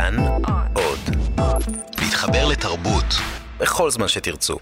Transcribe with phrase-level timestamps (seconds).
[0.00, 0.16] כאן
[0.74, 0.98] עוד.
[1.98, 3.04] להתחבר לתרבות
[3.58, 4.58] בכל זמן שתרצו.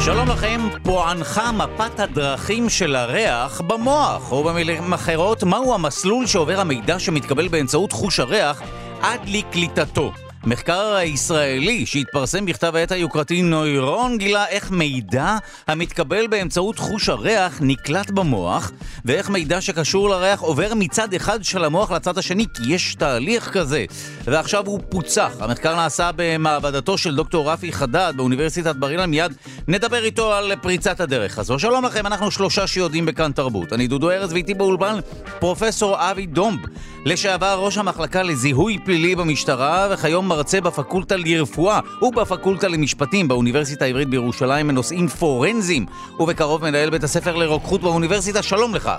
[0.00, 6.98] שלום לכם, פוענחה מפת הדרכים של הריח במוח, או במילים אחרות, מהו המסלול שעובר המידע
[6.98, 8.62] שמתקבל באמצעות חוש הריח
[9.02, 10.12] עד לקליטתו.
[10.48, 15.36] מחקר הישראלי שהתפרסם בכתב העת היוקרתי נוירון גילה איך מידע
[15.66, 18.72] המתקבל באמצעות חוש הריח נקלט במוח
[19.04, 23.84] ואיך מידע שקשור לריח עובר מצד אחד של המוח לצד השני כי יש תהליך כזה
[24.24, 25.32] ועכשיו הוא פוצח.
[25.40, 29.32] המחקר נעשה במעבדתו של דוקטור רפי חדד באוניברסיטת בר אילן מיד
[29.68, 31.58] נדבר איתו על פריצת הדרך הזו.
[31.58, 33.72] שלום לכם, אנחנו שלושה שיודעים בכאן תרבות.
[33.72, 34.98] אני דודו ארז ואיתי באולפן
[35.38, 36.60] פרופסור אבי דומב
[37.04, 44.68] לשעבר ראש המחלקה לזיהוי פלילי במשטרה וכיום מרצה בפקולטה לרפואה ובפקולטה למשפטים באוניברסיטה העברית בירושלים
[44.68, 45.86] בנושאים פורנזיים
[46.20, 48.42] ובקרוב מנהל בית הספר לרוקחות באוניברסיטה.
[48.42, 48.90] שלום לך.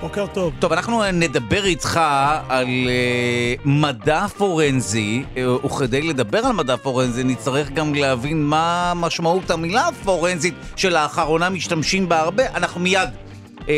[0.00, 0.52] בוקר טוב.
[0.58, 2.00] טוב, אנחנו נדבר איתך
[2.48, 9.50] על uh, מדע פורנזי, uh, וכדי לדבר על מדע פורנזי נצטרך גם להבין מה משמעות
[9.50, 12.42] המילה הפורנזית שלאחרונה משתמשים בה הרבה.
[12.54, 13.08] אנחנו מיד
[13.56, 13.68] uh, uh,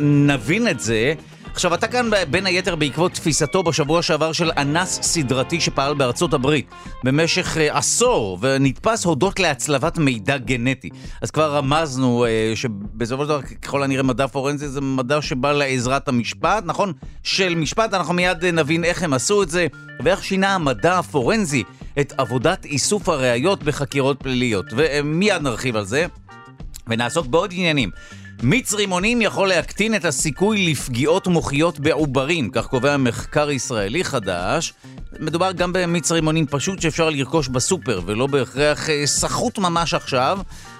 [0.00, 1.14] נבין את זה.
[1.56, 6.70] עכשיו, אתה כאן בין היתר בעקבות תפיסתו בשבוע שעבר של אנס סדרתי שפעל בארצות הברית
[7.04, 10.88] במשך uh, עשור ונתפס הודות להצלבת מידע גנטי.
[11.22, 16.08] אז כבר רמזנו uh, שבסופו של דבר, ככל הנראה, מדע פורנזי זה מדע שבא לעזרת
[16.08, 16.92] המשפט, נכון?
[17.22, 19.66] של משפט, אנחנו מיד uh, נבין איך הם עשו את זה
[20.00, 21.64] ואיך שינה המדע הפורנזי
[22.00, 24.66] את עבודת איסוף הראיות בחקירות פליליות.
[24.76, 26.06] ומיד נרחיב על זה
[26.86, 27.90] ונעסוק בעוד עניינים.
[28.42, 34.72] מיץ רימונים יכול להקטין את הסיכוי לפגיעות מוחיות בעוברים, כך קובע מחקר ישראלי חדש.
[35.20, 40.38] מדובר גם במיץ רימונים פשוט שאפשר לרכוש בסופר, ולא בהכרח סחוט ממש עכשיו.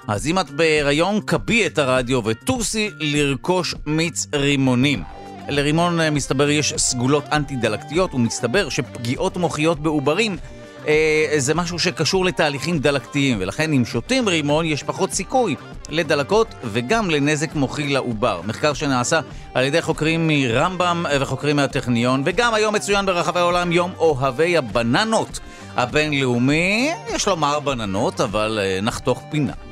[0.08, 5.02] אז אם את בהיריון, קבי את הרדיו וטוסי לרכוש מיץ רימונים.
[5.48, 10.36] לרימון מסתבר יש סגולות אנטי-דלקתיות, ומסתבר שפגיעות מוחיות בעוברים
[10.86, 15.56] אה, זה משהו שקשור לתהליכים דלקתיים, ולכן אם שותים רימון יש פחות סיכוי
[15.88, 18.40] לדלקות וגם לנזק מוחי לעובר.
[18.44, 19.20] מחקר שנעשה
[19.54, 25.40] על ידי חוקרים מרמב"ם וחוקרים מהטכניון, וגם היום מצוין ברחבי העולם יום אוהבי הבננות
[25.76, 26.90] הבינלאומי.
[27.14, 29.65] יש לומר בננות, אבל אה, נחתוך פינה.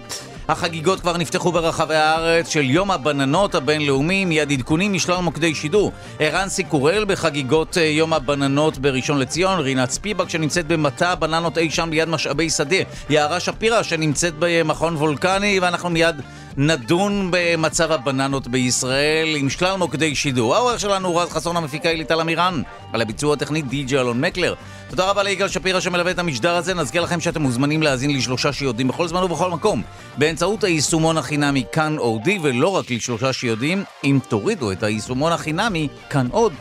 [0.48, 5.92] החגיגות כבר נפתחו ברחבי הארץ של יום הבננות הבינלאומי, מיד עדכונים משלל מוקדי שידור.
[6.18, 11.90] ערן סיקורל בחגיגות אה, יום הבננות בראשון לציון, רינת ספיבק שנמצאת במטע הבננות אי שם
[11.90, 12.76] ליד משאבי שדה,
[13.10, 16.16] יערה שפירא שנמצאת במכון וולקני, ואנחנו מיד
[16.56, 20.54] נדון במצב הבננות בישראל עם שלל מוקדי שידור.
[20.54, 24.54] העורך שלנו רז חסון המפיקה היא ליטל אמירן, על הביצוע הטכני די.ג'י אלון מקלר.
[24.90, 26.74] תודה רבה ליגאל שפירא שמלווה את המשדר הזה.
[26.74, 29.82] נזכיר לכם שאתם מוזמנים להאזין לשלושה שיודעים בכל זמן ובכל מקום,
[30.18, 36.28] באמצעות היישומון החינמי כאן אודי, ולא רק לשלושה שיודעים, אם תורידו את היישומון החינמי כאן
[36.30, 36.52] עוד.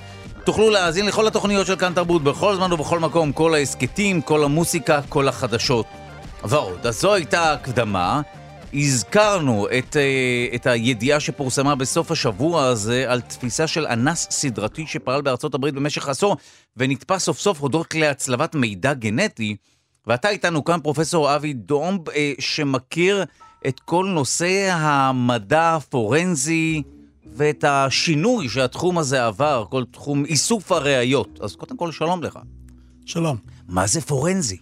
[0.44, 5.02] תוכלו להאזין לכל התוכניות של כאן תרבות בכל זמן ובכל מקום, כל ההסכתים, כל המוסיקה,
[5.09, 5.86] כל החדשות
[6.44, 6.88] ועוד.
[6.88, 8.22] אז זו הייתה הקדמה.
[8.73, 15.22] הזכרנו את, uh, את הידיעה שפורסמה בסוף השבוע הזה על תפיסה של אנס סדרתי שפעל
[15.22, 16.38] בארצות הברית במשך עשור
[16.78, 19.56] ונתפס סוף סוף הודות להצלבת מידע גנטי.
[20.07, 23.23] ואתה איתנו כאן פרופסור אבי דומב uh, שמכיר
[23.67, 26.81] את כל נושא המדע הפורנזי
[27.35, 31.40] ואת השינוי שהתחום הזה עבר, כל תחום איסוף הראיות.
[31.41, 32.40] אז קודם כל שלום לך.
[33.05, 33.38] שלום.
[33.67, 34.57] מה זה פורנזי?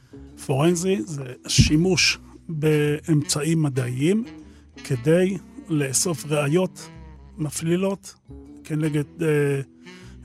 [0.46, 2.20] פורנזי זה שימוש
[2.60, 4.24] באמצעים מדעיים
[4.84, 5.38] כדי
[5.70, 6.90] לאסוף ראיות
[7.38, 8.16] מפלילות
[8.64, 9.28] כנגד אה,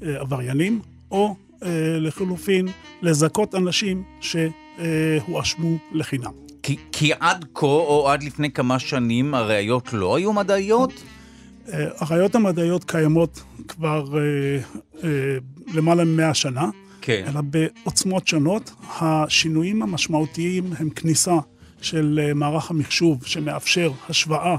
[0.02, 2.68] אה, עבריינים, או אה, לחלופין
[3.02, 6.32] לזכות אנשים שהואשמו לחינם.
[6.62, 11.02] כי, כי עד כה, או עד לפני כמה שנים, הראיות לא היו מדעיות?
[11.72, 14.58] אה, הראיות המדעיות קיימות כבר אה,
[15.04, 15.38] אה,
[15.74, 16.68] למעלה מ-100 שנה,
[17.00, 17.24] כן.
[17.28, 18.72] אלא בעוצמות שונות.
[19.00, 21.36] השינויים המשמעותיים הם כניסה
[21.86, 24.56] של אה, מערך המחשוב שמאפשר השוואה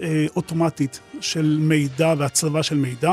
[0.00, 3.12] אה, אוטומטית של מידע והצלבה של מידע,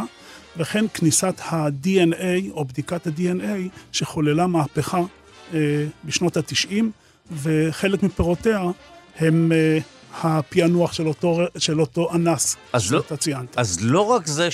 [0.57, 5.01] וכן כניסת ה-DNA או בדיקת ה-DNA שחוללה מהפכה
[5.53, 6.83] אה, בשנות ה-90,
[7.31, 8.63] וחלק מפירותיה
[9.17, 9.51] הם
[10.21, 13.57] הפענוח של אותו, של אותו אנס שאתה לא, ציינת.
[13.57, 14.49] אז לא רק זה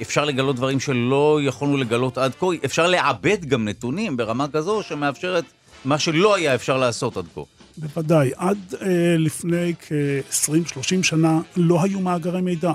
[0.00, 5.44] שאפשר לגלות דברים שלא יכולנו לגלות עד כה, אפשר לעבד גם נתונים ברמה כזו שמאפשרת
[5.84, 7.40] מה שלא היה אפשר לעשות עד כה.
[7.76, 8.30] בוודאי.
[8.36, 12.72] עד אה, לפני כ-20-30 שנה לא היו מאגרי מידע.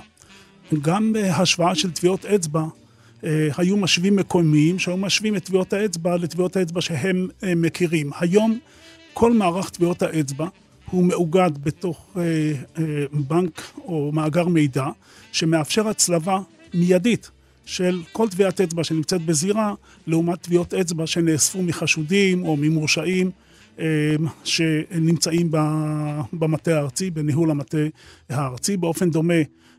[0.81, 2.63] גם בהשוואה של טביעות אצבע,
[3.23, 8.11] אה, היו משווים מקומיים שהיו משווים את טביעות האצבע לטביעות האצבע שהם אה, מכירים.
[8.19, 8.59] היום
[9.13, 10.47] כל מערך טביעות האצבע
[10.91, 12.21] הוא מאוגד בתוך אה,
[12.77, 14.85] אה, בנק או מאגר מידע,
[15.31, 16.39] שמאפשר הצלבה
[16.73, 17.31] מיידית
[17.65, 19.73] של כל טביעת אצבע שנמצאת בזירה,
[20.07, 23.31] לעומת טביעות אצבע שנאספו מחשודים או ממורשעים
[23.79, 25.51] אה, שנמצאים
[26.33, 27.77] במטה הארצי, בניהול המטה
[28.29, 28.77] הארצי.
[28.77, 29.33] באופן דומה,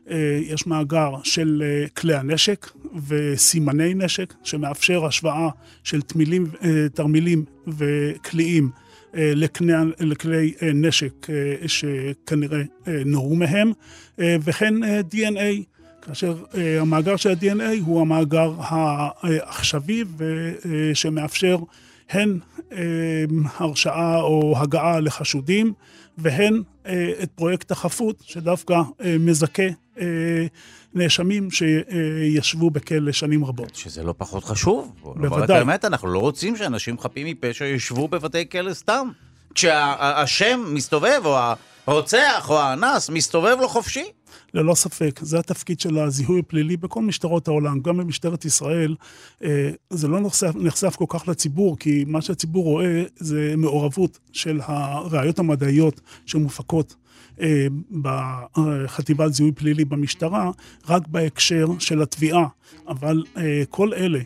[0.09, 2.71] אה, יש מאגר של אה, כלי הנשק
[3.07, 5.49] וסימני נשק, שמאפשר השוואה
[5.83, 6.47] של תמילים,
[6.93, 8.69] תרמילים וקליעים
[9.13, 11.27] לכלי, לכלי נשק
[11.67, 12.61] שכנראה
[13.05, 13.71] נורו מהם,
[14.17, 14.73] וכן
[15.11, 15.74] DNA.
[16.05, 16.35] כאשר
[16.81, 20.03] המאגר של ה-DNA הוא המאגר העכשווי
[20.93, 21.57] שמאפשר
[22.09, 22.39] הן
[22.71, 22.77] אה,
[23.57, 25.73] הרשעה או הגעה לחשודים,
[26.17, 29.63] והן אה, את פרויקט החפות, שדווקא אה, מזכה
[30.93, 33.75] נאשמים שישבו בכלא שנים רבות.
[33.75, 34.91] שזה לא פחות חשוב.
[35.03, 35.59] בוודאי.
[35.59, 39.09] באמת, אנחנו לא רוצים שאנשים חפים מפשע ישבו בבתי כלא סתם.
[39.55, 41.37] כשהשם מסתובב, או
[41.87, 44.05] הרוצח, או האנס, מסתובב לו חופשי.
[44.55, 48.95] ללא ספק, זה התפקיד של הזיהוי הפלילי בכל משטרות העולם, גם במשטרת ישראל.
[49.43, 54.59] אה, זה לא נחשף, נחשף כל כך לציבור, כי מה שהציבור רואה זה מעורבות של
[54.63, 56.95] הראיות המדעיות שמופקות
[58.01, 60.51] בחטיבת זיהוי פלילי במשטרה,
[60.89, 62.47] רק בהקשר של התביעה.
[62.87, 64.19] אבל אה, כל אלה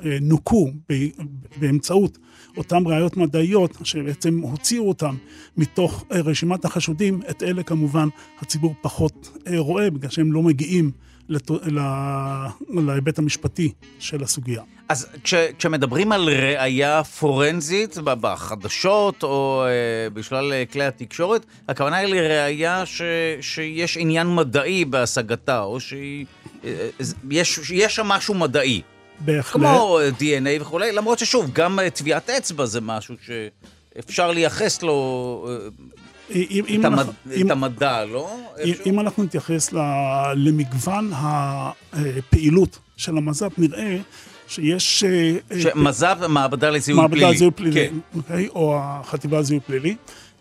[0.00, 0.70] שנוקו
[1.60, 2.18] באמצעות
[2.56, 5.14] אותן ראיות מדעיות, שבעצם הוציאו אותן
[5.56, 8.08] מתוך רשימת החשודים, את אלה כמובן
[8.40, 10.90] הציבור פחות רואה, בגלל שהם לא מגיעים
[12.68, 14.62] להיבט המשפטי של הסוגיה.
[14.88, 22.14] אז כש, כשמדברים על ראייה פורנזית בחדשות או אה, בשלל אה, כלי התקשורת, הכוונה היא
[22.14, 23.02] לראייה ש,
[23.40, 26.26] שיש עניין מדעי בהשגתה, או שיש
[27.72, 28.82] אה, שם משהו מדעי.
[29.20, 29.62] בהחלט.
[29.62, 35.48] כמו DNA וכולי, למרות ששוב, גם טביעת אצבע זה משהו שאפשר לייחס לו
[36.30, 36.98] אם, את, המד...
[36.98, 38.30] אנחנו, את אם, המדע, לא?
[38.64, 39.72] אם, אם אנחנו נתייחס
[40.34, 41.10] למגוון
[41.92, 43.96] הפעילות של המז"פ, נראה
[44.48, 45.04] שיש...
[45.04, 47.20] אה, שמז"פ, מעבדה לזיהוי פלילי.
[47.20, 47.94] מעבדה לזיהוי פלילי, כן.
[48.14, 48.48] אוקיי?
[48.48, 49.96] או החטיבה לזיהוי פלילי,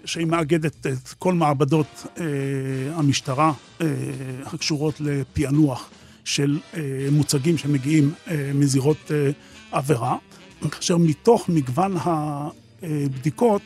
[0.05, 2.23] שהיא מאגדת את כל מעבדות אה,
[2.95, 3.51] המשטרה
[3.81, 3.87] אה,
[4.45, 5.89] הקשורות לפענוח
[6.25, 9.31] של אה, מוצגים שמגיעים אה, מזירות אה,
[9.71, 10.15] עבירה,
[10.71, 11.97] כאשר מתוך מגוון
[12.83, 13.61] הבדיקות,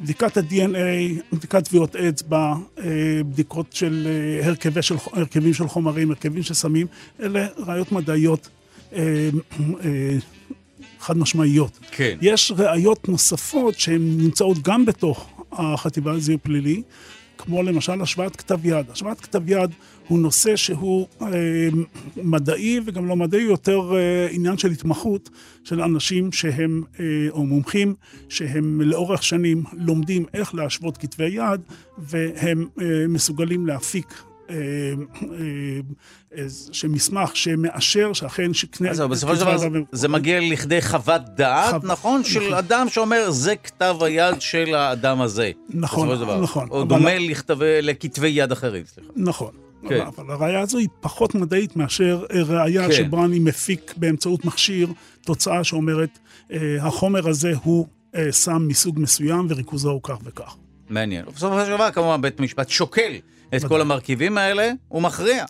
[0.00, 2.84] בדיקת ה-DNA, בדיקת טביעות אצבע, אה,
[3.30, 6.86] בדיקות של אה, הרכבי של, הרכבים של חומרים, הרכבים של סמים,
[7.22, 8.48] אלה ראיות מדעיות
[8.92, 9.28] אה,
[11.00, 11.78] חד משמעיות.
[11.90, 12.18] כן.
[12.20, 16.82] יש ראיות נוספות שהן נמצאות גם בתוך החטיבה לזיהוי פלילי,
[17.38, 18.90] כמו למשל השוואת כתב יד.
[18.90, 19.70] השוואת כתב יד
[20.10, 21.28] הוא נושא שהוא אה,
[22.16, 25.30] מדעי וגם לא מדעי, יותר אה, עניין של התמחות
[25.64, 27.94] של אנשים שהם, אה, או מומחים,
[28.28, 31.60] שהם לאורך שנים לומדים איך להשוות כתבי יד,
[31.98, 34.54] והם אה, מסוגלים להפיק אה,
[36.36, 38.90] אה, שמסמך שמאשר שאכן שקנה...
[38.90, 39.56] אז בסופו של דבר
[39.92, 42.24] זה מגיע לכדי חוות דעת, נכון?
[42.24, 42.54] של נכון.
[42.54, 45.50] אדם שאומר, זה כתב היד של האדם הזה.
[45.70, 46.08] נכון,
[46.42, 46.68] נכון.
[46.70, 47.10] או דומה
[47.82, 49.10] לכתבי יד אחרים, סליחה.
[49.16, 49.69] נכון.
[49.88, 50.00] כן.
[50.06, 52.92] אבל הראייה הזו היא פחות מדעית מאשר ראייה כן.
[52.92, 54.88] שבה אני מפיק באמצעות מכשיר
[55.24, 56.18] תוצאה שאומרת,
[56.80, 57.86] החומר הזה הוא
[58.30, 60.56] סם מסוג מסוים וריכוזו הוא כך וכך.
[60.88, 61.24] מעניין.
[61.34, 63.12] בסופו של דבר, כמובן, בית משפט שוקל
[63.56, 65.44] את כל המרכיבים האלה, הוא מכריע.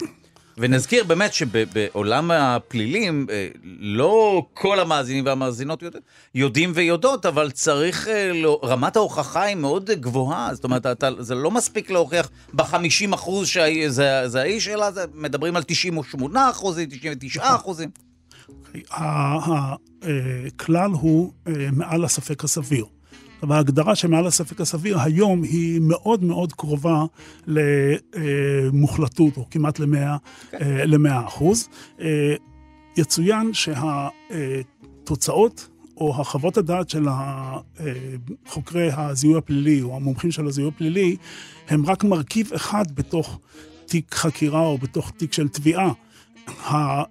[0.58, 3.48] ונזכיר באמת שבעולם הפלילים, אה,
[3.80, 6.02] לא כל המאזינים והמאזינות יודעים,
[6.34, 11.34] יודעים ויודעות, אבל צריך, אה, לא, רמת ההוכחה היא מאוד גבוהה, זאת אומרת, אתה, זה
[11.34, 17.90] לא מספיק להוכיח ב-50 אחוז שזה האיש, אלא זה, מדברים על 98 אחוזים, 99 אחוזים.
[18.90, 22.84] הכלל הוא אה, מעל הספק הסביר.
[23.42, 27.04] וההגדרה שמעל הספק הסביר היום היא מאוד מאוד קרובה
[27.46, 30.16] למוחלטות, או כמעט למאה,
[30.50, 30.58] כן.
[30.86, 31.68] למאה אחוז.
[32.00, 32.34] אה,
[32.96, 33.50] יצוין
[35.02, 37.06] שהתוצאות או החוות הדעת של
[38.46, 41.16] חוקרי הזיהוי הפלילי, או המומחים של הזיהוי הפלילי,
[41.68, 43.38] הם רק מרכיב אחד בתוך
[43.86, 45.92] תיק חקירה או בתוך תיק של תביעה.
[46.48, 47.02] אה,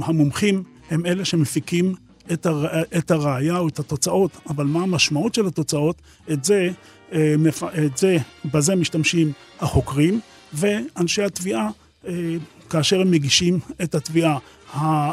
[0.00, 1.94] המומחים הם אלה שמפיקים
[2.32, 2.82] את, הר...
[2.98, 6.02] את הראייה או את התוצאות, אבל מה המשמעות של התוצאות,
[6.32, 6.68] את זה,
[7.12, 7.34] אה,
[7.86, 10.20] את זה, בזה משתמשים החוקרים
[10.52, 11.70] ואנשי התביעה
[12.06, 12.12] אה,
[12.70, 14.38] כאשר הם מגישים את התביעה.
[14.74, 15.12] אה,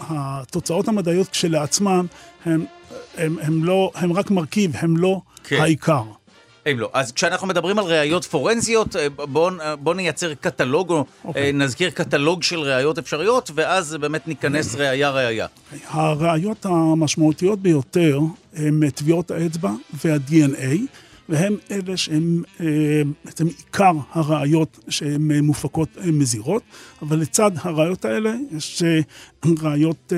[0.00, 2.06] התוצאות המדעיות כשלעצמן
[2.44, 2.64] הם,
[3.16, 5.60] הם, הם, לא, הם רק מרכיב, הם לא כן.
[5.60, 6.02] העיקר.
[6.72, 6.90] אם לא.
[6.92, 11.26] אז כשאנחנו מדברים על ראיות פורנזיות, בואו בוא נייצר קטלוג, או okay.
[11.26, 11.52] אוקיי.
[11.52, 15.46] נזכיר קטלוג של ראיות אפשריות, ואז באמת ניכנס ראייה-ראייה.
[15.88, 18.18] הראיות המשמעותיות ביותר
[18.56, 19.70] הן טביעות האצבע
[20.04, 20.76] וה-DNA.
[21.28, 22.42] והם אלה שהם
[23.24, 26.62] בעצם עיקר הראיות שהן מופקות מזירות,
[27.02, 28.82] אבל לצד הראיות האלה יש
[29.62, 30.12] ראיות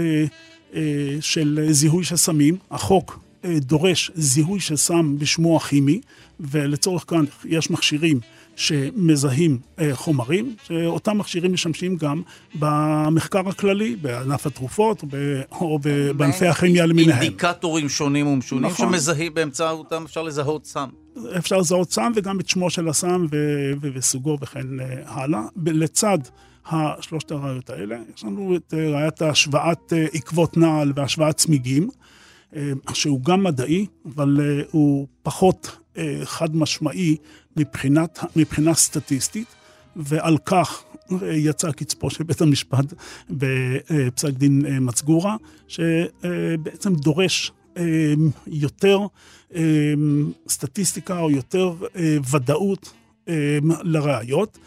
[1.21, 2.57] של זיהוי של סמים.
[2.71, 6.01] החוק דורש זיהוי של סם בשמו הכימי,
[6.41, 8.21] ולצורך כאן יש מכשירים
[8.57, 12.23] שמזהים אה, חומרים, שאותם מכשירים משמשים גם
[12.55, 15.05] במחקר הכללי, בענף התרופות
[15.53, 15.79] או
[16.17, 17.23] בענפי הכימיה למיניהם.
[17.23, 18.93] אינדיקטורים שונים ומשונים נכון.
[18.93, 20.89] שמזהים באמצעותם, אפשר לזהות סם.
[21.37, 23.27] אפשר לזהות סם וגם את שמו של הסם
[23.81, 25.43] וסוגו וכן אה, הלאה.
[25.67, 26.19] לצד
[26.67, 31.89] השלושת הראיות האלה, יש לנו את אה, ראיית השוואת עקבות נעל והשוואת צמיגים.
[32.93, 34.41] שהוא גם מדעי, אבל
[34.71, 35.77] הוא פחות
[36.25, 37.17] חד משמעי
[37.57, 39.47] מבחינת, מבחינה סטטיסטית,
[39.97, 40.83] ועל כך
[41.33, 42.85] יצא קצפו של בית המשפט
[43.31, 45.37] בפסק דין מצגורה,
[45.69, 47.53] שבעצם דורש
[48.47, 48.99] יותר
[50.49, 51.75] סטטיסטיקה או יותר
[52.31, 52.93] ודאות
[53.83, 54.59] לראיות.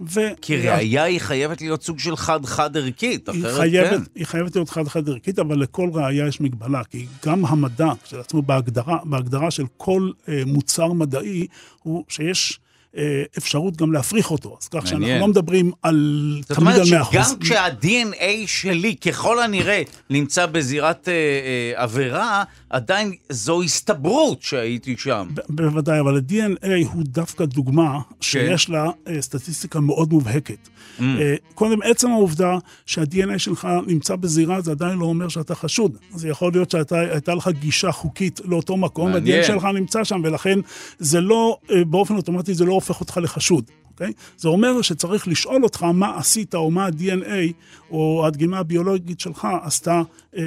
[0.00, 0.20] ו...
[0.42, 4.02] כי ראייה היא חייבת להיות סוג של חד-חד ערכית, אחרת חייבת, כן.
[4.14, 8.98] היא חייבת להיות חד-חד ערכית, אבל לכל ראייה יש מגבלה, כי גם המדע, כשלעצמו בהגדרה,
[9.04, 10.10] בהגדרה של כל
[10.46, 11.46] מוצר מדעי,
[11.82, 12.60] הוא שיש...
[12.96, 14.56] אה, אפשרות גם להפריך אותו.
[14.60, 16.84] אז כך שאנחנו לא מדברים על תמיד על 100%.
[16.84, 24.42] זאת אומרת שגם כשה-DNA שלי, ככל הנראה, נמצא בזירת אה, אה, עבירה, עדיין זו הסתברות
[24.42, 25.28] שהייתי שם.
[25.48, 28.14] בוודאי, אבל ה-DNA הוא דווקא דוגמה כן.
[28.20, 30.68] שיש לה אה, סטטיסטיקה מאוד מובהקת.
[30.98, 31.02] Mm.
[31.02, 35.96] אה, קודם, עצם העובדה שה-DNA שלך נמצא בזירה, זה עדיין לא אומר שאתה חשוד.
[36.14, 40.58] זה יכול להיות שהייתה לך גישה חוקית לאותו מקום, וה-DNA שלך נמצא שם, ולכן
[40.98, 43.64] זה לא, אה, באופן אוטומטי זה לא הופך אותך לחשוד.
[43.90, 44.12] אוקיי?
[44.36, 47.52] זה אומר שצריך לשאול אותך מה עשית או מה ה-DNA
[47.90, 50.02] או הדגימה הביולוגית שלך עשתה
[50.36, 50.42] אה,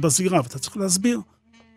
[0.00, 1.20] בזירה, ואתה צריך להסביר.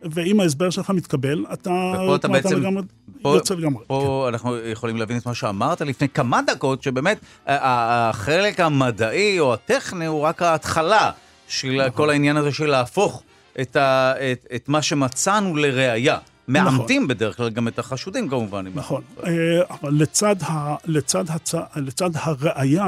[0.02, 1.94] ואם ההסבר שלך מתקבל, אתה...
[1.94, 2.62] ופה אתה בעצם...
[2.62, 2.84] לגמרי,
[3.22, 3.84] פה, יוצא לגמרי.
[3.88, 4.34] פה כן.
[4.34, 10.22] אנחנו יכולים להבין את מה שאמרת לפני כמה דקות, שבאמת החלק המדעי או הטכני הוא
[10.22, 11.12] רק ההתחלה
[11.48, 11.92] של נכון.
[11.92, 13.24] כל העניין הזה של להפוך
[13.62, 16.18] את, ה, את, את מה שמצאנו לראייה.
[16.48, 17.08] מאמתים נכון.
[17.08, 18.66] בדרך כלל גם את החשודים כמובן.
[18.76, 19.32] נכון, אה,
[19.70, 22.86] אבל לצד, ה, לצד, הצ, לצד הראייה,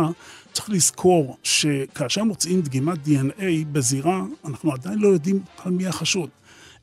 [0.53, 6.29] צריך לזכור שכאשר מוצאים דגימת DNA בזירה, אנחנו עדיין לא יודעים על מי החשוד.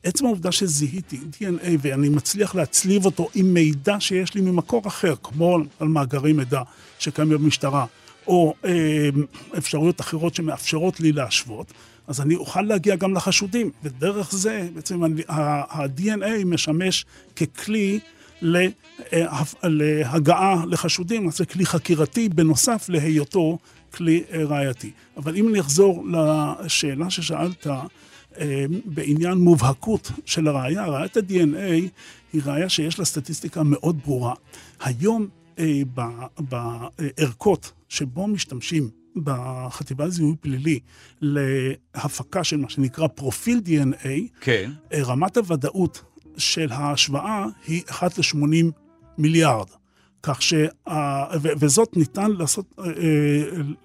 [0.03, 5.59] עצם העובדה שזיהיתי DNA ואני מצליח להצליב אותו עם מידע שיש לי ממקור אחר, כמו
[5.79, 6.61] על מאגרי מידע
[6.99, 7.85] שקיימים במשטרה,
[8.27, 9.09] או אה,
[9.57, 11.73] אפשרויות אחרות שמאפשרות לי להשוות,
[12.07, 17.99] אז אני אוכל להגיע גם לחשודים, ודרך זה בעצם ה-DNA משמש ככלי
[18.43, 23.57] אה, להגעה לחשודים, זה כלי חקירתי בנוסף להיותו
[23.93, 24.91] כלי אה, ראייתי.
[25.17, 26.05] אבל אם אני אחזור
[26.63, 31.89] לשאלה ששאלת, אה, בעניין מובהקות של הראייה, ראיית ה-DNA
[32.33, 34.33] היא ראייה שיש לה סטטיסטיקה מאוד ברורה.
[34.79, 35.27] היום
[36.39, 38.89] בערכות שבו משתמשים
[39.23, 40.79] בחטיבה לזיהוי פלילי
[41.21, 44.07] להפקה של מה שנקרא פרופיל DNA,
[44.41, 44.71] כן.
[44.93, 46.01] אה, רמת הוודאות
[46.37, 48.71] של ההשוואה היא 1 ל-80
[49.17, 49.67] מיליארד.
[50.23, 50.53] כך ש...
[51.41, 52.91] וזאת ניתן לעשות, אה, אה,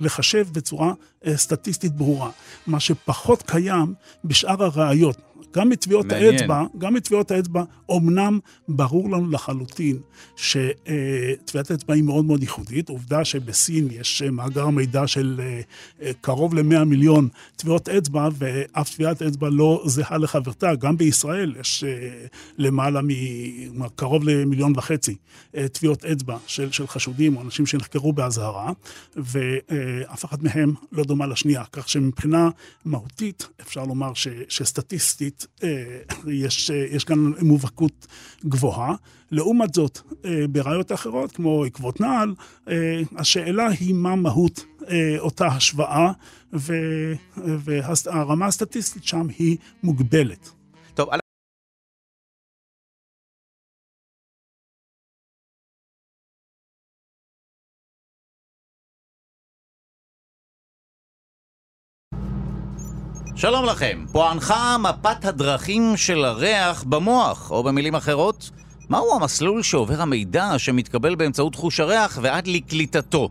[0.01, 0.93] לחשב בצורה
[1.35, 2.31] סטטיסטית ברורה.
[2.67, 5.32] מה שפחות קיים בשאר הראיות.
[5.53, 9.99] גם מטביעות האצבע, גם מטביעות האצבע, אמנם ברור לנו לחלוטין
[10.37, 12.89] שטביעת האצבע היא מאוד מאוד ייחודית.
[12.89, 15.41] עובדה שבסין יש מאגר מידע של
[16.21, 20.75] קרוב ל-100 מיליון טביעות אצבע, ואף טביעת אצבע לא זהה לחברתה.
[20.75, 21.85] גם בישראל יש
[22.59, 23.09] למעלה מ...
[23.95, 25.17] קרוב למיליון וחצי
[25.73, 28.73] טביעות אצבע של, של חשודים או אנשים שנחקרו באזהרה,
[29.17, 31.65] ואף אחת מהם לא דומה לשנייה.
[31.73, 32.49] כך שמבחינה
[32.85, 38.07] מהותית אפשר לומר ש, שסטטיסטית אה, יש, יש כאן מובהקות
[38.45, 38.95] גבוהה.
[39.31, 42.35] לעומת זאת, אה, בראיות אחרות, כמו עקבות נעל,
[42.69, 44.65] אה, השאלה היא מה מהות
[45.19, 46.13] אותה השוואה,
[47.37, 50.51] והרמה הסטטיסטית שם היא מוגבלת.
[63.43, 68.51] שלום לכם, פוענחה מפת הדרכים של הריח במוח, או במילים אחרות,
[68.89, 73.29] מהו המסלול שעובר המידע שמתקבל באמצעות חוש הריח ועד לקליטתו?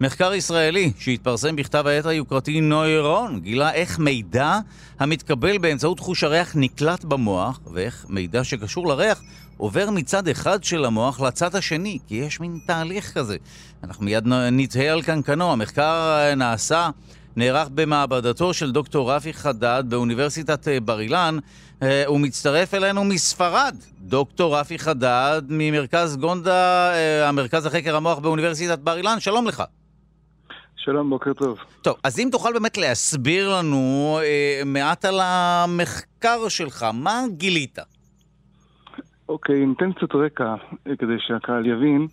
[0.00, 4.58] מחקר ישראלי שהתפרסם בכתב העת היוקרתי נוירון גילה איך מידע
[5.00, 9.22] המתקבל באמצעות חוש הריח נקלט במוח ואיך מידע שקשור לריח
[9.56, 13.36] עובר מצד אחד של המוח לצד השני, כי יש מין תהליך כזה.
[13.84, 16.90] אנחנו מיד נתהה על קנקנו, המחקר נעשה
[17.36, 21.36] נערך במעבדתו של דוקטור רפי חדד באוניברסיטת אה, בר אילן.
[21.82, 28.78] אה, הוא מצטרף אלינו מספרד, דוקטור רפי חדד ממרכז גונדה, אה, המרכז לחקר המוח באוניברסיטת
[28.78, 29.20] בר אילן.
[29.20, 29.62] שלום לך.
[30.84, 31.58] שלום, בוקר טוב.
[31.82, 37.78] טוב, אז אם תוכל באמת להסביר לנו אה, מעט על המחקר שלך, מה גילית?
[39.28, 40.54] אוקיי, ניתן קצת רקע
[40.86, 42.06] אה, כדי שהקהל יבין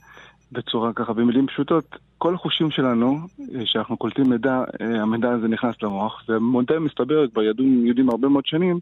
[0.52, 1.96] בצורה ככה, במילים פשוטות.
[2.18, 3.20] כל החושים שלנו,
[3.56, 8.28] אה, שאנחנו קולטים מידע, אה, המידע הזה נכנס למוח, והמודל מסתבר, כבר ידעו יהודים הרבה
[8.28, 8.80] מאוד שנים,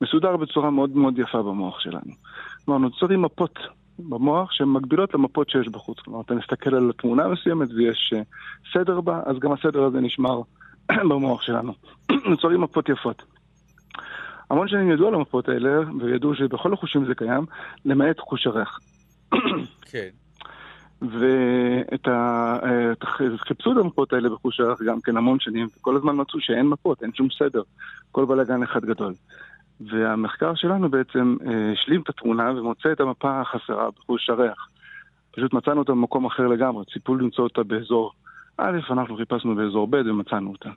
[0.00, 2.12] מסודר בצורה מאוד מאוד יפה במוח שלנו.
[2.64, 3.58] כלומר, נוצרים מפות
[3.98, 5.98] במוח שהן מקבילות למפות שיש בחוץ.
[5.98, 8.14] כלומר, אתה מסתכל על תמונה מסוימת ויש
[8.72, 10.40] סדר בה, אז גם הסדר הזה נשמר
[11.10, 11.72] במוח שלנו.
[12.30, 13.22] נוצרים מפות יפות.
[14.50, 17.46] המון שנים ידעו על המפות האלה, וידעו שבכל החושים זה קיים,
[17.84, 18.78] למעט חוש הריח.
[19.92, 20.08] כן.
[21.02, 22.58] ואת ה...
[23.36, 27.02] חיפשו את המפות האלה בחוש הריח גם כן המון שנים, וכל הזמן מצאו שאין מפות,
[27.02, 27.62] אין שום סדר.
[28.12, 29.12] כל בלאגן אחד גדול.
[29.80, 34.68] והמחקר שלנו בעצם אה, השלים את התמונה ומוצא את המפה החסרה בחוש הריח.
[35.32, 38.12] פשוט מצאנו אותה במקום אחר לגמרי, ציפו למצוא אותה באזור
[38.58, 40.70] א', אנחנו חיפשנו באזור ב' ומצאנו אותה.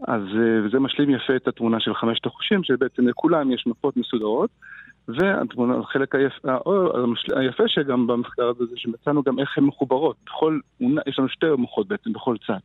[0.00, 4.50] אז אה, זה משלים יפה את התמונה של חמשת החושים, שבעצם לכולם יש מפות מסודרות,
[5.08, 6.32] והתמונה, החלק היפ,
[7.36, 10.16] היפה שגם במחקר הזה זה שמצאנו גם איך הן מחוברות.
[10.26, 12.58] בכל, יש לנו שתי מוחות בעצם בכל צד.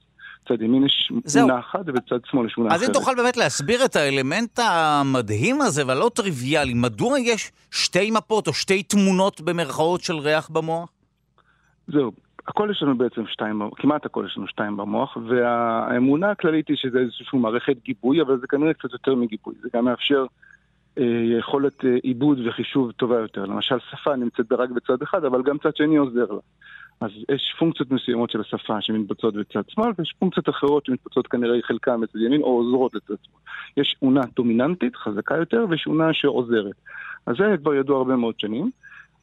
[0.48, 2.82] צד ימין יש תמונה אחת ובצד שמאל יש תמונה אחרת.
[2.82, 8.48] אז אם תוכל באמת להסביר את האלמנט המדהים הזה והלא טריוויאלי, מדוע יש שתי מפות
[8.48, 10.90] או שתי תמונות במרכאות של ריח במוח?
[11.88, 12.12] זהו,
[12.48, 17.00] הכל יש לנו בעצם שתיים, כמעט הכל יש לנו שתיים במוח, והאמונה הכללית היא שזה
[17.00, 19.56] איזושהי מערכת גיבוי, אבל זה כנראה קצת יותר מגיבוי.
[19.62, 20.28] זה גם מאפשר אה,
[21.38, 23.46] יכולת אה, עיבוד וחישוב טובה יותר.
[23.46, 26.40] למשל, שפה נמצאת רק בצד אחד, אבל גם צד שני עוזר לה.
[27.02, 32.02] אז יש פונקציות מסוימות של השפה שמתבצעות בצד שמאל, ויש פונקציות אחרות שמתבצעות כנראה חלקן
[32.02, 33.40] בצד ימין, או עוזרות לצד שמאל.
[33.78, 36.76] יש אונה דומיננטית, חזקה יותר, ויש אונה שעוזרת.
[37.26, 38.72] אז זה כבר ידוע הרבה מאוד שנים.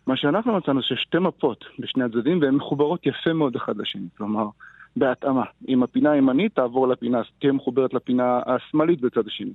[0.07, 4.09] מה שאנחנו מצאנו זה שתי מפות בשני הצדדים, והן מחוברות יפה מאוד אחד לשני.
[4.17, 4.49] כלומר,
[4.97, 5.45] בהתאמה.
[5.69, 9.53] אם הפינה הימנית תעבור לפינה, תהיה מחוברת לפינה השמאלית בצד השני.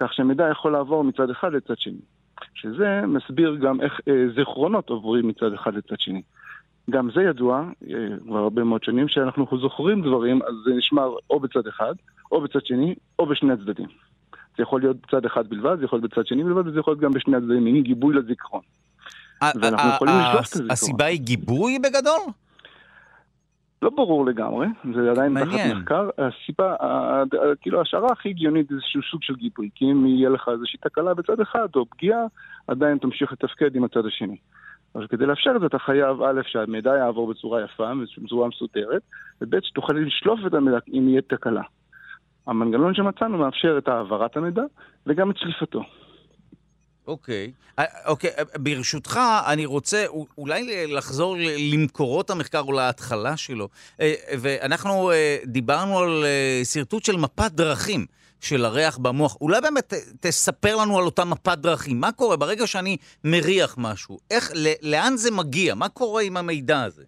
[0.00, 2.00] כך שמידע יכול לעבור מצד אחד לצד שני.
[2.54, 6.22] שזה מסביר גם איך אה, זיכרונות עוברים מצד אחד לצד שני.
[6.90, 7.94] גם זה ידוע, אה,
[8.26, 11.94] כבר הרבה מאוד שנים, שאנחנו זוכרים דברים, אז זה נשמר או בצד אחד,
[12.32, 13.88] או בצד שני, או בשני הצדדים.
[14.56, 17.00] זה יכול להיות בצד אחד בלבד, זה יכול להיות בצד שני בלבד, וזה יכול להיות
[17.00, 18.62] גם בשני הצדדים, מין גיבוי לזיכרון.
[19.42, 20.70] ואנחנו יכולים לשלוח את הזיכרון.
[20.70, 22.20] הסיבה היא גיבוי בגדול?
[23.82, 26.08] לא ברור לגמרי, זה עדיין תחת מחקר.
[26.18, 26.76] הסיבה,
[27.60, 31.14] כאילו ההשערה הכי הגיונית זה איזשהו סוג של גיבוי, כי אם יהיה לך איזושהי תקלה
[31.14, 32.20] בצד אחד או פגיעה,
[32.68, 34.36] עדיין תמשיך לתפקד עם הצד השני.
[34.94, 37.92] אז כדי לאפשר את זה אתה חייב, א', שהמידע יעבור בצורה יפה,
[38.24, 39.02] בצורה מסודרת,
[39.40, 41.62] וב', שתוכל לשלוף את המידע אם יהיה תקלה.
[42.46, 44.62] המנגנון שמצאנו מאפשר את העברת המידע
[45.06, 45.82] וגם את שליפתו.
[47.10, 47.52] אוקיי.
[47.78, 50.04] אה, אוקיי, אה, ברשותך, אני רוצה
[50.38, 51.36] אולי לחזור
[51.72, 53.68] למקורות המחקר או להתחלה שלו.
[54.00, 55.10] אה, ואנחנו
[55.46, 56.24] דיברנו על
[56.64, 58.06] שרטוט של מפת דרכים.
[58.42, 59.36] של הריח במוח.
[59.40, 62.00] אולי באמת תספר לנו על אותה מפת דרכים.
[62.00, 64.18] מה קורה ברגע שאני מריח משהו?
[64.30, 64.50] איך,
[64.82, 65.74] לאן זה מגיע?
[65.74, 67.04] מה קורה עם המידע הזה?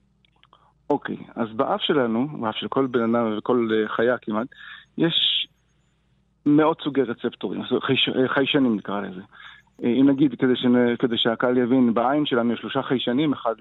[0.91, 4.47] אוקיי, אז באף שלנו, באף של כל בן אדם וכל חיה כמעט,
[4.99, 5.47] יש
[6.47, 9.23] מאות סוגי רצפטורים, חייש, חיישנים נקרא לזה.
[9.83, 10.67] אם נגיד, כדי, ש...
[10.99, 13.55] כדי שהקהל יבין, בעין שלנו יש שלושה חיישנים, אחד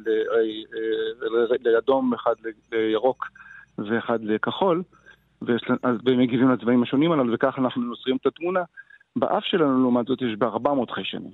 [1.66, 2.36] לאדום, אחד
[2.72, 3.28] לירוק
[3.78, 4.84] ואחד לכחול,
[5.42, 8.64] והם מגיבים לצבעים השונים הללו, וככה אנחנו נוסרים את התמונה.
[9.16, 11.32] באף שלנו, לעומת זאת, יש ב-400 חיישנים.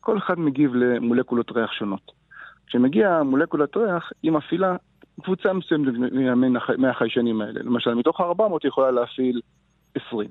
[0.00, 2.12] כל אחד מגיב למולקולות ריח שונות.
[2.66, 4.76] כשמגיע מולקולת ריח, היא מפעילה
[5.22, 5.94] קבוצה מסוימת
[6.78, 7.60] מהחיישנים האלה.
[7.62, 9.40] למשל, מתוך ה-400 היא יכולה להפעיל
[9.94, 10.28] 20.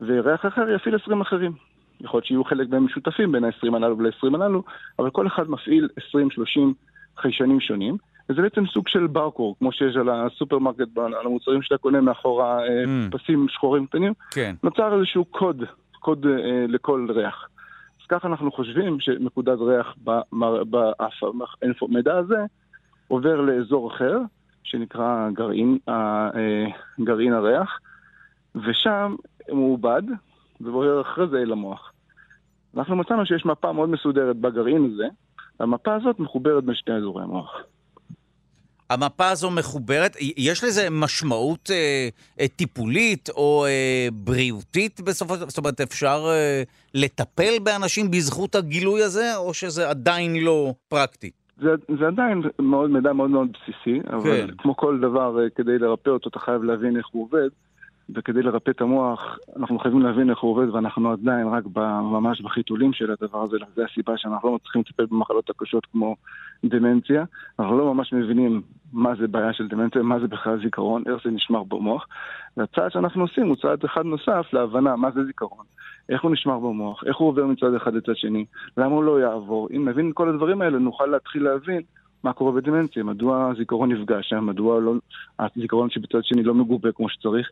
[0.00, 1.52] וריח אחר יפעיל 20 אחרים.
[2.00, 4.62] יכול להיות שיהיו חלק מהם משותפים בין ה-20 הללו ול-20 הללו,
[4.98, 6.14] אבל כל אחד מפעיל 20-30
[7.16, 7.96] חיישנים שונים,
[8.28, 12.84] וזה בעצם סוג של ברקור, כמו שיש על הסופרמרקט, על המוצרים שאתה קונה מאחורה אה,
[12.84, 13.18] mm.
[13.18, 14.54] פסים שחורים קטנים, כן.
[14.62, 15.64] נוצר איזשהו קוד,
[16.00, 17.48] קוד אה, לכל ריח.
[18.00, 19.94] אז ככה אנחנו חושבים שמקודת ריח
[21.82, 22.38] במידע הזה
[23.08, 24.18] עובר לאזור אחר,
[24.64, 26.30] שנקרא גרעין, אה,
[27.00, 27.78] גרעין הריח,
[28.54, 29.14] ושם
[29.50, 30.02] הוא עובד,
[30.60, 31.92] ועובר אחרי זה אל המוח.
[32.76, 35.06] אנחנו מצאנו שיש מפה מאוד מסודרת בגרעין הזה,
[35.60, 37.62] והמפה הזאת מחוברת בין שני אזורי המוח.
[38.90, 42.08] המפה הזו מחוברת, יש לזה משמעות אה,
[42.40, 45.48] אה, טיפולית או אה, בריאותית בסופו של דבר?
[45.48, 46.62] זאת אומרת, אפשר אה,
[46.94, 51.30] לטפל באנשים בזכות הגילוי הזה, או שזה עדיין לא פרקטי?
[51.56, 54.46] זה, זה עדיין מאוד, מידע מאוד מאוד בסיסי, אבל כן.
[54.58, 57.48] כמו כל דבר, אה, כדי לרפא אותו אתה חייב להבין איך הוא עובד.
[58.14, 61.64] וכדי לרפא את המוח, אנחנו חייבים להבין איך הוא עובד, ואנחנו עדיין רק
[62.02, 63.56] ממש בחיתולים של הדבר הזה.
[63.76, 66.16] זו הסיבה שאנחנו לא מצליחים לטפל במחלות הקשות כמו
[66.64, 67.24] דמנציה.
[67.58, 71.30] אנחנו לא ממש מבינים מה זה בעיה של דמנציה, מה זה בכלל זיכרון, איך זה
[71.30, 72.06] נשמר במוח.
[72.56, 75.64] והצעד שאנחנו עושים הוא צעד אחד נוסף להבנה מה זה זיכרון,
[76.08, 78.44] איך הוא נשמר במוח, איך הוא עובר מצד אחד לצד שני,
[78.76, 79.68] למה הוא לא יעבור.
[79.76, 81.82] אם נבין את כל הדברים האלה, נוכל להתחיל להבין
[82.24, 84.94] מה קורה בדמנציה, מדוע הזיכרון נפגע שם, מדוע לא,
[85.38, 87.50] הזיכרון שבצד שני לא מגובה כמו שצריך.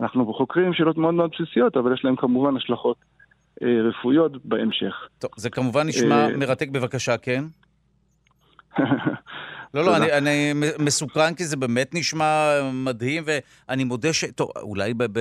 [0.00, 2.96] אנחנו חוקרים שאלות מאוד מאוד בסיסיות, אבל יש להם כמובן השלכות
[3.62, 4.94] אה, רפואיות בהמשך.
[5.18, 6.36] טוב, זה כמובן נשמע אה...
[6.36, 7.44] מרתק בבקשה, כן?
[9.74, 14.24] לא, לא, אני, אני מסוקרן כי זה באמת נשמע מדהים, ואני מודה ש...
[14.24, 15.20] טוב, אולי ב, ב,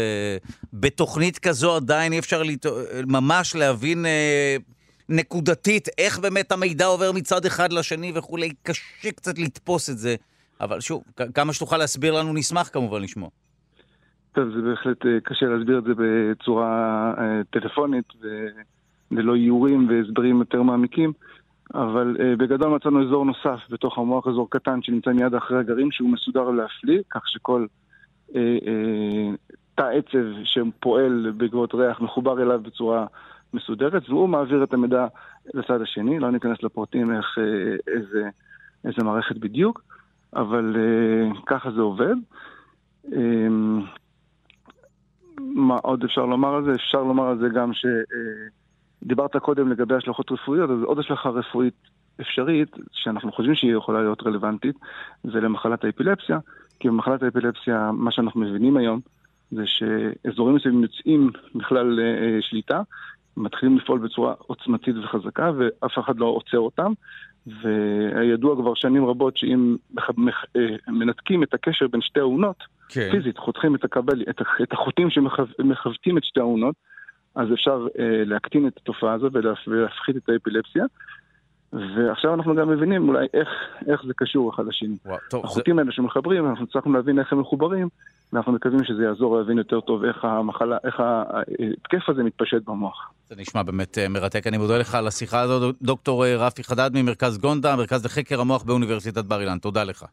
[0.73, 2.65] בתוכנית כזו עדיין אי אפשר לת...
[3.07, 4.55] ממש להבין אה,
[5.09, 10.15] נקודתית איך באמת המידע עובר מצד אחד לשני וכולי, קשה קצת לתפוס את זה.
[10.61, 13.29] אבל שוב, כמה שתוכל להסביר לנו, נשמח כמובן לשמוע.
[14.35, 18.13] טוב, זה בהחלט אה, קשה להסביר את זה בצורה אה, טלפונית
[19.11, 21.13] וללא איורים והסברים יותר מעמיקים,
[21.73, 26.09] אבל אה, בגדול מצאנו אזור נוסף בתוך המוח, אזור קטן שנמצא מיד אחרי הגרעין, שהוא
[26.09, 27.65] מסודר להפליא, כך שכל
[29.75, 33.05] תא עצב שפועל בעקבות ריח מחובר אליו בצורה
[33.53, 35.07] מסודרת, והוא מעביר את המידע
[35.53, 37.37] לצד השני, לא ניכנס לפרטים איך,
[37.87, 38.29] איזה,
[38.85, 39.81] איזה מערכת בדיוק,
[40.35, 40.75] אבל
[41.45, 42.15] ככה זה עובד.
[45.39, 46.71] מה עוד אפשר לומר על זה?
[46.71, 51.73] אפשר לומר על זה גם שדיברת קודם לגבי השלכות רפואיות, אז עוד השלכה רפואית
[52.21, 54.75] אפשרית, שאנחנו חושבים שהיא יכולה להיות רלוונטית,
[55.23, 56.39] זה למחלת האפילפסיה,
[56.79, 58.99] כי במחלת האפילפסיה, מה שאנחנו מבינים היום,
[59.51, 62.81] זה שאזורים מסוימים יוצאים בכלל אה, שליטה,
[63.37, 66.91] מתחילים לפעול בצורה עוצמתית וחזקה, ואף אחד לא עוצר אותם.
[67.47, 69.75] וידוע כבר שנים רבות שאם
[70.55, 73.09] אה, מנתקים את הקשר בין שתי האונות, כן.
[73.11, 76.75] פיזית, חותכים את, הקבל, את, את החוטים שמכוותים את שתי האונות,
[77.35, 79.29] אז אפשר אה, להקטין את התופעה הזו
[79.67, 80.85] ולהפחית את האפילפסיה.
[81.73, 83.49] ועכשיו אנחנו גם מבינים אולי איך,
[83.87, 84.95] איך זה קשור אחד לשני.
[85.43, 85.81] החוטים זה...
[85.81, 87.89] האלה שמחברים, אנחנו צריכים להבין איך הם מחוברים,
[88.33, 93.11] ואנחנו מקווים שזה יעזור להבין יותר טוב איך המחלה, איך ההתקף הזה מתפשט במוח.
[93.27, 94.47] זה נשמע באמת אה, מרתק.
[94.47, 98.63] אני מודה לך על השיחה הזאת, דוקטור אה, רפי חדד ממרכז גונדה, מרכז לחקר המוח
[98.63, 99.57] באוניברסיטת בר אילן.
[99.57, 100.05] תודה לך.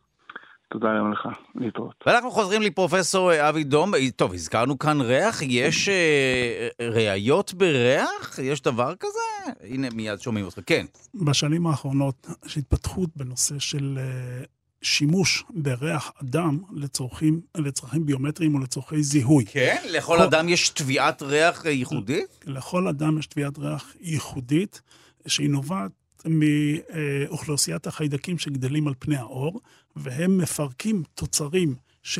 [0.72, 2.04] תודה גם לך, להתראות.
[2.06, 3.92] ואנחנו חוזרים לפרופסור אה, אבי דום.
[4.16, 8.38] טוב, הזכרנו כאן ריח, יש אה, ראיות בריח?
[8.42, 9.52] יש דבר כזה?
[9.60, 10.58] הנה, מיד שומעים אותך.
[10.66, 10.86] כן.
[11.14, 14.44] בשנים האחרונות יש התפתחות בנושא של אה,
[14.82, 19.44] שימוש בריח אדם לצורכים, לצרכים ביומטריים או לצורכי זיהוי.
[19.44, 19.76] כן?
[19.90, 20.22] לכל כל...
[20.22, 22.44] אדם יש תביעת ריח ייחודית?
[22.46, 24.82] לכל אדם יש תביעת ריח ייחודית,
[25.26, 25.90] שהיא נובעת
[26.26, 29.60] מאוכלוסיית החיידקים שגדלים על פני האור,
[29.96, 32.18] והם מפרקים תוצרים, ש...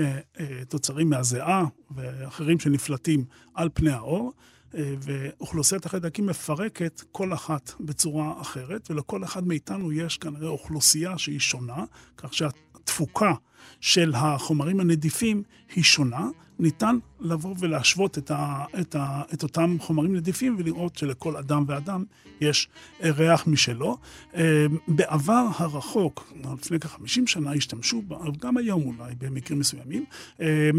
[0.69, 4.33] תוצרים מהזיעה ואחרים שנפלטים על פני האור,
[4.75, 11.85] ואוכלוסיית החיידקים מפרקת כל אחת בצורה אחרת, ולכל אחד מאיתנו יש כנראה אוכלוסייה שהיא שונה,
[12.17, 13.33] כך שהתפוקה
[13.81, 15.43] של החומרים הנדיפים
[15.75, 16.29] היא שונה.
[16.63, 22.05] ניתן לבוא ולהשוות את, ה, את, ה, את אותם חומרים נדיפים ולראות שלכל אדם ואדם
[22.41, 22.69] יש
[23.03, 23.97] ריח משלו.
[24.35, 28.03] אה, בעבר הרחוק, לפני כ-50 שנה, השתמשו,
[28.41, 30.05] גם היום אולי במקרים מסוימים,
[30.41, 30.71] אה,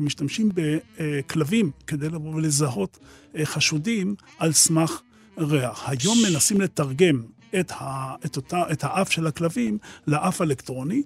[0.00, 2.98] משתמשים בכלבים כדי לבוא ולזהות
[3.36, 5.00] אה, חשודים על סמך
[5.38, 5.88] ריח.
[5.88, 7.22] היום מנסים לתרגם
[7.60, 11.02] את, ה, את, אותה, את האף של הכלבים לאף אלקטרוני,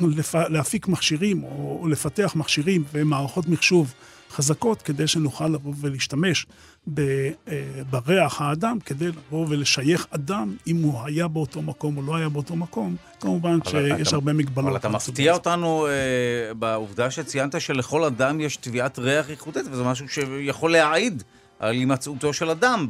[0.00, 3.94] ולהפיק מכשירים או לפתח מכשירים ומערכות מחשוב
[4.32, 6.46] חזקות כדי שנוכל לבוא ולהשתמש
[6.98, 7.30] אה,
[7.90, 12.56] בריח האדם, כדי לבוא ולשייך אדם אם הוא היה באותו מקום או לא היה באותו
[12.56, 12.96] מקום.
[13.20, 14.68] כמובן שיש אתה, הרבה מגבלות.
[14.68, 20.08] אבל אתה מפתיע אותנו uh, בעובדה שציינת שלכל אדם יש תביעת ריח ייחודית, וזה משהו
[20.08, 21.22] שיכול להעיד
[21.58, 22.86] על הימצאותו של אדם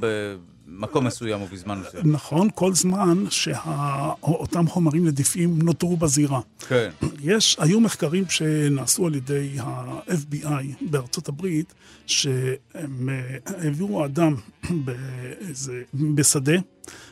[0.79, 2.13] במקום מסוים או בזמן מסוים.
[2.13, 6.41] נכון, כל זמן שאותם חומרים נדיפים נותרו בזירה.
[6.69, 6.91] כן.
[7.23, 11.75] יש, היו מחקרים שנעשו על ידי ה-FBI בארצות הברית,
[12.07, 14.35] שהם אה, העבירו אדם
[14.85, 16.57] באיזה, בשדה,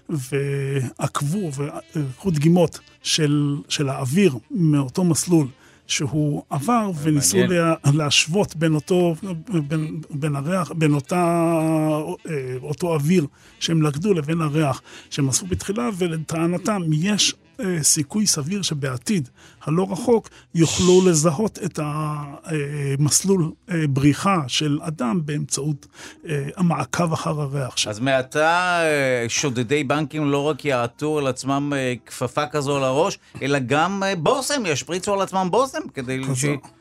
[0.09, 5.47] ועקבו ולקחו דגימות של, של האוויר מאותו מסלול
[5.91, 9.15] שהוא עבר, וניסו לה, להשוות בין אותו,
[9.69, 11.17] בין, בין הריח, בין אותה,
[12.31, 13.27] אה, אותו אוויר
[13.61, 19.29] שהם לקדו לבין הריח שהם עשו בתחילה, ולטענתם יש אה, סיכוי סביר שבעתיד
[19.63, 25.87] הלא רחוק יוכלו לזהות את המסלול אה, בריחה של אדם באמצעות
[26.29, 27.91] אה, המעקב אחר הריח שלו.
[27.91, 28.81] אז מעתה
[29.29, 31.73] שודדי בנקים לא רק יעטו על עצמם
[32.07, 36.21] כפפה כזו על הראש, אלא גם בושם, ישפריצו על עצמם בושם כדי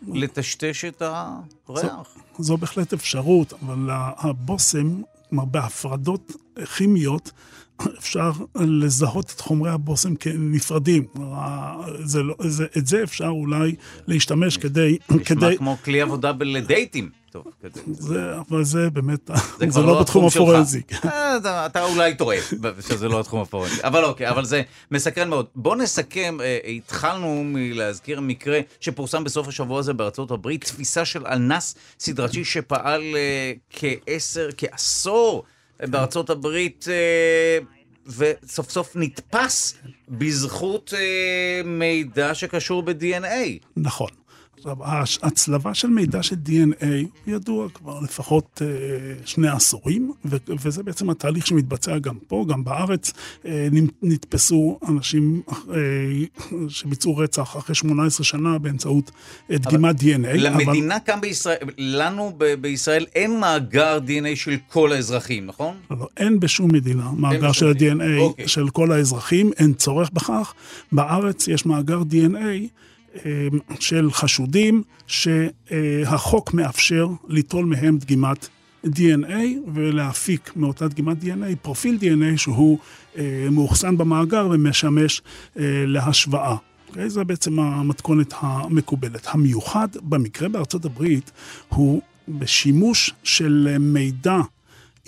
[0.08, 2.08] לטשטש את הריח.
[2.38, 6.32] זו, זו בהחלט אפשרות, אבל הבושם, כלומר בהפרדות
[6.66, 7.32] כימיות,
[8.00, 11.06] אפשר לזהות את חומרי הבושם כנפרדים.
[12.04, 13.76] זה לא, זה, את זה אפשר אולי
[14.08, 14.98] להשתמש כדי...
[15.10, 15.58] נשמע כדי...
[15.58, 17.10] כמו כלי עבודה לדייטים.
[17.32, 17.82] טוב, כזה.
[17.88, 20.82] זה, אבל זה באמת, זה, זה לא, לא בתחום הפורנזי.
[21.06, 22.38] אה, אתה, אתה אולי טועה
[22.88, 23.84] שזה לא התחום הפורנזי.
[23.84, 25.46] אבל אוקיי, אבל זה מסקרן מאוד.
[25.56, 31.76] בוא נסכם, אה, התחלנו מלהזכיר מקרה שפורסם בסוף השבוע הזה בארצות הברית, תפיסה של אנס
[32.00, 35.44] סדרתי שפעל אה, כעשר, כעשור.
[35.88, 37.60] בארצות הברית, אה,
[38.18, 39.78] וסוף סוף נתפס
[40.10, 43.66] בזכות אה, מידע שקשור ב-DNA.
[43.78, 44.10] נכון.
[44.60, 44.78] עכשיו,
[45.22, 46.86] ההצלבה של מידע של DNA
[47.28, 48.68] ידוע כבר לפחות אה,
[49.26, 53.14] שני עשורים, ו- וזה בעצם התהליך שמתבצע גם פה, גם בארץ.
[53.46, 53.68] אה,
[54.02, 55.76] נתפסו אנשים אה,
[56.70, 59.12] שביצעו רצח אחרי 18 שנה באמצעות
[59.52, 60.28] אה, דגימת DNA.
[60.34, 61.06] למדינה אבל...
[61.06, 65.76] כאן בישראל, לנו ב- בישראל אין מאגר DNA של כל האזרחים, נכון?
[65.92, 68.48] לא, לא אין בשום מדינה מאגר של ה-DNA אוקיי.
[68.48, 70.54] של כל האזרחים, אין צורך בכך.
[70.92, 72.80] בארץ יש מאגר DNA.
[73.26, 73.48] אה,
[73.80, 78.48] של חשודים שהחוק מאפשר ליטול מהם דגימת
[78.86, 79.36] DNA
[79.74, 82.78] ולהפיק מאותה דגימת DNA פרופיל DNA שהוא
[83.18, 85.22] אה, מאוחסן במאגר ומשמש
[85.60, 86.56] אה, להשוואה.
[86.56, 87.10] Okay, אוקיי?
[87.10, 89.28] זו בעצם המתכונת המקובלת.
[89.30, 91.32] המיוחד במקרה בארצות הברית
[91.70, 94.38] הוא בשימוש של מידע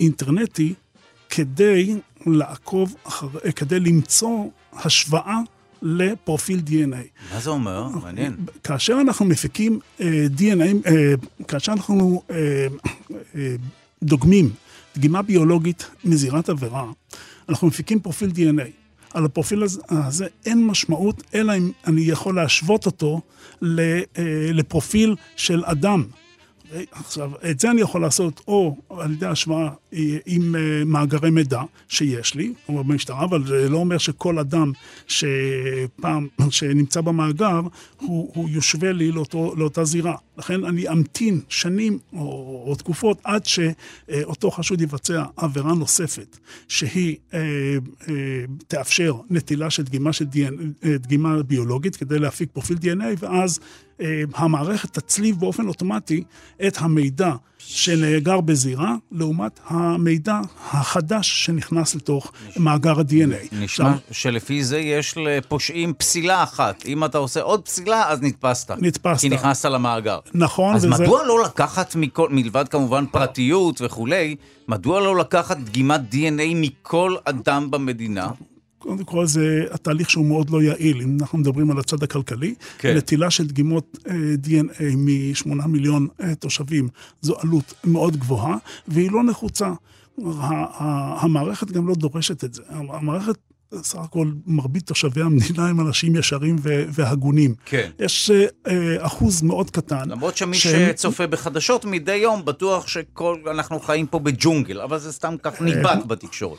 [0.00, 0.74] אינטרנטי
[1.30, 1.96] כדי
[2.26, 5.38] לעקוב, אחר, כדי למצוא השוואה
[5.82, 7.32] לפרופיל DNA.
[7.34, 7.88] מה זה אומר?
[7.88, 8.36] מעניין.
[8.64, 10.02] כאשר אנחנו מפיקים uh,
[10.36, 12.32] DNA, uh, כאשר אנחנו uh,
[13.10, 13.36] uh,
[14.02, 14.50] דוגמים
[14.96, 16.90] דגימה ביולוגית מזירת עבירה,
[17.48, 18.68] אנחנו מפיקים פרופיל DNA.
[19.14, 23.20] על הפרופיל הזה, הזה אין משמעות, אלא אם אני יכול להשוות אותו
[24.52, 26.04] לפרופיל של אדם.
[26.92, 29.68] עכשיו, את זה אני יכול לעשות או על ידי השוואה
[30.26, 34.72] עם אה, מאגרי מידע שיש לי, או במשטרה, אבל זה לא אומר שכל אדם
[35.06, 37.60] שפעם, שנמצא במאגר,
[38.00, 40.16] הוא, הוא יושווה לי לאותו, לאותה זירה.
[40.38, 47.40] לכן אני אמתין שנים או, או תקופות עד שאותו חשוד יבצע עבירה נוספת, שהיא אה,
[48.08, 48.14] אה,
[48.68, 53.60] תאפשר נטילה של דגימה, של DNA, אה, דגימה ביולוגית כדי להפיק פרופיל DNA, ואז
[54.00, 56.24] אה, המערכת תצליב באופן אוטומטי
[56.66, 57.34] את המידע
[57.66, 63.48] שנאגר בזירה, לעומת המידע החדש שנכנס לתוך נשמע, מאגר ה-DNA.
[63.52, 66.86] נשמע עכשיו, שלפי זה יש לפושעים פסילה אחת.
[66.86, 68.70] אם אתה עושה עוד פסילה, אז נתפסת.
[68.70, 69.20] נתפסת.
[69.20, 70.18] כי נכנסת למאגר.
[70.34, 70.74] נכון.
[70.74, 71.04] אז וזה...
[71.04, 74.36] מדוע לא לקחת, מכל, מלבד כמובן פרטיות וכולי,
[74.68, 78.28] מדוע לא לקחת דגימת DNA מכל אדם במדינה?
[78.82, 82.54] קודם כל זה התהליך שהוא מאוד לא יעיל, אם אנחנו מדברים על הצד הכלכלי.
[82.78, 82.96] כן.
[82.96, 84.10] נטילה של דגימות uh,
[84.46, 86.88] DNA משמונה מיליון uh, תושבים
[87.20, 88.56] זו עלות מאוד גבוהה,
[88.88, 89.72] והיא לא נחוצה.
[91.20, 92.62] המערכת גם לא דורשת את זה.
[92.68, 93.34] המערכת
[93.82, 97.54] סך הכל מרבית תושבי המדינה הם אנשים ישרים והגונים.
[97.64, 97.90] כן.
[97.98, 100.08] יש אה, אחוז מאוד קטן.
[100.08, 100.88] למרות שמי שהם...
[100.92, 106.04] שצופה בחדשות מדי יום בטוח שאנחנו חיים פה בג'ונגל, אבל זה סתם כך אה, נדבק
[106.06, 106.58] בתקשורת.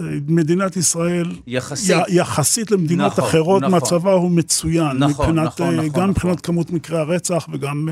[0.00, 3.76] אה, מדינת ישראל, יחסית, י, יחסית למדינות נכון, אחרות, נכון.
[3.76, 4.96] מצבה הוא מצוין.
[4.96, 5.86] נכון, מבחינת, נכון, נכון.
[5.86, 6.10] גם נכון.
[6.10, 7.88] מבחינת כמות מקרי הרצח וגם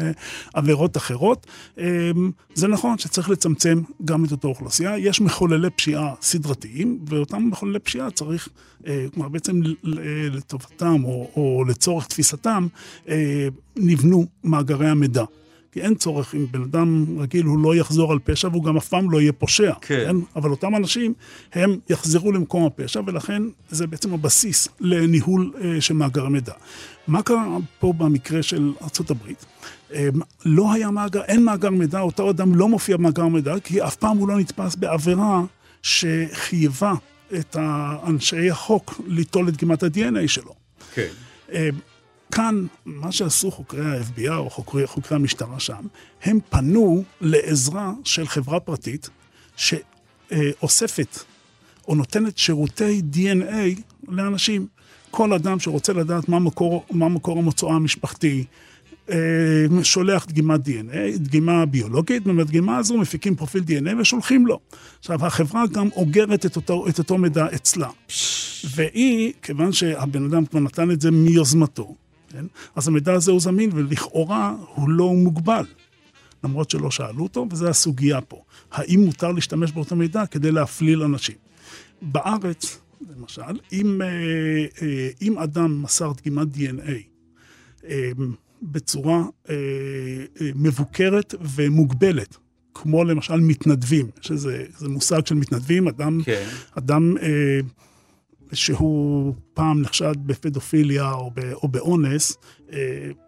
[0.55, 1.47] עבירות אחרות.
[2.55, 4.99] זה נכון שצריך לצמצם גם את אותו אוכלוסייה.
[4.99, 8.49] יש מחוללי פשיעה סדרתיים, ואותם מחוללי פשיעה צריך...
[8.87, 9.61] אה, כלומר בעצם
[10.33, 12.67] לטובתם או, או לצורך תפיסתם,
[13.09, 15.25] אה, נבנו מאגרי המידע.
[15.73, 18.89] כי אין צורך, אם בן אדם רגיל הוא לא יחזור על פשע והוא גם אף
[18.89, 19.73] פעם לא יהיה פושע.
[19.81, 20.03] כן.
[20.07, 20.17] כן?
[20.37, 21.15] אבל אותם אנשים,
[21.53, 26.53] הם יחזרו למקום הפשע, ולכן זה בעצם הבסיס לניהול אה, של מאגר המידע.
[27.07, 29.33] מה קרה פה במקרה של ארה"ב?
[29.95, 30.09] אה,
[30.45, 34.19] לא היה מאגר, אין מאגר מידע, אותו אדם לא מופיע במאגר מידע, כי אף פעם
[34.19, 35.43] הוא לא נתפס בעבירה
[35.83, 36.95] שחייבה
[37.39, 37.57] את
[38.07, 40.55] אנשי החוק ליטול את דגימת ה-DNA שלו.
[40.95, 41.09] כן.
[41.53, 41.69] אה,
[42.31, 45.87] כאן, מה שעשו חוקרי ה-FBI או חוקרי, חוקרי המשטרה שם,
[46.23, 49.11] הם פנו לעזרה של חברה פרטית
[49.57, 51.19] שאוספת
[51.89, 54.67] או נותנת שירותי DNA לאנשים.
[55.11, 58.45] כל אדם שרוצה לדעת מה מקור, מה מקור המוצאו המשפחתי,
[59.83, 64.61] שולח דגימת DNA, דגימה ביולוגית, ומהדגימה הזו מפיקים פרופיל DNA ושולחים לו.
[64.99, 67.89] עכשיו, החברה גם אוגרת את אותו, את אותו מידע אצלה.
[68.75, 71.95] והיא, כיוון שהבן אדם כבר נתן את זה מיוזמתו,
[72.29, 72.45] כן?
[72.77, 75.65] אז המידע הזה הוא זמין ולכאורה הוא לא מוגבל.
[76.45, 78.43] למרות שלא שאלו אותו, וזו הסוגיה פה.
[78.73, 81.37] האם מותר להשתמש באותו מידע כדי להפליל אנשים?
[82.03, 82.79] בארץ,
[83.17, 84.07] למשל, אם, אה,
[84.83, 86.91] אה, אם אדם מסר דגימת DNA
[88.63, 89.23] אה, בצורה
[90.55, 92.37] מבוקרת ומוגבלת,
[92.75, 96.49] כמו למשל מתנדבים, שזה מושג של מתנדבים, אדם, כן.
[96.75, 97.17] אדם
[98.53, 102.37] שהוא פעם נחשד בפדופיליה או, או באונס,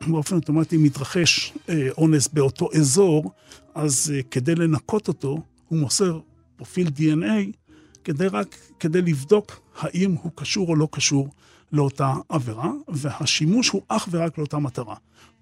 [0.07, 1.55] באופן אוטומטי מתרחש
[1.99, 3.33] אונס באותו אזור,
[3.75, 6.21] אז כדי לנקות אותו, הוא מוסר
[6.57, 7.57] פרופיל DNA
[8.05, 11.29] כדי רק, כדי לבדוק האם הוא קשור או לא קשור
[11.73, 14.95] לאותה עבירה, והשימוש הוא אך ורק לאותה מטרה.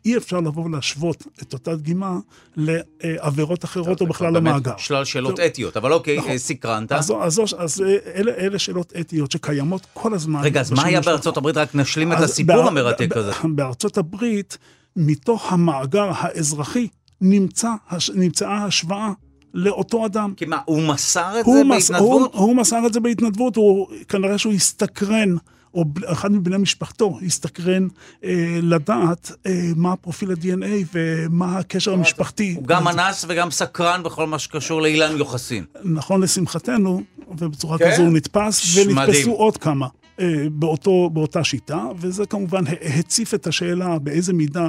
[0.04, 2.18] אי אפשר לבוא ולהשוות את אותה דגימה
[2.56, 4.76] לעבירות אחרות או בכלל למאגר.
[4.76, 5.44] שלל שאלות טוב.
[5.44, 6.38] אתיות, אבל אוקיי, נכון.
[6.38, 6.92] סקרנת.
[6.92, 7.84] אז, אז, אז, אז
[8.14, 10.40] אלה, אלה שאלות אתיות שקיימות כל הזמן.
[10.42, 11.56] רגע, אז מה היה בארצות הברית?
[11.56, 13.32] רק נשלים את הסיפור המרתק הזה.
[13.44, 14.58] בארצות הברית,
[14.96, 16.88] מתוך המאגר האזרחי,
[17.20, 17.70] נמצא,
[18.14, 19.12] נמצאה השוואה
[19.54, 20.34] לאותו אדם.
[20.36, 22.34] כי מה, הוא מסר את זה מס, בהתנדבות?
[22.34, 25.36] הוא, הוא מסר את זה בהתנדבות, הוא, כנראה שהוא הסתקרן,
[25.74, 27.88] או אחד מבני משפחתו הסתקרן
[28.24, 32.54] אה, לדעת אה, מה פרופיל ה-DNA ומה הקשר המשפחתי.
[32.56, 35.64] הוא גם אנס וגם סקרן בכל מה שקשור לאילן יוחסין.
[35.84, 37.02] נכון לשמחתנו,
[37.38, 37.92] ובצורה כן?
[37.92, 39.86] כזו הוא נתפס, ונתפסו עוד כמה.
[40.20, 42.64] אה, באותו, באותה שיטה, וזה כמובן
[42.98, 44.68] הציף את השאלה באיזה מידה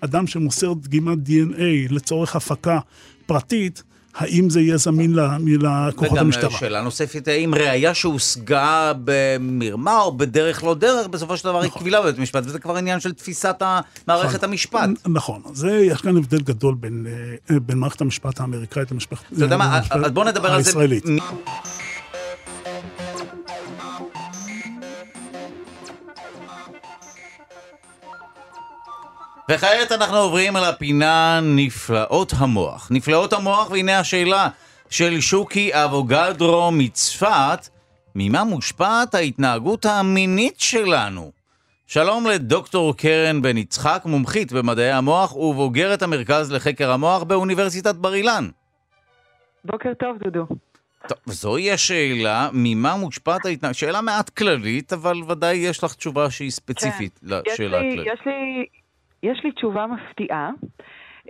[0.00, 1.60] אדם שמוסר דגימת DNA
[1.90, 2.78] לצורך הפקה
[3.26, 3.82] פרטית,
[4.14, 5.14] האם זה יהיה זמין
[5.60, 6.48] לכוחות המשטרה.
[6.48, 11.64] וגם שאלה נוספת, האם ראייה שהושגה במרמה או בדרך לא דרך, בסופו של דבר נכון.
[11.64, 13.62] היא קבילה בבית המשפט, וזה כבר עניין של תפיסת
[14.06, 14.48] מערכת נכון.
[14.48, 14.88] המשפט.
[15.06, 17.06] נכון, זה, יש כאן הבדל גדול בין,
[17.50, 19.36] אה, בין מערכת המשפט האמריקאית למשפט הישראלית.
[19.36, 20.72] אתה יודע מה, אז בוא נדבר על זה.
[29.52, 32.88] וכעת אנחנו עוברים על הפינה נפלאות המוח.
[32.90, 34.48] נפלאות המוח, והנה השאלה
[34.90, 37.68] של שוקי אבוגדרו מצפת,
[38.14, 41.32] ממה מושפעת ההתנהגות המינית שלנו?
[41.86, 48.48] שלום לדוקטור קרן בן יצחק, מומחית במדעי המוח ובוגרת המרכז לחקר המוח באוניברסיטת בר אילן.
[49.64, 50.46] בוקר טוב, דודו.
[51.08, 53.76] טוב, זוהי השאלה, ממה מושפעת ההתנהגות?
[53.76, 57.26] שאלה מעט כללית, אבל ודאי יש לך תשובה שהיא ספציפית כן.
[57.26, 58.06] לשאלה הכללית.
[58.06, 58.66] יש לי,
[59.22, 60.50] יש לי תשובה מפתיעה.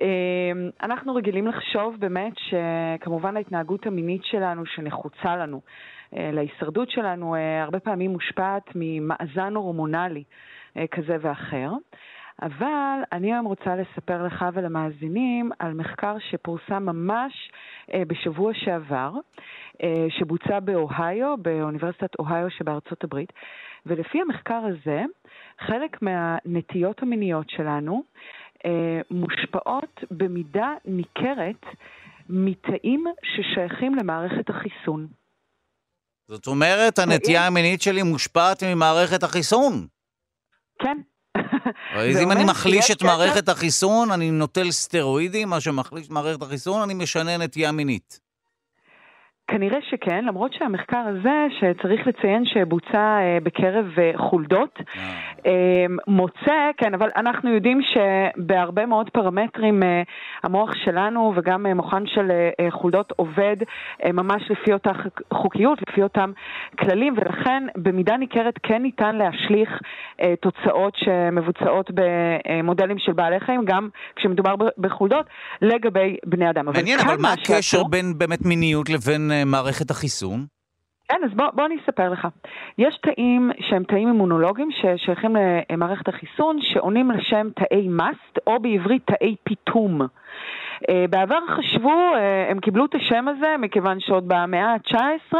[0.00, 5.60] אמ, אנחנו רגילים לחשוב באמת שכמובן ההתנהגות המינית שלנו, שנחוצה לנו,
[6.16, 10.24] אה, להישרדות שלנו, אה, הרבה פעמים מושפעת ממאזן הורמונלי
[10.76, 11.70] אה, כזה ואחר.
[12.42, 17.52] אבל אני היום רוצה לספר לך ולמאזינים על מחקר שפורסם ממש
[18.06, 19.12] בשבוע שעבר,
[20.08, 23.32] שבוצע באוהיו, באוניברסיטת אוהיו שבארצות הברית,
[23.86, 25.04] ולפי המחקר הזה,
[25.66, 28.02] חלק מהנטיות המיניות שלנו
[28.64, 31.66] אה, מושפעות במידה ניכרת
[32.28, 35.06] מתאים ששייכים למערכת החיסון.
[36.28, 39.86] זאת אומרת, הנטייה המינית שלי מושפעת ממערכת החיסון.
[40.82, 40.98] כן.
[41.94, 46.82] אז אם אני מחליש את מערכת החיסון, אני נוטל סטרואידים, מה שמחליש את מערכת החיסון,
[46.82, 48.20] אני משנה נטייה מינית.
[49.50, 54.78] כנראה שכן, למרות שהמחקר הזה, שצריך לציין שבוצע אה, בקרב אה, חולדות,
[55.46, 59.82] אה, מוצא, כן, אבל אנחנו יודעים שבהרבה מאוד פרמטרים
[60.42, 62.30] המוח שלנו וגם מוחן של
[62.70, 63.56] חולדות עובד
[64.12, 64.90] ממש לפי אותה
[65.32, 66.32] חוקיות, לפי אותם
[66.78, 69.68] כללים, ולכן במידה ניכרת כן ניתן להשליך
[70.40, 75.26] תוצאות שמבוצעות במודלים של בעלי חיים, גם כשמדובר בחולדות,
[75.62, 76.66] לגבי בני אדם.
[76.66, 79.30] מעניין, אבל, אבל מה הקשר בין באמת מיניות לבין...
[79.46, 80.46] מערכת החיסון?
[81.08, 82.28] כן, אז בוא, בוא אני אספר לך.
[82.78, 85.36] יש תאים שהם תאים אימונולוגיים ששייכים
[85.72, 90.00] למערכת החיסון, שעונים לשם תאי מאסט, או בעברית תאי פיתום.
[90.88, 95.36] אה, בעבר חשבו, אה, הם קיבלו את השם הזה מכיוון שעוד במאה ה-19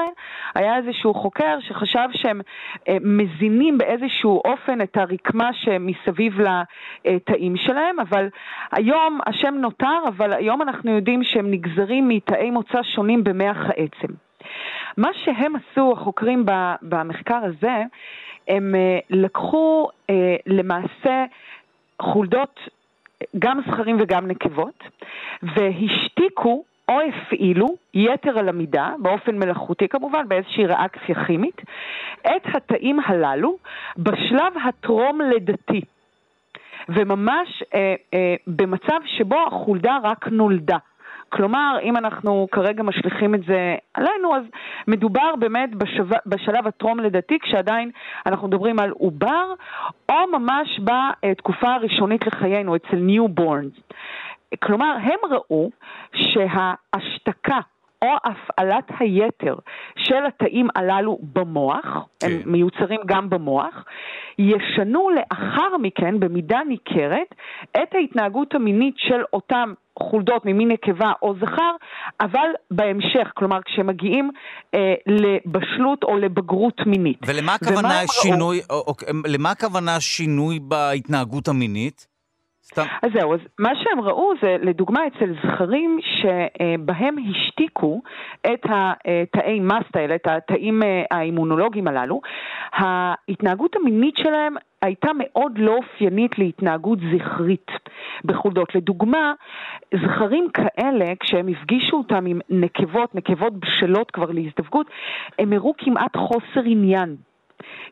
[0.54, 2.40] היה איזשהו חוקר שחשב שהם
[2.88, 6.40] אה, מזינים באיזשהו אופן את הרקמה שמסביב
[7.04, 8.28] לתאים שלהם, אבל
[8.72, 14.12] היום השם נותר, אבל היום אנחנו יודעים שהם נגזרים מתאי מוצא שונים במח העצם.
[14.96, 16.44] מה שהם עשו, החוקרים
[16.82, 17.82] במחקר הזה,
[18.48, 18.74] הם
[19.10, 19.88] לקחו
[20.46, 21.24] למעשה
[22.02, 22.60] חולדות
[23.38, 24.84] גם זכרים וגם נקבות,
[25.42, 31.62] והשתיקו או הפעילו, יתר על המידה, באופן מלאכותי כמובן, באיזושהי ריאקציה כימית,
[32.20, 33.56] את התאים הללו
[33.96, 35.80] בשלב הטרום-לידתי.
[36.88, 40.76] וממש אה, אה, במצב שבו החולדה רק נולדה.
[41.32, 44.42] כלומר, אם אנחנו כרגע משליכים את זה עלינו, אז
[44.88, 46.08] מדובר באמת בשב...
[46.26, 47.90] בשלב הטרום-לידתי, כשעדיין
[48.26, 49.54] אנחנו מדברים על עובר,
[50.08, 53.72] או ממש בתקופה הראשונית לחיינו, אצל newborns.
[54.62, 55.70] כלומר, הם ראו
[56.14, 57.58] שההשתקה
[58.04, 59.54] או הפעלת היתר
[59.96, 61.84] של התאים הללו במוח,
[62.20, 62.26] כן.
[62.26, 63.84] הם מיוצרים גם במוח,
[64.38, 67.34] ישנו לאחר מכן במידה ניכרת
[67.70, 71.72] את ההתנהגות המינית של אותם חולדות ממין נקבה או זכר,
[72.20, 74.30] אבל בהמשך, כלומר כשמגיעים
[74.74, 77.18] אה, לבשלות או לבגרות מינית.
[77.26, 78.94] ולמה הכוונה שינוי, או, או,
[79.26, 82.09] למה הכוונה שינוי בהתנהגות המינית?
[82.70, 82.82] סתם.
[83.02, 88.02] אז זהו, אז מה שהם ראו זה, לדוגמה, אצל זכרים שבהם השתיקו
[88.40, 92.20] את התאי מאסט האלה, את התאים אה, האימונולוגיים הללו,
[92.72, 97.70] ההתנהגות המינית שלהם הייתה מאוד לא אופיינית להתנהגות זכרית
[98.24, 98.74] בחולדות.
[98.74, 99.32] לדוגמה,
[99.94, 104.86] זכרים כאלה, כשהם הפגישו אותם עם נקבות, נקבות בשלות כבר להזדווגות,
[105.38, 107.16] הם הראו כמעט חוסר עניין.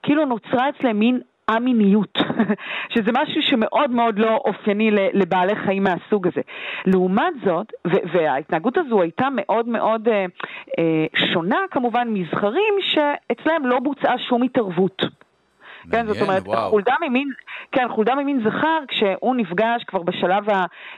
[0.02, 1.20] כאילו נוצרה אצלם מין
[1.50, 2.18] א-מיניות,
[2.94, 6.40] שזה משהו שמאוד מאוד לא אופייני לבעלי חיים מהסוג הזה.
[6.86, 10.26] לעומת זאת, וההתנהגות הזו הייתה מאוד מאוד אה,
[10.78, 15.02] אה, שונה כמובן מזכרים שאצלם לא בוצעה שום התערבות.
[15.90, 16.70] כן, זאת אומרת, וואו.
[16.70, 17.30] חולדה ממין,
[17.72, 20.44] כן, חולדה ממין זכר, כשהוא נפגש כבר בשלב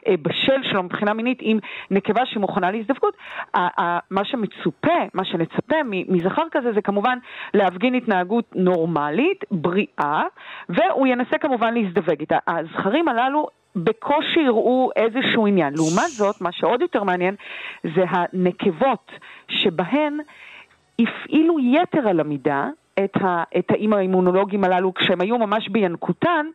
[0.07, 1.59] הבשל שלו מבחינה מינית עם
[1.91, 3.17] נקבה שמוכנה להזדווגות,
[4.11, 5.77] מה שמצופה, מה שנצפה
[6.09, 7.19] מזכר כזה זה כמובן
[7.55, 10.23] להפגין התנהגות נורמלית, בריאה,
[10.69, 12.39] והוא ינסה כמובן להזדווג איתה.
[12.47, 15.75] הזכרים הללו בקושי יראו איזשהו עניין.
[15.75, 17.35] לעומת זאת, מה שעוד יותר מעניין
[17.95, 19.13] זה הנקבות
[19.49, 20.19] שבהן
[21.01, 22.69] הפעילו יתר על המידה
[23.05, 26.47] את התאים האימונולוגיים הללו כשהם היו ממש בינקותן,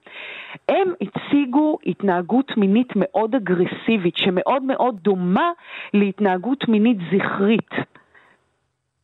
[0.69, 5.51] הם הציגו התנהגות מינית מאוד אגרסיבית, שמאוד מאוד דומה
[5.93, 7.69] להתנהגות מינית זכרית.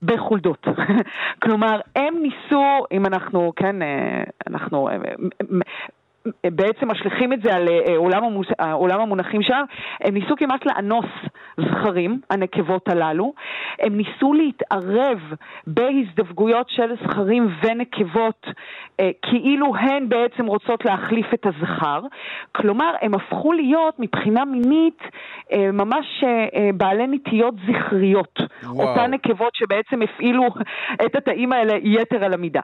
[0.04, 0.68] בחולדות.
[1.44, 4.96] כלומר, הם ניסו, אם אנחנו, כן, אה, אנחנו אה,
[6.46, 8.48] בעצם משליכים את זה על אה, עולם, המוס...
[8.74, 9.66] עולם המונחים שלנו,
[10.02, 11.06] הם ניסו כמעט לאנוס
[11.58, 13.34] זכרים, הנקבות הללו,
[13.80, 15.20] הם ניסו להתערב
[15.68, 18.48] בהזדווגויות של זכרים ונקבות
[19.00, 22.02] אה, כאילו הן בעצם רוצות להחליף את הזכר,
[22.52, 25.02] כלומר הם הפכו להיות מבחינה מינית
[25.52, 26.24] אה, ממש
[26.74, 28.90] בעלי נטיות זכריות, וואו.
[28.90, 30.48] אותן נקבות שבעצם הפעילו
[31.06, 32.62] את התאים האלה יתר על המידה.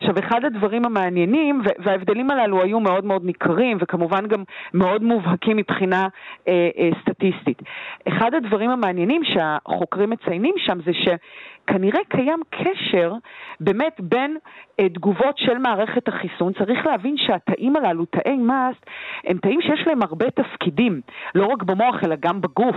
[0.00, 4.44] עכשיו אחד הדברים המעניינים, וההבדלים הללו היו מאוד מאוד מאוד ניכרים וכמובן גם
[4.74, 6.08] מאוד מובהקים מבחינה
[6.48, 7.62] אה, אה, סטטיסטית.
[8.08, 10.92] אחד הדברים המעניינים שהחוקרים מציינים שם זה
[11.66, 13.12] שכנראה קיים קשר
[13.60, 14.36] באמת בין
[14.80, 16.52] אה, תגובות של מערכת החיסון.
[16.52, 18.86] צריך להבין שהתאים הללו, תאי מאסט,
[19.24, 21.00] הם תאים שיש להם הרבה תפקידים,
[21.34, 22.76] לא רק במוח אלא גם בגוף.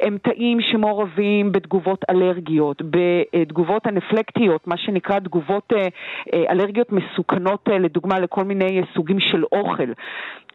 [0.00, 5.88] הם תאים שמעורבים בתגובות אלרגיות, בתגובות אנפלקטיות, מה שנקרא תגובות אה,
[6.34, 9.92] אה, אלרגיות מסוכנות, לדוגמה לכל מיני סוגים של אוכל.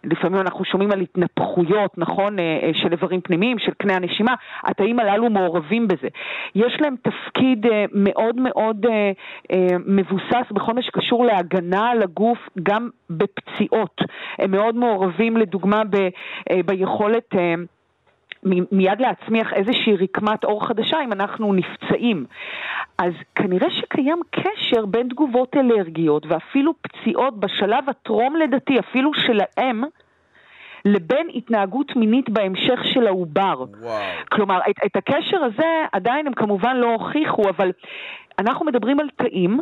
[0.04, 2.38] לפעמים אנחנו שומעים על התנפחויות, נכון,
[2.74, 6.08] של איברים פנימיים, של קנה הנשימה, התאים הללו מעורבים בזה.
[6.56, 8.86] יש להם תפקיד אה, מאוד מאוד
[9.86, 14.02] מבוסס בכל מה שקשור להגנה על הגוף, גם בפציעות.
[14.40, 15.98] הם מאוד מעורבים, לדוגמה, ב,
[16.66, 17.36] ביכולת...
[18.72, 22.26] מיד להצמיח איזושהי רקמת אור חדשה אם אנחנו נפצעים.
[22.98, 29.84] אז כנראה שקיים קשר בין תגובות אלרגיות ואפילו פציעות בשלב הטרום-לידתי, אפילו שלהם,
[30.94, 33.64] לבין התנהגות מינית בהמשך של העובר.
[33.82, 34.02] וואו.
[34.32, 37.72] כלומר, את, את הקשר הזה עדיין הם כמובן לא הוכיחו, אבל
[38.40, 39.60] אנחנו מדברים על תאים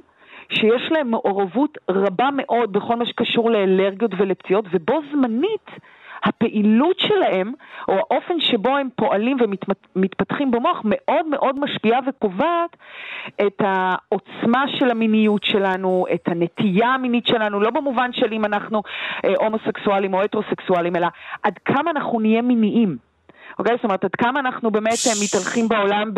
[0.50, 5.70] שיש להם מעורבות רבה מאוד בכל מה שקשור לאלרגיות ולפציעות, ובו זמנית
[6.24, 7.54] הפעילות שלהם,
[7.88, 9.38] או האופן שבו הם פועלים
[9.96, 12.78] ומתפתחים במוח, מאוד מאוד משפיעה וקובעת
[13.48, 18.84] את העוצמה של המיניות שלנו, את הנטייה המינית שלנו, לא במובן של אם אנחנו
[19.26, 21.08] אה, הומוסקסואלים או הטרוסקסואלים, אלא
[21.44, 22.98] עד כמה אנחנו נהיה מיניים.
[23.60, 23.76] אוקיי?
[23.76, 26.12] זאת אומרת, עד כמה אנחנו באמת אה, מתהלכים בעולם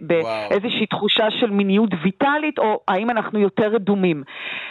[0.00, 4.22] באיזושהי תחושה של מיניות ויטאלית, או האם אנחנו יותר רדומים.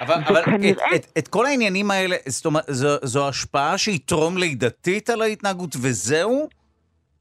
[0.01, 0.95] אבל, וכנראה...
[0.95, 5.21] את, את, את כל העניינים האלה, זאת אומרת, זו, זו השפעה שהיא טרום לידתית על
[5.21, 6.47] ההתנהגות, וזהו?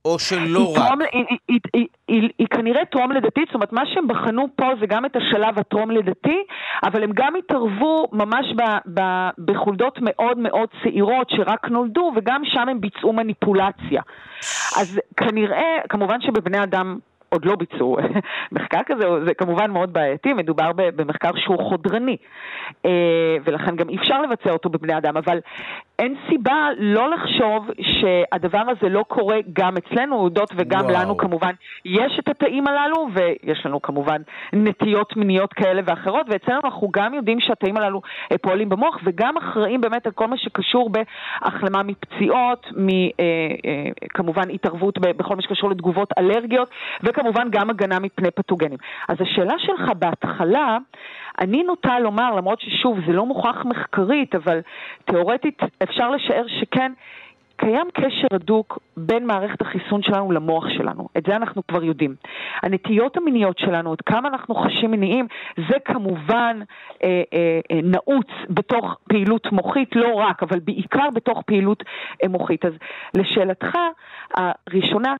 [0.05, 0.98] או שלא רק?
[1.12, 4.66] היא, היא, היא, היא, היא, היא כנראה טרום לידתית, זאת אומרת, מה שהם בחנו פה
[4.80, 6.42] זה גם את השלב הטרום לידתי,
[6.84, 8.62] אבל הם גם התערבו ממש ב,
[8.94, 9.00] ב,
[9.44, 14.03] בחולדות מאוד מאוד צעירות שרק נולדו, וגם שם הם ביצעו מניפולציה.
[14.80, 16.98] אז כנראה, כמובן שבבני אדם
[17.33, 17.97] עוד לא ביצעו
[18.53, 22.16] מחקר כזה, זה כמובן מאוד בעייתי, מדובר במחקר שהוא חודרני,
[23.45, 25.39] ולכן גם אי אפשר לבצע אותו בבני אדם, אבל
[25.99, 30.95] אין סיבה לא לחשוב שהדבר הזה לא קורה גם אצלנו, הודות וגם וואו.
[30.95, 31.53] לנו כמובן.
[31.85, 34.22] יש את התאים הללו, ויש לנו כמובן
[34.53, 38.03] נטיות מיניות כאלה ואחרות, ואצלנו אנחנו גם יודעים שהתאים הללו
[38.43, 45.37] פועלים במוח, וגם אחראים באמת על כל מה שקשור בהחלמה מפציעות, מכמובן אה, התערבות בכל
[45.37, 46.68] מה שקשור לתגובות אלרגיות,
[47.03, 48.79] וכמובן גם הגנה מפני פתוגנים.
[49.09, 50.79] אז השאלה שלך בהתחלה,
[51.41, 54.61] אני נוטה לומר, למרות ששוב, זה לא מוכח מחקרית, אבל
[55.05, 56.93] תיאורטית אפשר לשער שכן,
[57.57, 62.14] קיים קשר הדוק בין מערכת החיסון שלנו למוח שלנו, את זה אנחנו כבר יודעים.
[62.62, 65.26] הנטיות המיניות שלנו, עד כמה אנחנו חשים מיניים,
[65.57, 66.61] זה כמובן
[67.03, 71.82] אה, אה, אה, נעוץ בתוך פעילות מוחית, לא רק, אבל בעיקר בתוך פעילות
[72.22, 72.64] אה, מוחית.
[72.64, 72.72] אז
[73.16, 73.78] לשאלתך
[74.34, 75.14] הראשונה,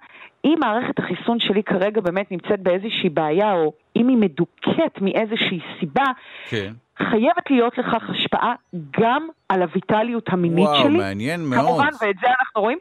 [0.45, 6.05] אם מערכת החיסון שלי כרגע באמת נמצאת באיזושהי בעיה, או אם היא מדוכאת מאיזושהי סיבה,
[6.49, 6.73] כן.
[6.99, 8.55] חייבת להיות לכך השפעה
[9.01, 10.85] גם על הוויטליות המינית וואו, שלי.
[10.85, 11.67] וואו, מעניין מאוד.
[11.67, 12.79] כמובן, ואת זה אנחנו רואים.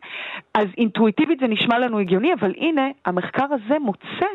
[0.53, 4.25] אז אינטואיטיבית זה נשמע לנו הגיוני, אבל הנה, המחקר הזה מוצא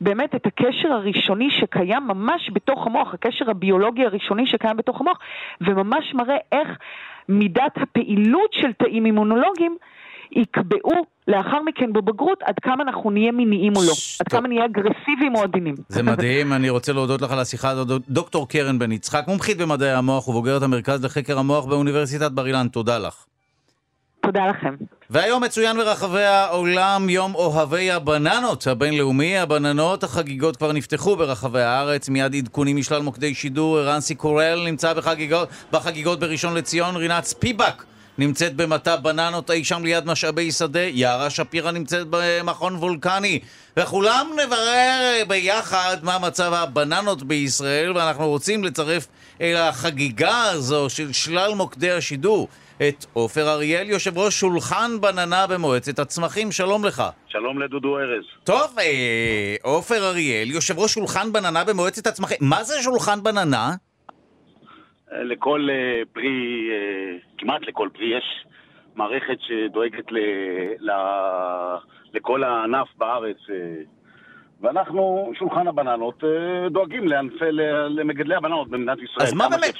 [0.00, 5.18] באמת את הקשר הראשוני שקיים ממש בתוך המוח, הקשר הביולוגי הראשוני שקיים בתוך המוח,
[5.60, 6.78] וממש מראה איך
[7.28, 9.76] מידת הפעילות של תאים אימונולוגיים
[10.32, 15.34] יקבעו לאחר מכן בבגרות עד כמה אנחנו נהיה מיניים או לא, עד כמה נהיה אגרסיביים
[15.34, 15.74] או עדינים.
[15.88, 18.02] זה מדהים, אני רוצה להודות לך על השיחה הזאת.
[18.08, 22.98] דוקטור קרן בן יצחק, מומחית במדעי המוח ובוגרת המרכז לחקר המוח באוניברסיטת בר אילן, תודה
[22.98, 23.24] לך.
[24.20, 24.74] תודה לכם.
[25.10, 29.38] והיום מצוין ברחבי העולם יום אוהבי הבננות הבינלאומי.
[29.38, 33.80] הבננות החגיגות כבר נפתחו ברחבי הארץ, מיד עדכונים משלל מוקדי שידור.
[33.80, 37.84] רנסי קורל נמצא בחגיגות, בחגיגות בראשון לציון, רינת ספיבק
[38.18, 43.40] נמצאת במטע בננות אי שם ליד משאבי שדה, יערה שפירא נמצאת במכון וולקני,
[43.76, 49.06] וכולם נברר ביחד מה מצב הבננות בישראל, ואנחנו רוצים לצרף
[49.40, 52.48] אל החגיגה הזו של שלל מוקדי השידור.
[52.88, 57.02] את עופר אריאל, יושב ראש שולחן בננה במועצת הצמחים, שלום לך.
[57.28, 58.24] שלום לדודו ארז.
[58.44, 62.38] טוב, אה, עופר אריאל, יושב ראש שולחן בננה במועצת הצמחים.
[62.40, 63.74] מה זה שולחן בננה?
[65.12, 68.46] לכל אה, פרי, אה, כמעט לכל פרי, יש
[68.96, 70.18] מערכת שדואגת ל,
[70.80, 70.90] ל,
[72.14, 73.36] לכל הענף בארץ.
[73.50, 73.82] אה,
[74.60, 76.24] ואנחנו, שולחן הבננות,
[76.70, 77.44] דואגים לענפי,
[77.88, 79.26] למגדלי הבננות במדינת ישראל.
[79.26, 79.74] אז מה באמת,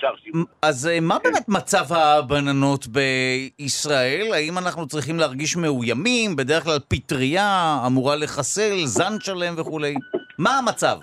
[0.62, 1.22] אז מה כן.
[1.22, 4.32] באמת מצב הבננות בישראל?
[4.32, 6.36] האם אנחנו צריכים להרגיש מאוימים?
[6.36, 9.94] בדרך כלל פטריה אמורה לחסל, זן שלם וכולי.
[10.38, 10.98] מה המצב?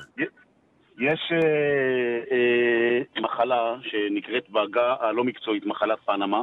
[0.99, 6.41] יש אה, אה, מחלה שנקראת בעגה הלא מקצועית מחלת פנמה.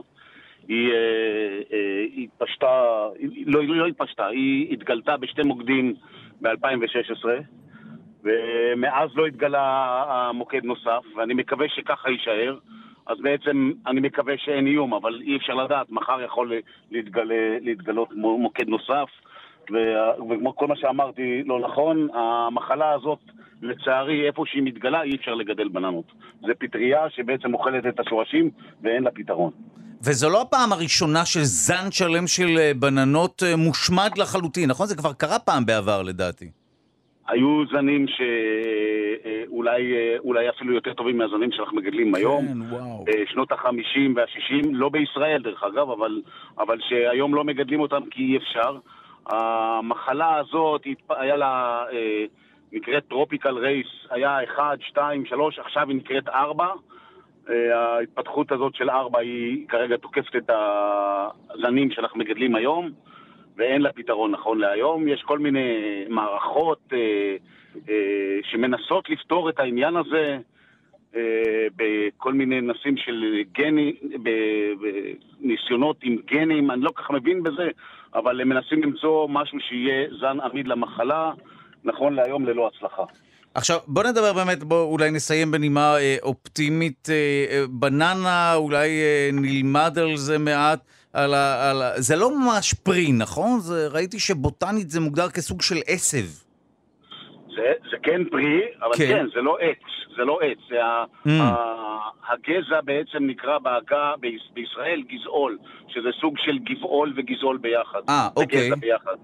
[0.69, 3.09] היא, אה, אה, התפשטה,
[3.47, 5.95] לא, לא התפשטה, היא התגלתה בשתי מוקדים
[6.41, 7.25] ב-2016
[8.25, 12.59] ומאז לא התגלה המוקד נוסף ואני מקווה שככה יישאר
[13.07, 16.53] אז בעצם אני מקווה שאין איום, אבל אי אפשר לדעת, מחר יכול
[16.91, 17.31] להתגל,
[17.61, 19.09] להתגלות מוקד נוסף
[20.31, 23.19] וכמו כל מה שאמרתי לא נכון, המחלה הזאת
[23.63, 26.13] לצערי, איפה שהיא מתגלה אי אפשר לגדל בננות.
[26.47, 28.51] זה פטריה שבעצם אוכלת את השורשים
[28.83, 29.51] ואין לה פתרון.
[30.05, 34.87] וזו לא הפעם הראשונה של זן שלם של אה, בננות אה, מושמד לחלוטין, נכון?
[34.87, 36.51] זה כבר קרה פעם בעבר לדעתי.
[37.29, 39.93] היו זנים שאולי
[40.47, 42.45] אה, אפילו יותר טובים מהזנים שאנחנו מגדלים כן, היום.
[42.71, 43.05] וואו.
[43.33, 46.23] שנות החמישים והשישים, לא בישראל דרך אגב, אבל,
[46.59, 48.79] אבל שהיום לא מגדלים אותם כי אי אפשר.
[49.27, 51.85] המחלה הזאת, היה לה...
[52.73, 56.67] נקראת טרופיקל רייס, היה 1, 2, 3, עכשיו היא נקראת 4.
[57.51, 60.51] אה, ההתפתחות הזאת של 4 היא כרגע תוקפת את
[61.51, 62.91] הזנים שאנחנו מגדלים היום,
[63.57, 65.09] ואין לה פתרון נכון להיום.
[65.09, 67.37] יש כל מיני מערכות אה,
[67.89, 70.39] אה, שמנסות לפתור את העניין הזה.
[71.77, 73.95] בכל מיני נסים של גנים,
[75.41, 77.69] בניסיונות עם גנים, אני לא כל כך מבין בזה,
[78.15, 81.31] אבל הם מנסים למצוא משהו שיהיה זן עמיד למחלה.
[81.85, 83.03] נכון להיום ללא הצלחה.
[83.55, 87.09] עכשיו, בוא נדבר באמת, בוא אולי נסיים בנימה אה, אופטימית.
[87.11, 87.15] אה,
[87.51, 90.81] אה, בננה, אולי אה, נלמד על זה מעט.
[91.13, 91.91] על ה, על ה...
[91.97, 93.61] זה לא ממש פרי, נכון?
[93.61, 96.25] זה, ראיתי שבוטנית זה מוגדר כסוג של עשב.
[97.57, 99.07] זה, זה כן פרי, אבל כן.
[99.09, 99.79] כן, זה לא עץ.
[100.17, 100.59] זה לא עץ.
[100.69, 101.31] זה mm.
[101.43, 101.99] ה,
[102.29, 104.13] הגזע בעצם נקרא בעגה
[104.55, 108.01] בישראל גזעול, שזה סוג של גבעול וגזעול ביחד.
[108.09, 108.61] אה, אוקיי.
[108.61, 109.17] זה גזע ביחד.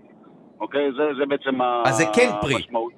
[0.61, 0.93] אוקיי?
[0.93, 2.55] זה, זה בעצם אז זה כן פרי.
[2.55, 2.93] המשמעות.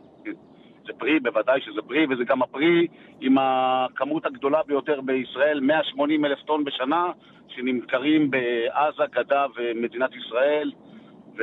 [0.87, 2.87] זה פרי, בוודאי שזה פרי, וזה גם הפרי
[3.21, 7.13] עם הכמות הגדולה ביותר בישראל, 180 אלף טון בשנה,
[7.49, 10.73] שנמכרים בעזה, גדה ומדינת ישראל,
[11.39, 11.43] ו...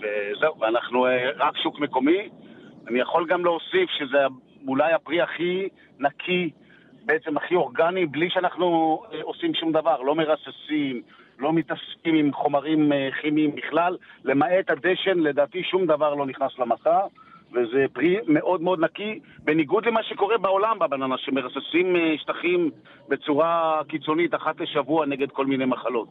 [0.00, 2.28] וזהו, ואנחנו אה, רק שוק מקומי.
[2.88, 4.18] אני יכול גם להוסיף שזה
[4.68, 5.68] אולי הפרי הכי
[5.98, 6.50] נקי,
[7.04, 11.02] בעצם הכי אורגני, בלי שאנחנו אה, עושים שום דבר, לא מרססים,
[11.38, 17.00] לא מתעסקים עם חומרים אה, כימיים בכלל, למעט הדשן, לדעתי שום דבר לא נכנס למסע.
[17.52, 22.70] וזה פרי מאוד מאוד נקי, בניגוד למה שקורה בעולם בבננה, שמרססים שטחים
[23.08, 26.08] בצורה קיצונית אחת לשבוע נגד כל מיני מחלות.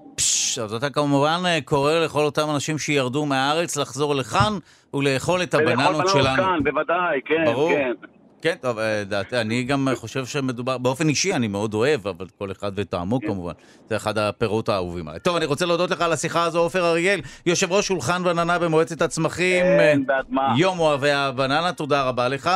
[0.63, 4.53] אז אתה כמובן אה, קורא לכל אותם אנשים שירדו מהארץ לחזור לכאן
[4.93, 6.23] ולאכול את הבננות שלנו.
[6.23, 7.69] ולאכול כאן, בוודאי, כן, ברור.
[7.69, 7.91] כן.
[8.41, 12.51] כן, טוב, אה, דעתי, אני גם חושב שמדובר, באופן אישי אני מאוד אוהב, אבל כל
[12.51, 13.27] אחד וטעמו כן.
[13.27, 13.51] כמובן.
[13.89, 15.19] זה אחד הפירות האהובים עליי.
[15.19, 19.01] טוב, אני רוצה להודות לך על השיחה הזו, עופר אריאל, יושב ראש שולחן בננה במועצת
[19.01, 19.65] הצמחים.
[19.65, 20.53] כן, בעד מה.
[20.57, 22.49] יום אוהבי הבננה, תודה רבה לך.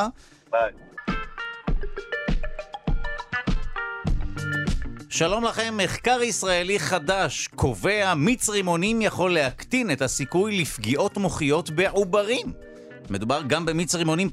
[0.52, 0.91] ביי.
[5.14, 12.54] שלום לכם, מחקר ישראלי חדש קובע מיץ רימונים יכול להקטין את הסיכוי לפגיעות מוחיות בעוברים.
[13.10, 14.30] מדובר גם במיץ רימונים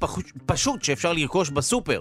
[0.46, 2.00] פשוט שאפשר לרכוש בסופר.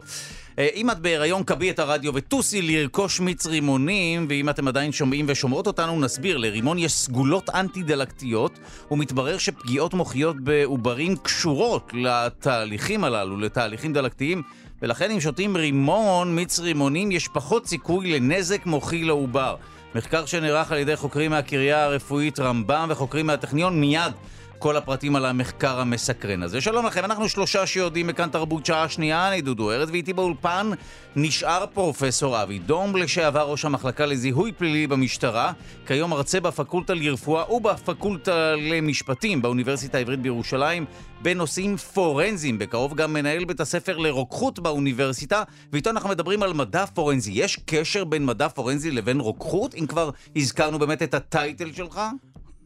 [0.59, 5.25] אה, אם את בהיריון, קבי את הרדיו וטוסי לרכוש מיץ רימונים, ואם אתם עדיין שומעים
[5.29, 6.37] ושומעות אותנו, נסביר.
[6.37, 8.59] לרימון יש סגולות אנטי-דלקתיות,
[8.91, 14.41] ומתברר שפגיעות מוחיות בעוברים קשורות לתהליכים הללו, לתהליכים דלקתיים.
[14.81, 19.55] ולכן אם שותים רימון, מיץ רימונים, יש פחות סיכוי לנזק מוחי לעובר.
[19.95, 24.13] מחקר שנערך על ידי חוקרים מהקריה הרפואית רמב"ם וחוקרים מהטכניון מיד
[24.59, 26.61] כל הפרטים על המחקר המסקרן הזה.
[26.61, 30.71] שלום לכם, אנחנו שלושה שיודעים מכאן תרבות שעה שנייה, אני דודו ארז, ואיתי באולפן
[31.15, 35.51] נשאר פרופסור אבי דום, לשעבר ראש המחלקה לזיהוי פלילי במשטרה,
[35.87, 40.85] כיום מרצה בפקולטה לרפואה ובפקולטה למשפטים באוניברסיטה העברית בירושלים,
[41.21, 45.43] בנושאים פורנזיים, בקרוב גם מנהל בית הספר לרוקחות באוניברסיטה,
[45.73, 47.31] ואיתו אנחנו מדברים על מדע פורנזי.
[47.31, 52.01] יש קשר בין מדע פורנזי לבין רוקחות, אם כבר הזכרנו באמת את הטייטל שלך?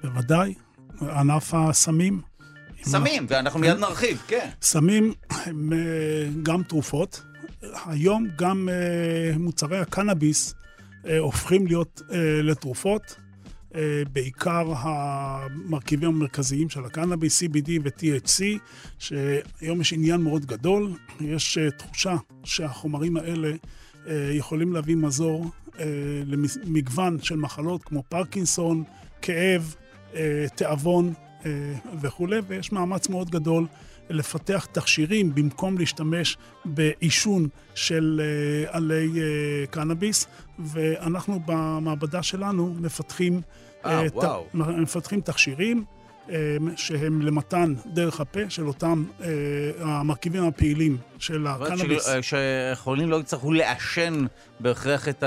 [0.03, 0.53] בוודאי.
[1.01, 2.21] ענף הסמים.
[2.83, 4.49] סמים, ואנחנו מיד נרחיב, כן.
[4.61, 5.77] סמים הם אה,
[6.43, 7.21] גם תרופות.
[7.85, 10.55] היום גם אה, מוצרי הקנאביס
[11.07, 12.01] אה, הופכים להיות
[12.43, 13.15] לתרופות.
[14.13, 18.43] בעיקר המרכיבים המרכזיים של הקנאביס, CBD ו-THC,
[18.99, 20.91] שהיום יש עניין מאוד גדול.
[21.21, 23.51] יש תחושה שהחומרים האלה
[24.31, 25.51] יכולים להביא מזור
[26.65, 28.83] למגוון של מחלות כמו פרקינסון,
[29.21, 29.75] כאב,
[30.15, 31.13] אה, תיאבון
[31.45, 31.51] אה,
[32.01, 33.65] וכולי, ויש מאמץ מאוד גדול
[34.11, 39.11] לפתח תכשירים במקום להשתמש בעישון של אה, עלי
[39.69, 40.27] קנאביס,
[40.59, 43.41] ואנחנו במעבדה שלנו מפתחים,
[43.85, 45.85] אה, ת, מפתחים תכשירים.
[46.75, 49.27] שהם למתן דרך הפה של אותם אה,
[49.79, 52.09] המרכיבים הפעילים של הקנאביס.
[52.21, 54.25] שחולים לא יצטרכו לעשן
[54.59, 55.23] בהכרח את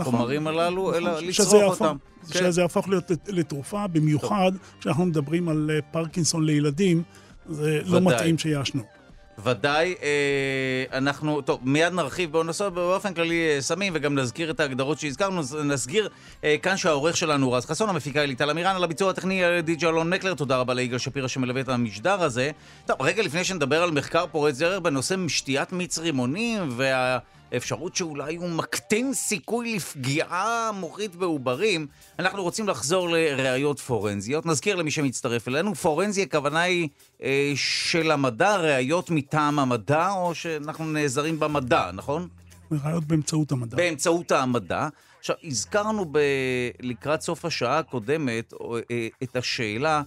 [0.00, 1.96] החומרים נכון, הללו, נכון, אלא לצרוך אותם.
[2.30, 2.38] כן.
[2.38, 7.02] שזה יהפוך להיות לתרופה, במיוחד כשאנחנו מדברים על אה, פרקינסון לילדים,
[7.48, 8.04] זה לא ודאי.
[8.04, 8.82] לא מתאים שיעשנו.
[9.44, 14.60] ודאי, אה, אנחנו, טוב, מיד נרחיב, בואו נעשה באופן כללי אה, סמים וגם נזכיר את
[14.60, 16.08] ההגדרות שהזכרנו, נסגיר
[16.44, 19.86] אה, כאן שהעורך שלנו רז חסון, המפיקה היא ליטל אמירן, על הביצוע הטכני אה, די.ג'י
[19.86, 22.50] אלון מקלר, תודה רבה ליגאל שפירא שמלווה את המשדר הזה.
[22.86, 27.18] טוב, רגע לפני שנדבר על מחקר פורץ דרך בנושא שתיית מיץ רימונים וה...
[27.56, 31.86] אפשרות שאולי הוא מקטין סיכוי לפגיעה מוחית בעוברים,
[32.18, 34.46] אנחנו רוצים לחזור לראיות פורנזיות.
[34.46, 36.88] נזכיר למי שמצטרף אלינו, פורנזי הכוונה היא
[37.22, 42.28] אה, של המדע, ראיות מטעם המדע, או שאנחנו נעזרים במדע, נכון?
[42.84, 43.76] ראיות באמצעות המדע.
[43.76, 44.88] באמצעות המדע.
[45.18, 46.18] עכשיו, הזכרנו ב...
[46.80, 48.52] לקראת סוף השעה הקודמת
[48.90, 50.02] אה, את השאלה אה, אה,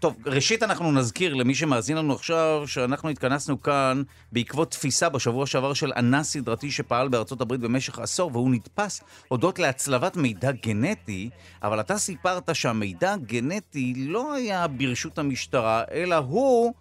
[0.00, 5.74] טוב, ראשית אנחנו נזכיר למי שמאזין לנו עכשיו שאנחנו התכנסנו כאן בעקבות תפיסה בשבוע שעבר
[5.74, 11.30] של אנס סדרתי שפעל בארצות הברית במשך עשור והוא נתפס הודות להצלבת מידע גנטי,
[11.62, 16.74] אבל אתה סיפרת שהמידע הגנטי לא היה ברשות המשטרה, אלא הוא...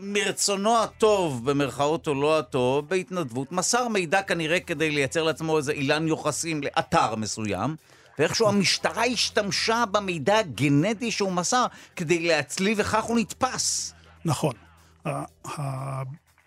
[0.00, 6.08] מרצונו הטוב, במרכאות או לא הטוב, בהתנדבות, מסר מידע כנראה כדי לייצר לעצמו איזה אילן
[6.08, 7.76] יוחסים לאתר מסוים,
[8.18, 13.94] ואיכשהו המשטרה השתמשה במידע הגנטי שהוא מסר כדי להצליב וכך הוא נתפס.
[14.24, 14.52] נכון.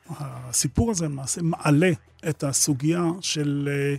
[0.09, 1.91] הסיפור הזה למעשה מעלה
[2.29, 3.95] את הסוגיה של אה,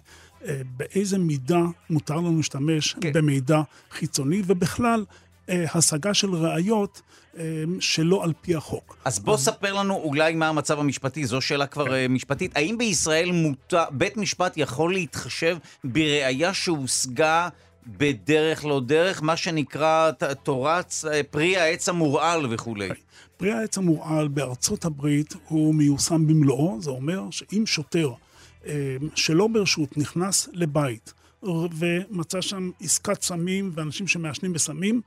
[0.49, 1.61] אה, באיזה מידה
[1.91, 3.12] מותר לנו להשתמש כן.
[3.12, 3.61] במידע
[3.91, 5.05] חיצוני, ובכלל
[5.49, 7.03] אה, השגה של ראיות
[7.80, 8.97] שלא על פי החוק.
[9.05, 9.45] אז בוא אז...
[9.45, 12.12] ספר לנו אולי מה המצב המשפטי, זו שאלה כבר כן.
[12.12, 12.57] משפטית.
[12.57, 17.49] האם בישראל מותר, בית משפט יכול להתחשב בראייה שהושגה
[17.86, 20.11] בדרך לא דרך, מה שנקרא
[20.43, 20.95] תורת
[21.30, 22.89] פרי העץ המורעל וכולי?
[23.36, 28.11] פרי העץ המורעל בארצות הברית הוא מיושם במלואו, זה אומר שאם שוטר
[29.14, 31.12] שלא ברשות נכנס לבית
[31.78, 35.01] ומצא שם עסקת סמים ואנשים שמעשנים בסמים.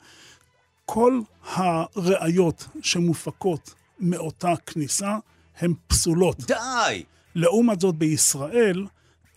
[0.93, 5.17] כל הראיות שמופקות מאותה כניסה
[5.57, 6.37] הן פסולות.
[6.47, 7.03] די!
[7.35, 8.87] לעומת זאת, בישראל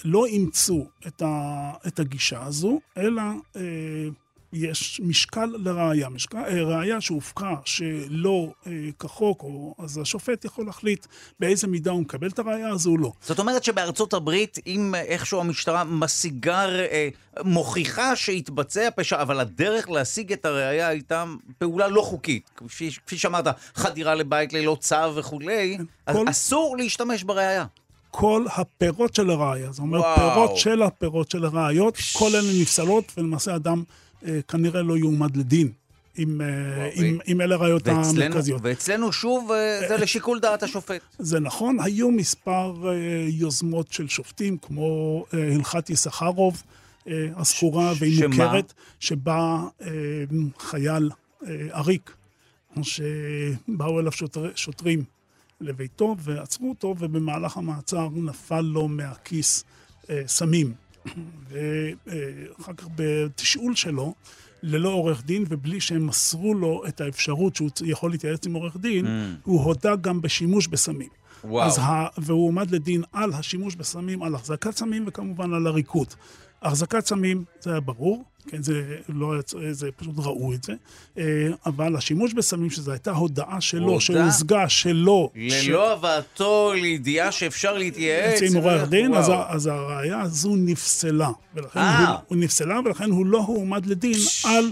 [0.05, 3.23] לא אימצו את, ה, את הגישה הזו, אלא
[3.57, 3.63] אה,
[4.55, 6.09] יש משקל לראייה.
[6.09, 11.07] משקל, אה, ראייה שהופקה שלא אה, כחוק, או, אז השופט יכול להחליט
[11.41, 13.13] באיזה מידה הוא מקבל את הראייה הזו או לא.
[13.23, 17.09] זאת אומרת שבארצות הברית, אם איכשהו המשטרה משיגה, אה,
[17.45, 21.25] מוכיחה שהתבצע פשע, אבל הדרך להשיג את הראייה הייתה
[21.59, 22.51] פעולה לא חוקית.
[22.57, 26.25] כפי, כפי שאמרת, חדירה לבית ללא צו וכולי, כן, אז כל...
[26.31, 27.67] אסור להשתמש בראייה.
[28.11, 30.17] כל הפירות של הראייה, זאת אומרת, וואו.
[30.17, 33.83] פירות של הפירות של הראיות, כל אלה נפסלות, ולמעשה אדם
[34.49, 35.69] כנראה לא יועמד לדין.
[36.17, 38.61] עם, אה, עם, עם אלה ראיות המרכזיות.
[38.65, 41.01] ואצלנו שוב אה, זה לשיקול דעת השופט.
[41.19, 42.75] זה נכון, היו מספר
[43.29, 46.63] יוזמות של שופטים, כמו הלכת יששכרוב
[47.37, 49.63] הזכורה והיא מוכרת, שבה
[50.59, 51.11] חייל
[51.71, 52.17] עריק,
[52.83, 55.05] שבאו אליו שוטר, שוטרים
[55.61, 59.65] לביתו ועצרו אותו, ובמהלך המעצר נפל לו מהכיס
[60.27, 60.75] סמים.
[61.51, 64.15] ואחר כך בתשאול שלו,
[64.63, 69.07] ללא עורך דין ובלי שהם מסרו לו את האפשרות שהוא יכול להתייעץ עם עורך דין,
[69.07, 69.09] mm.
[69.45, 71.09] הוא הודה גם בשימוש בסמים.
[71.45, 71.81] וואו.
[71.81, 72.07] ה...
[72.19, 76.17] והוא עומד לדין על השימוש בסמים, על החזקת סמים וכמובן על עריקות.
[76.65, 79.35] החזקת סמים, זה היה ברור, כן, זה לא,
[79.71, 80.73] זה פשוט ראו את זה,
[81.19, 81.25] אה,
[81.67, 85.31] אבל השימוש בסמים, שזו הייתה הודעה שלו, שהושגה שלו.
[85.35, 88.43] ללא הבאתו לידיעה שאפשר להתייעץ.
[88.43, 91.31] עם עורך דין, אז, אז הראייה הזו נפסלה.
[91.55, 94.71] ולכן הוא, הוא נפסלה, ולכן הוא לא הועמד לדין על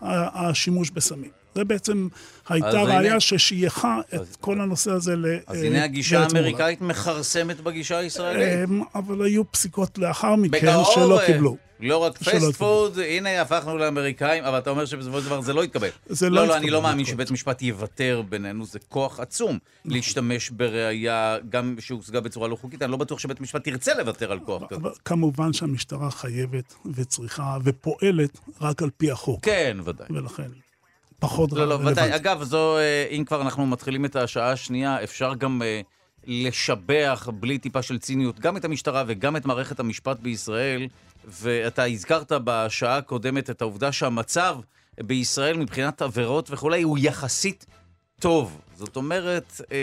[0.00, 1.30] השימוש בסמים.
[1.54, 2.08] זה בעצם
[2.48, 5.26] הייתה ראייה ששייכה את כל הנושא הזה ל...
[5.46, 8.70] אז הנה הגישה האמריקאית מכרסמת בגישה הישראלית.
[8.70, 11.56] אמ, אבל היו פסיקות לאחר מכן שלא אה, קיבלו.
[11.82, 15.64] לא רק פסט פוד, הנה הפכנו לאמריקאים, אבל אתה אומר שבסופו של דבר זה לא
[15.64, 15.88] יתקבל.
[16.06, 20.50] זה לא, לא, לא, אני לא מאמין שבית משפט יוותר בינינו, זה כוח עצום להשתמש
[20.50, 24.62] בראייה, גם שהושגה בצורה לא חוקית, אני לא בטוח שבית משפט ירצה לוותר על כוח
[24.68, 24.88] כזה.
[25.04, 29.44] כמובן שהמשטרה חייבת וצריכה ופועלת רק על פי החוק.
[29.44, 30.06] כן, ודאי.
[30.10, 30.48] ולכן.
[31.22, 32.16] פחות לא, לא, ודאי.
[32.16, 35.86] אגב, זו, אה, אם כבר אנחנו מתחילים את השעה השנייה, אפשר גם uh,
[36.26, 40.88] לשבח בלי טיפה של ציניות גם את המשטרה וגם את מערכת המשפט בישראל.
[41.24, 44.56] ואתה הזכרת בשעה הקודמת את העובדה שהמצב
[45.00, 47.66] בישראל מבחינת עבירות וכולי הוא יחסית
[48.20, 48.60] טוב.
[48.74, 49.76] זאת אומרת, אה,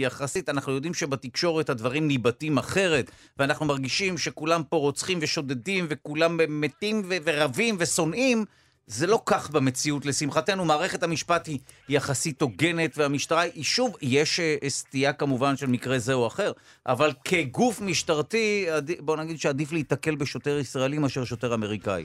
[0.00, 7.02] יחסית, אנחנו יודעים שבתקשורת הדברים ניבטים אחרת, ואנחנו מרגישים שכולם פה רוצחים ושודדים, וכולם מתים
[7.08, 8.44] ורבים ושונאים.
[8.86, 10.64] זה לא כך במציאות, לשמחתנו.
[10.64, 11.58] מערכת המשפט היא
[11.88, 16.52] יחסית הוגנת, והמשטרה היא, שוב, יש uh, סטייה כמובן של מקרה זה או אחר,
[16.86, 18.66] אבל כגוף משטרתי,
[19.00, 22.04] בוא נגיד שעדיף להיתקל בשוטר ישראלי מאשר שוטר אמריקאי.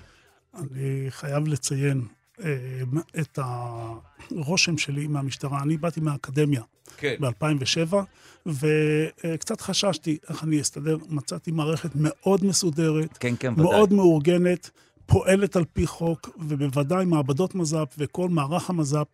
[0.58, 2.02] אני חייב לציין
[2.38, 2.42] uh,
[3.20, 5.62] את הרושם שלי מהמשטרה.
[5.62, 6.62] אני באתי מהאקדמיה
[6.98, 7.16] כן.
[7.20, 7.96] ב-2007,
[8.46, 10.98] וקצת חששתי איך אני אסתדר.
[11.10, 13.98] מצאתי מערכת מאוד מסודרת, כן, כן, מאוד ודאי.
[13.98, 14.70] מאורגנת.
[15.12, 19.08] פועלת על פי חוק, ובוודאי מעבדות מז"פ וכל מערך המז"פ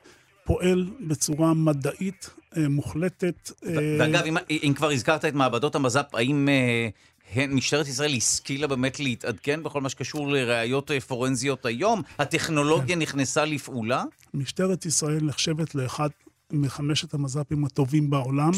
[0.45, 3.51] פועל בצורה מדעית אה, מוחלטת.
[3.65, 6.89] אה, ואגב, אם, אם כבר הזכרת את מעבדות המז"פ, האם אה,
[7.33, 12.01] הן, משטרת ישראל השכילה באמת להתעדכן בכל מה שקשור לראיות אה, פורנזיות היום?
[12.19, 13.01] הטכנולוגיה כן.
[13.01, 14.03] נכנסה לפעולה?
[14.33, 16.09] משטרת ישראל נחשבת לאחד
[16.51, 18.51] מחמשת המז"פים הטובים בעולם,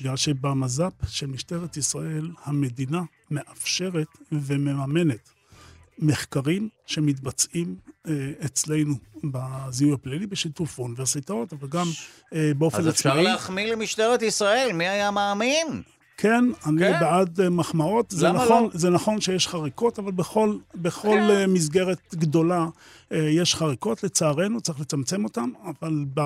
[0.00, 5.37] בגלל שבמז"פ של משטרת ישראל המדינה מאפשרת ומממנת
[5.98, 7.76] מחקרים שמתבצעים
[8.08, 8.12] אה,
[8.44, 8.94] אצלנו
[9.24, 11.86] בזיהוי הפלילי בשיתוף האוניברסיטאות, אבל גם
[12.34, 12.88] אה, באופן עצמאי.
[12.88, 15.82] אז אפשר להחמיא למשטרת ישראל, מי היה מאמין?
[16.16, 17.00] כן, אני כן?
[17.00, 18.10] בעד uh, מחמאות.
[18.10, 18.70] זה נכון, לא?
[18.72, 21.50] זה נכון שיש חריקות, אבל בכל, בכל כן.
[21.50, 22.66] מסגרת גדולה
[23.10, 26.20] יש חריקות, לצערנו, צריך לצמצם אותן, אבל ב...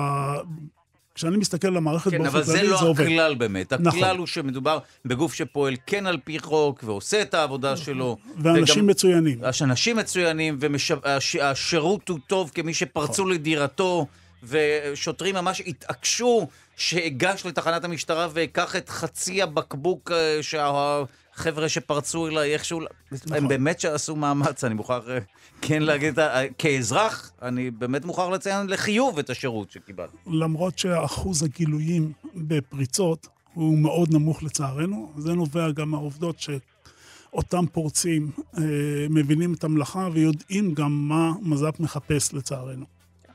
[1.15, 2.97] כשאני מסתכל על המערכת כן, באופן כללי, לא זה עובד.
[2.97, 3.73] כן, אבל זה לא הכלל באמת.
[3.73, 4.17] הכלל נכון.
[4.17, 8.17] הוא שמדובר בגוף שפועל כן על פי חוק, ועושה את העבודה שלו.
[8.37, 9.39] ואנשים וגם, מצוינים.
[9.61, 13.33] אנשים מצוינים, והשירות הוא טוב כמי שפרצו נכון.
[13.33, 14.07] לדירתו,
[14.43, 16.47] ושוטרים ממש התעקשו
[16.77, 21.03] שאגש לתחנת המשטרה ואקח את חצי הבקבוק אה, שה...
[21.35, 22.81] חבר'ה שפרצו אליי איכשהו,
[23.11, 23.37] נכון.
[23.37, 25.17] הם באמת שעשו מאמץ, אני מוכרח אה,
[25.61, 30.17] כן להגיד, אה, כאזרח, אני באמת מוכרח לציין לחיוב את השירות שקיבלתי.
[30.27, 38.61] למרות שאחוז הגילויים בפריצות הוא מאוד נמוך לצערנו, זה נובע גם מהעובדות שאותם פורצים אה,
[39.09, 42.85] מבינים את המלאכה ויודעים גם מה מז"פ מחפש לצערנו.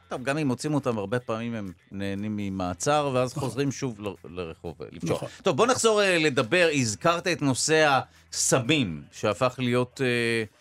[0.08, 3.48] טוב, גם אם מוצאים אותם, הרבה פעמים הם נהנים ממעצר, ואז נכון.
[3.48, 5.16] חוזרים שוב לרחוב לפשוע.
[5.16, 5.28] נכון.
[5.42, 6.68] טוב, בוא נחזור uh, לדבר.
[6.74, 8.00] הזכרת את נושא
[8.32, 10.58] הסמים, שהפך להיות uh,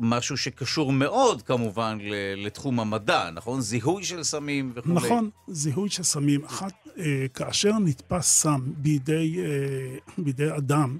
[0.00, 1.98] משהו שקשור מאוד כמובן
[2.36, 3.60] לתחום המדע, נכון?
[3.60, 4.88] זיהוי של סמים וכו'.
[4.88, 6.44] נכון, זיהוי של סמים.
[6.44, 10.98] אחת, אה, כאשר נתפס סם בידי, אה, בידי אדם,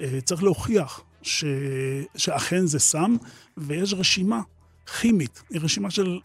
[0.00, 1.44] אה, צריך להוכיח ש,
[2.16, 3.16] שאכן זה סם,
[3.56, 4.40] ויש רשימה
[5.00, 6.18] כימית, רשימה של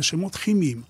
[0.00, 0.82] שמות כימיים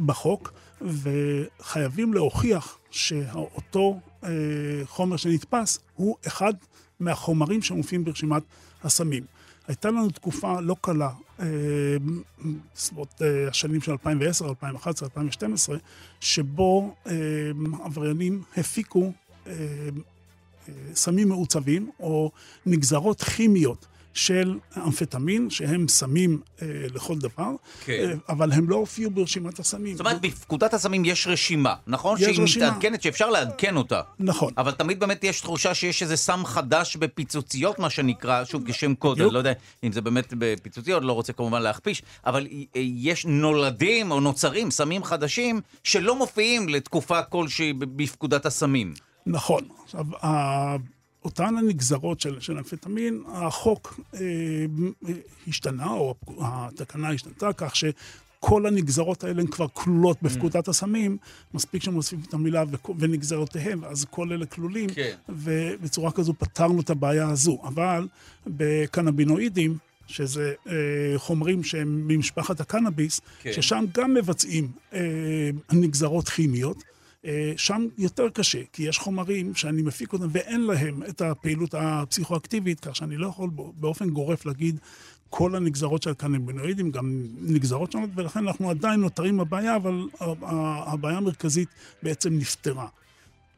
[0.00, 4.00] בחוק, וחייבים להוכיח שאותו
[4.84, 6.54] חומר שנתפס הוא אחד
[7.00, 8.42] מהחומרים שמופיעים ברשימת
[8.84, 9.24] הסמים.
[9.68, 11.10] הייתה לנו תקופה לא קלה,
[12.74, 15.76] בסביבות אה, אה, השנים של 2010, 2011, 2012,
[16.20, 17.12] שבו אה,
[17.84, 19.12] עבריינים הפיקו
[20.94, 22.30] סמים מעוצבים או
[22.66, 23.86] נגזרות כימיות
[24.18, 27.50] של אמפטמין, שהם סמים אה, לכל דבר,
[27.84, 27.92] כן.
[27.92, 29.96] אה, אבל הם לא הופיעו ברשימת הסמים.
[29.96, 32.18] זאת אומרת, בפקודת הסמים יש רשימה, נכון?
[32.18, 32.66] יש שהיא רשימה.
[32.66, 34.00] מתעדכנת, שאפשר לעדכן אותה.
[34.18, 34.52] נכון.
[34.56, 39.20] אבל תמיד באמת יש תחושה שיש איזה סם חדש בפיצוציות, מה שנקרא, שוב, כשם קוד,
[39.20, 39.52] אני לא יודע
[39.84, 45.04] אם זה באמת בפיצוציות, לא רוצה כמובן להכפיש, אבל אה, יש נולדים או נוצרים סמים
[45.04, 48.94] חדשים שלא מופיעים לתקופה כלשהי בפקודת הסמים.
[49.26, 49.64] נכון.
[49.84, 50.04] עכשיו,
[51.24, 54.20] אותן הנגזרות של, של אמפטמין, החוק אה,
[55.48, 61.16] השתנה, או התקנה השתנתה, כך שכל הנגזרות האלה הן כבר כלולות בפקודת הסמים,
[61.54, 62.64] מספיק שמוסיפים את המילה
[62.98, 65.16] ונגזרותיהם, אז כל אלה כלולים, כן.
[65.28, 67.58] ובצורה כזו פתרנו את הבעיה הזו.
[67.64, 68.08] אבל
[68.46, 70.74] בקנבינואידים, שזה אה,
[71.16, 73.52] חומרים שהם ממשפחת הקנאביס, כן.
[73.52, 75.00] ששם גם מבצעים אה,
[75.72, 76.82] נגזרות כימיות.
[77.28, 82.80] אה, שם יותר קשה, כי יש חומרים שאני מפיק אותם ואין להם את הפעילות הפסיכואקטיבית,
[82.80, 84.78] כך שאני לא יכול באופן גורף להגיד
[85.30, 91.68] כל הנגזרות של הקנבינואידים, גם נגזרות שונות, ולכן אנחנו עדיין נותרים בבעיה, אבל הבעיה המרכזית
[92.02, 92.86] בעצם נפתרה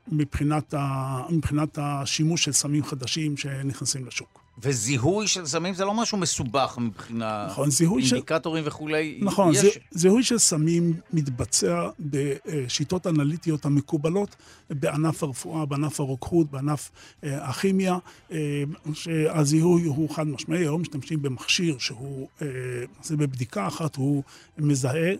[0.08, 4.39] מבחינת, השימוש של סמים חדשים שנכנסים לשוק.
[4.58, 8.68] וזיהוי של סמים זה לא משהו מסובך מבחינה נכון, זיהוי אינדיקטורים של...
[8.68, 9.18] וכולי.
[9.22, 9.78] נכון, יש...
[9.90, 14.36] זיהוי של סמים מתבצע בשיטות אנליטיות המקובלות
[14.70, 16.90] בענף הרפואה, בענף הרוקחות, בענף
[17.24, 17.98] אה, הכימיה,
[18.32, 22.46] אה, שהזיהוי הוא חד משמעי, היום משתמשים במכשיר שהוא, אה,
[23.02, 24.22] זה בבדיקה אחת, הוא
[24.58, 25.12] מזהה,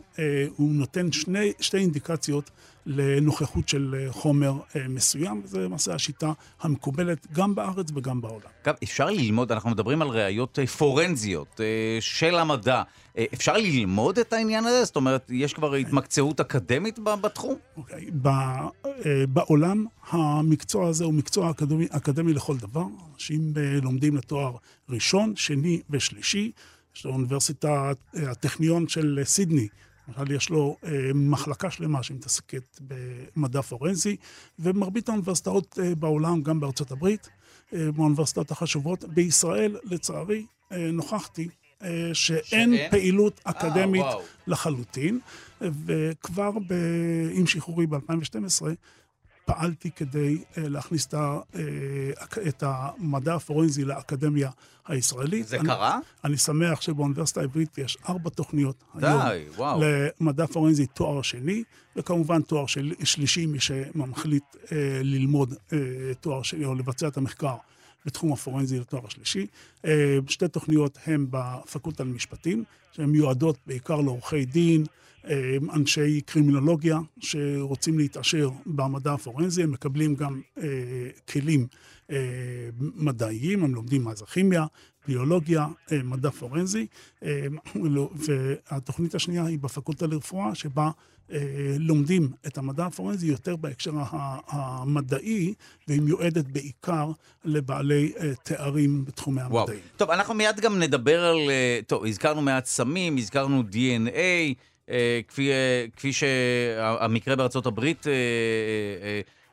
[0.57, 2.51] הוא נותן שני, שתי אינדיקציות.
[2.87, 8.51] לנוכחות של אה, חומר אה, מסוים, וזו למעשה השיטה המקובלת גם בארץ וגם בעולם.
[8.65, 11.61] אגב, אפשר ללמוד, אנחנו מדברים על ראיות אה, פורנזיות
[12.01, 12.83] של המדע.
[13.35, 14.85] אפשר ללמוד את העניין הזה?
[14.85, 17.55] זאת אומרת, יש כבר התמקצעות אקדמית בתחום?
[17.77, 18.07] אוקיי.
[18.09, 18.13] Okay.
[19.29, 22.85] בעולם המקצוע הזה הוא מקצוע אקדמי, אקדמי לכל דבר.
[23.15, 23.53] אנשים
[23.83, 24.57] לומדים לתואר
[24.89, 26.53] ראשון, שני ושלישי.
[26.97, 27.69] יש לאוניברסיטת
[28.15, 29.69] הטכניון של סידני.
[30.19, 34.17] למשל, יש לו אה, מחלקה שלמה שמתעסקת במדע פורנזי,
[34.59, 37.29] ומרבית האוניברסיטאות אה, בעולם, גם בארצות הברית,
[37.75, 39.05] אה, באוניברסיטאות החשובות.
[39.05, 41.49] בישראל, לצערי, אה, נוכחתי
[41.83, 42.91] אה, שאין שאין?
[42.91, 44.15] פעילות אה, אקדמית 아,
[44.47, 45.21] לחלוטין,
[45.61, 46.75] וכבר ב...
[47.33, 48.63] עם שחרורי ב-2012,
[49.55, 51.59] פעלתי כדי uh, להכניס את, uh,
[52.49, 54.51] את המדע הפורנזי לאקדמיה
[54.87, 55.49] הישראלית.
[55.49, 55.99] זה אני, קרה?
[56.25, 59.81] אני שמח שבאוניברסיטה העברית יש ארבע תוכניות די, היום וואו.
[60.21, 61.63] למדע פורנזי תואר שני,
[61.97, 64.69] וכמובן תואר של, שלישי, מי שמחליט uh,
[65.03, 65.73] ללמוד uh,
[66.21, 67.57] תואר שני או לבצע את המחקר.
[68.07, 69.47] בתחום הפורנזי לתואר השלישי.
[70.29, 74.87] שתי תוכניות הן בפקולטה למשפטים, שהן מיועדות בעיקר לעורכי דין, אה,
[75.75, 80.65] אנשי קרימינולוגיה שרוצים להתעשר במדע הפורנזי, הם מקבלים גם אה,
[81.29, 81.67] כלים
[82.11, 82.17] אה,
[82.79, 84.67] מדעיים, הם לומדים מה זה כימיה,
[85.09, 86.87] ביולוגיה, אה, מדע פורנזי,
[87.25, 87.47] אה,
[88.15, 90.91] והתוכנית השנייה היא בפקולטה לרפואה, שבה
[91.33, 93.93] אה, לומדים את המדע הפורנזי יותר בהקשר
[94.49, 95.55] המדעי,
[95.89, 97.11] והיא מיועדת בעיקר
[97.45, 99.57] לבעלי אה, תארים בתחומי המדעים.
[99.57, 99.77] וואו.
[99.97, 101.51] טוב, אנחנו מיד גם נדבר על...
[101.51, 104.55] אה, טוב, הזכרנו מעט סמים, הזכרנו DNA.
[104.91, 108.13] אה, כפי, אה, כפי שהמקרה בארצות הברית אה,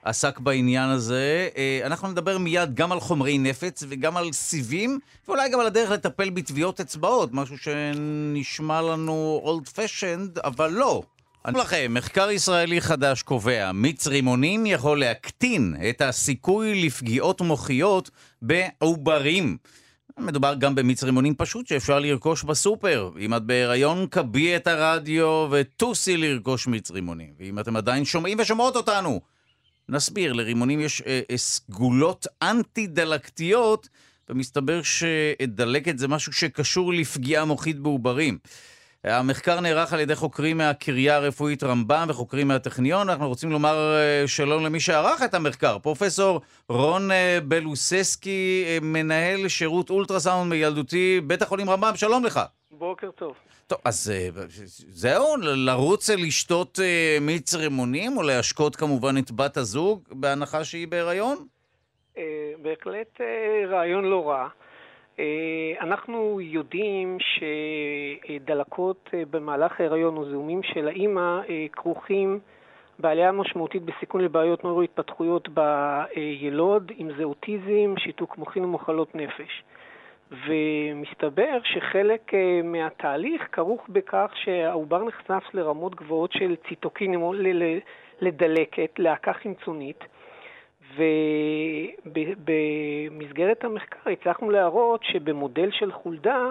[0.03, 1.49] עסק בעניין הזה.
[1.85, 6.29] אנחנו נדבר מיד גם על חומרי נפץ וגם על סיבים, ואולי גם על הדרך לטפל
[6.29, 11.03] בטביעות אצבעות, משהו שנשמע לנו אולד פשנד, אבל לא.
[11.45, 18.09] אני לכם, מחקר ישראלי חדש קובע, מיץ רימונים יכול להקטין את הסיכוי לפגיעות מוחיות
[18.41, 19.57] בעוברים.
[20.17, 23.11] מדובר גם במיץ רימונים פשוט שאפשר לרכוש בסופר.
[23.19, 27.33] אם את בהיריון, קבי את הרדיו וטוסי לרכוש מיץ רימונים.
[27.39, 29.21] ואם אתם עדיין שומעים ושומעות אותנו,
[29.89, 33.89] נסביר, לרימונים יש אה, אה, סגולות אנטי-דלקתיות,
[34.29, 38.37] ומסתבר שדלקת זה משהו שקשור לפגיעה מוחית בעוברים.
[39.09, 43.09] המחקר נערך על ידי חוקרים מהקריה הרפואית רמב"ם וחוקרים מהטכניון.
[43.09, 49.47] אנחנו רוצים לומר אה, שלום למי שערך את המחקר, פרופסור רון אה, בלוססקי, אה, מנהל
[49.47, 52.39] שירות אולטרסאונד מילדותי, בית החולים רמב"ם, שלום לך.
[52.71, 53.33] בוקר טוב.
[53.67, 54.11] טוב, אז
[54.89, 56.79] זהו, לרוץ לשתות
[57.21, 61.45] מיץ רימונים, או להשקות כמובן את בת הזוג, בהנחה שהיא בהיריון?
[62.61, 63.21] בהחלט
[63.69, 64.47] רעיון לא רע.
[65.19, 72.39] אה, אנחנו יודעים שדלקות אה, במהלך ההיריון או זיהומים של האימא אה, כרוכים
[72.99, 79.63] בעלייה משמעותית בסיכון לבעיות נוירו-התפתחויות בילוד, אם זה אוטיזם, שיתוק מוחין ומחלות נפש.
[80.31, 82.31] ומסתבר שחלק
[82.63, 87.33] מהתהליך כרוך בכך שהעובר נחשף לרמות גבוהות של ציטוקינים או
[88.21, 90.03] לדלקת, להקה חמצונית,
[92.05, 96.45] ובמסגרת המחקר הצלחנו להראות שבמודל של חולדה,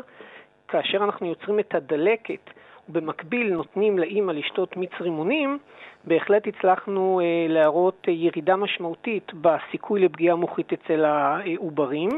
[0.68, 2.50] כאשר אנחנו יוצרים את הדלקת
[2.88, 5.58] ובמקביל נותנים לאימא לשתות מיץ רימונים,
[6.04, 12.10] בהחלט הצלחנו אה, להראות ירידה משמעותית בסיכוי לפגיעה מוחית אצל העוברים,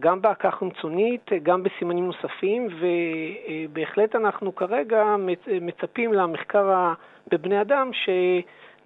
[0.00, 5.16] גם בהקה חמצונית, גם בסימנים נוספים, ובהחלט אנחנו כרגע
[5.60, 6.92] מצפים למחקר
[7.30, 8.08] בבני אדם ש...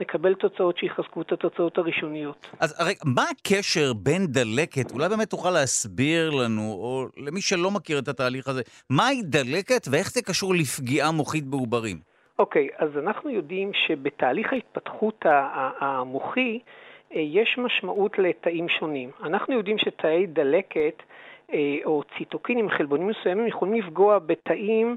[0.01, 2.47] נקבל תוצאות שיחזקו את התוצאות הראשוניות.
[2.61, 7.99] אז רגע, מה הקשר בין דלקת, אולי באמת תוכל להסביר לנו, או למי שלא מכיר
[7.99, 11.97] את התהליך הזה, מהי דלקת ואיך זה קשור לפגיעה מוחית בעוברים?
[12.39, 15.25] אוקיי, אז אנחנו יודעים שבתהליך ההתפתחות
[15.81, 16.59] המוחי
[17.15, 19.11] אה, יש משמעות לתאים שונים.
[19.23, 21.03] אנחנו יודעים שתאי דלקת
[21.53, 24.97] אה, או ציטוקינים, חלבונים מסוימים, יכולים לפגוע בתאים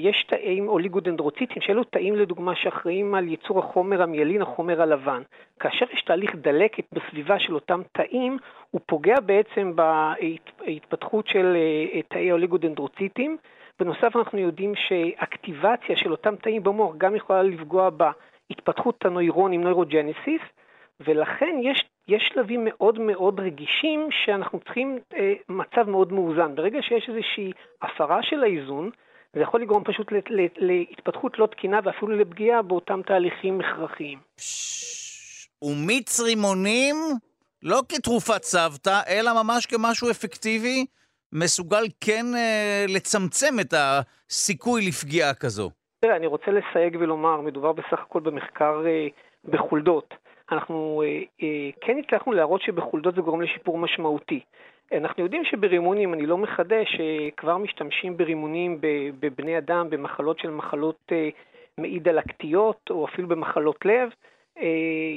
[0.00, 5.22] יש תאים אוליגודנדרוציטים, שאלו תאים לדוגמה שאחראים על ייצור החומר המיילין, החומר הלבן.
[5.60, 8.38] כאשר יש תהליך דלקת בסביבה של אותם תאים,
[8.70, 13.36] הוא פוגע בעצם בהתפתחות של אה, תאי אוליגודנדרוציטים.
[13.80, 20.42] בנוסף אנחנו יודעים שאקטיבציה של אותם תאים במוח גם יכולה לפגוע בהתפתחות הנוירונים, נוירוג'נסיס,
[21.00, 26.54] ולכן יש, יש שלבים מאוד מאוד רגישים שאנחנו צריכים אה, מצב מאוד מאוזן.
[26.54, 27.52] ברגע שיש איזושהי
[27.82, 28.90] הפרה של האיזון,
[29.36, 30.06] זה יכול לגרום פשוט
[30.56, 34.18] להתפתחות לא תקינה ואפילו לפגיעה באותם תהליכים הכרחיים.
[35.62, 36.96] ומיץ רימונים,
[37.62, 40.86] לא כתרופת סבתא, אלא ממש כמשהו אפקטיבי,
[41.32, 45.70] מסוגל כן אה, לצמצם את הסיכוי לפגיעה כזו.
[46.00, 49.06] תראה, אני רוצה לסייג ולומר, מדובר בסך הכל במחקר אה,
[49.44, 50.14] בחולדות.
[50.52, 54.40] אנחנו אה, אה, כן הצלחנו להראות שבחולדות זה גורם לשיפור משמעותי.
[54.96, 58.78] אנחנו יודעים שברימונים, אני לא מחדש, אה, כבר משתמשים ברימונים
[59.20, 61.28] בבני אדם במחלות של מחלות אה,
[61.78, 64.08] מעי דלקתיות או אפילו במחלות לב.
[64.58, 64.66] אה,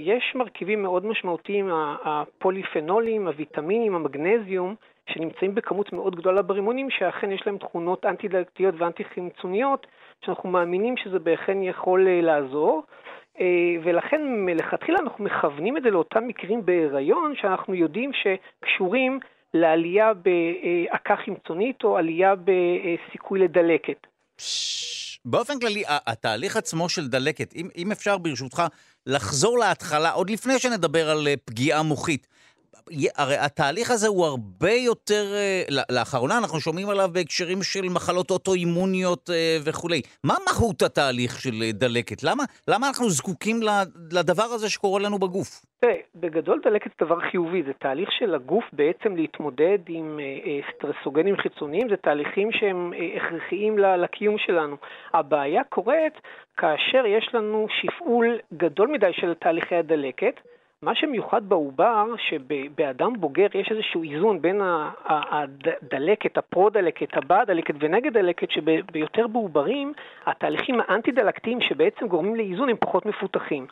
[0.04, 1.70] יש מרכיבים מאוד משמעותיים,
[2.04, 4.76] הפוליפנולים, הוויטמינים, המגנזיום,
[5.10, 9.88] שנמצאים בכמות מאוד גדולה ברימונים, שאכן יש להם תכונות אנטי-דלקתיות ואנטי-חמצוניות,
[10.26, 12.84] שאנחנו מאמינים שזה בהכן יכול לעזור.
[13.84, 19.20] ולכן מלכתחילה אנחנו מכוונים את זה לאותם מקרים בהיריון שאנחנו יודעים שקשורים
[19.56, 24.08] לעלייה בעקה חמצונית או עלייה בסיכוי לדלקת.
[25.26, 28.64] באופן כללי, התהליך עצמו של דלקת, אם, אם אפשר ברשותך
[29.06, 32.28] לחזור להתחלה, עוד לפני שנדבר על אה, פגיעה מוחית,
[33.18, 39.30] הרי התהליך הזה הוא הרבה יותר, אה, לאחרונה אנחנו שומעים עליו בהקשרים של מחלות אוטואימוניות
[39.30, 40.02] אה, וכולי.
[40.24, 42.24] מה מהות התהליך של אה, דלקת?
[42.24, 43.60] למה, למה אנחנו זקוקים
[44.12, 45.66] לדבר הזה שקורה לנו בגוף?
[45.80, 50.20] תראה, בגדול דלקת זה דבר חיובי, זה תהליך של הגוף בעצם להתמודד עם
[50.76, 54.76] סטרסוגנים חיצוניים, זה תהליכים שהם הכרחיים לקיום שלנו.
[55.14, 56.14] הבעיה קורית
[56.58, 60.36] כאשר יש לנו שפעול גדול מדי של תהליכי הדלקת,
[60.82, 64.62] מה שמיוחד בעובר, שבאדם בוגר יש איזשהו איזון בין
[65.06, 69.94] הדלקת, הפרו-דלקת, הבא-דלקת ונגד דלקת, שביותר בעוברים,
[70.26, 73.68] התהליכים האנטי-דלקתיים שבעצם גורמים לאיזון הם פחות מפותחים.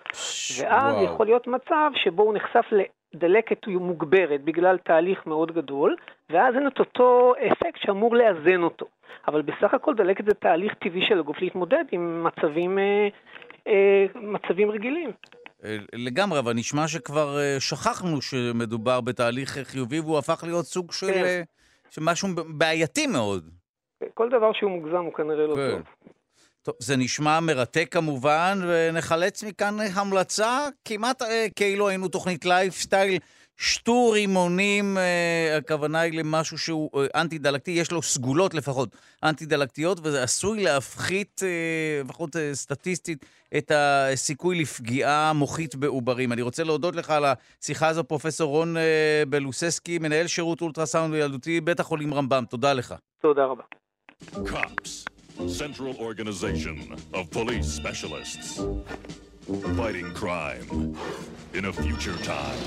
[0.62, 1.06] ואז וואו.
[1.06, 2.66] יכול להיות מצב שבו הוא נחשף
[3.14, 5.96] לדלקת מוגברת בגלל תהליך מאוד גדול,
[6.30, 8.86] ואז אין את אותו אפקט שאמור לאזן אותו.
[9.28, 13.08] אבל בסך הכל דלקת זה תהליך טבעי של הגוף להתמודד עם מצבים, אה,
[13.68, 15.12] אה, מצבים רגילים.
[15.94, 21.24] לגמרי, אבל נשמע שכבר אה, שכחנו שמדובר בתהליך חיובי והוא הפך להיות סוג של, כן.
[21.24, 21.42] אה,
[21.90, 23.50] של משהו בעייתי מאוד.
[24.14, 25.72] כל דבר שהוא מוגזם הוא כנראה לא כן.
[25.72, 25.82] טוב.
[26.62, 33.20] טוב, זה נשמע מרתק כמובן, ונחלץ מכאן המלצה, כמעט אה, כאילו היינו תוכנית לייפסטייל
[33.58, 38.90] שתו רימונים, אה, הכוונה היא למשהו שהוא אה, אנטי-דלקתי, יש לו סגולות לפחות
[39.24, 43.26] אנטי-דלקתיות, וזה עשוי להפחית, אה, לפחות סטטיסטית,
[43.58, 46.32] את הסיכוי לפגיעה מוחית בעוברים.
[46.34, 48.76] אני רוצה להודות לך על השיחה הזו, פרופ' רון
[49.30, 52.44] בלוססקי, מנהל שירות אולטרסאונד וילדותי, בית החולים רמב"ם.
[52.50, 52.96] תודה לך.
[53.22, 53.64] תודה רבה.
[55.48, 56.78] central organization
[57.14, 58.60] of police specialists.
[59.48, 60.96] Fighting crime
[61.54, 62.62] in a future time.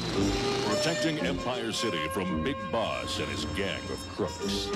[0.69, 4.69] Protecting Empire City from Big Boss and his gang of crooks.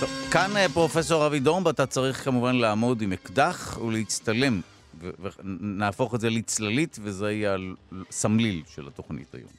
[0.00, 4.60] טוב, כאן אה, פרופסור אבי דורנב, אתה צריך כמובן לעמוד עם אקדח ולהצטלם,
[5.00, 7.56] ונהפוך את זה לצללית, וזה יהיה
[8.10, 9.50] הסמליל של התוכנית היום.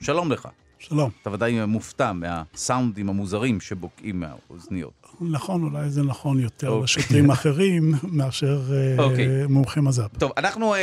[0.00, 0.48] שלום לך.
[0.78, 1.10] שלום.
[1.22, 4.99] אתה ודאי מופתע מהסאונדים המוזרים שבוקעים מהאוזניות.
[5.20, 6.70] נכון, אולי זה נכון יותר okay.
[6.70, 6.84] אוקיי.
[6.84, 9.00] לשוטרים אחרים מאשר okay.
[9.00, 9.46] אוקיי.
[9.48, 10.18] מומחי מז"פ.
[10.18, 10.78] טוב, אנחנו uh,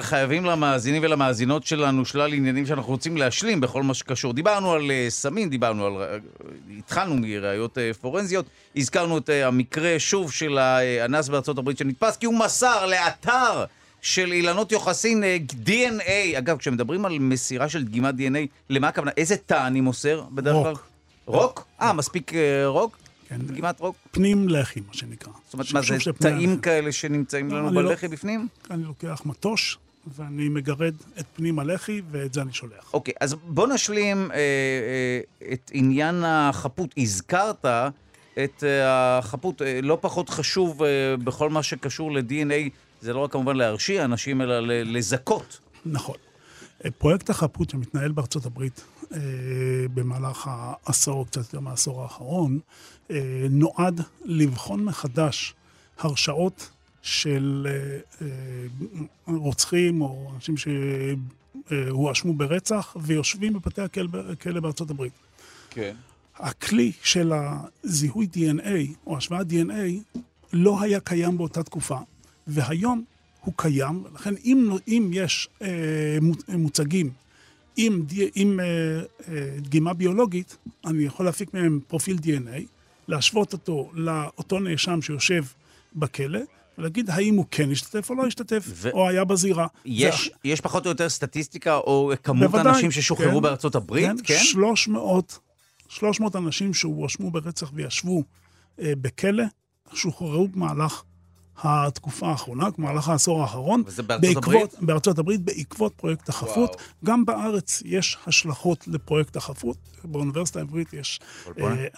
[0.00, 4.32] חייבים למאזינים ולמאזינות שלנו שלל עניינים שאנחנו רוצים להשלים בכל מה שקשור.
[4.32, 5.92] דיברנו על uh, סמים, דיברנו על...
[5.92, 6.44] Uh,
[6.78, 12.26] התחלנו מראיות uh, פורנזיות, הזכרנו את uh, המקרה שוב של האנס בארצות הברית שנתפס כי
[12.26, 13.64] הוא מסר לאתר
[14.02, 15.24] של אילנות יוחסין
[15.66, 16.38] DNA.
[16.38, 19.10] אגב, כשמדברים על מסירה של דגימת DNA, למה הכוונה?
[19.16, 20.72] איזה תא אני מוסר בדרך כלל?
[20.72, 20.86] רוק.
[21.26, 21.66] רוק?
[21.80, 22.32] אה, מספיק
[22.66, 22.96] רוק?
[23.28, 23.38] כן.
[23.38, 23.96] דגימת רוק?
[24.10, 25.32] פנים לחי, מה שנקרא.
[25.44, 28.48] זאת אומרת, מה זה תאים כאלה שנמצאים לנו לא- בלחי בפנים?
[28.70, 29.78] אני לוקח מטוש,
[30.16, 32.90] ואני מגרד את פנים הלחי, ואת זה אני שולח.
[32.94, 35.20] אוקיי, אז בוא נשלים אה, אה,
[35.52, 36.94] את עניין החפות.
[36.98, 37.64] הזכרת
[38.44, 40.88] את אה, החפות, אה, לא פחות חשוב אה,
[41.24, 42.70] בכל מה שקשור ל-DNA,
[43.00, 45.58] זה לא רק כמובן להרשיע אנשים, אלא לזכות.
[45.86, 46.16] נכון.
[46.98, 49.18] פרויקט החפות שמתנהל בארצות הברית אה,
[49.94, 52.60] במהלך העשור, קצת יותר מהעשור האחרון, אה,
[53.50, 55.54] נועד לבחון מחדש
[55.98, 56.70] הרשעות
[57.02, 57.66] של
[58.20, 58.26] אה,
[59.26, 60.54] רוצחים או אנשים
[61.70, 65.12] שהואשמו ברצח ויושבים בבתי הכלא בארצות הברית.
[65.70, 65.94] כן.
[66.36, 67.32] הכלי של
[67.84, 70.20] הזיהוי DNA או השוואת DNA
[70.52, 71.98] לא היה קיים באותה תקופה,
[72.46, 73.04] והיום
[73.40, 76.18] הוא קיים, לכן אם, אם יש אה,
[76.58, 77.10] מוצגים
[77.76, 78.02] עם,
[78.34, 78.66] עם אה,
[79.28, 82.75] אה, דגימה ביולוגית, אני יכול להפיק מהם פרופיל DNA,
[83.08, 85.44] להשוות אותו לאותו נאשם שיושב
[85.94, 86.40] בכלא,
[86.78, 88.90] ולהגיד האם הוא כן השתתף או לא השתתף, ו...
[88.90, 89.66] או היה בזירה.
[89.84, 90.48] יש, ו...
[90.48, 94.06] יש פחות או יותר סטטיסטיקה או כמות בוודאי, אנשים ששוחררו כן, בארצות הברית?
[94.06, 94.38] כן, כן?
[94.38, 95.38] 300,
[95.88, 98.22] 300 אנשים שהואשמו ברצח וישבו
[98.80, 99.44] אה, בכלא,
[99.94, 101.02] שוחררו במהלך
[101.62, 103.82] התקופה האחרונה, במהלך העשור האחרון.
[103.86, 104.82] וזה בארצות בעקבות, הברית?
[104.82, 106.70] בארצות הברית, בעקבות פרויקט החפות.
[106.70, 106.84] וואו.
[107.04, 109.76] גם בארץ יש השלכות לפרויקט החפות.
[110.04, 111.20] באוניברסיטה העברית יש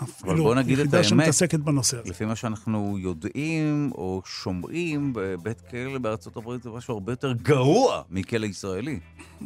[0.03, 2.11] אפילו יחידה שמתעסקת בנושא הזה.
[2.11, 8.03] לפי מה שאנחנו יודעים או שומעים, בית כלא בארצות הברית זה משהו הרבה יותר גרוע
[8.11, 8.99] מכלא ישראלי.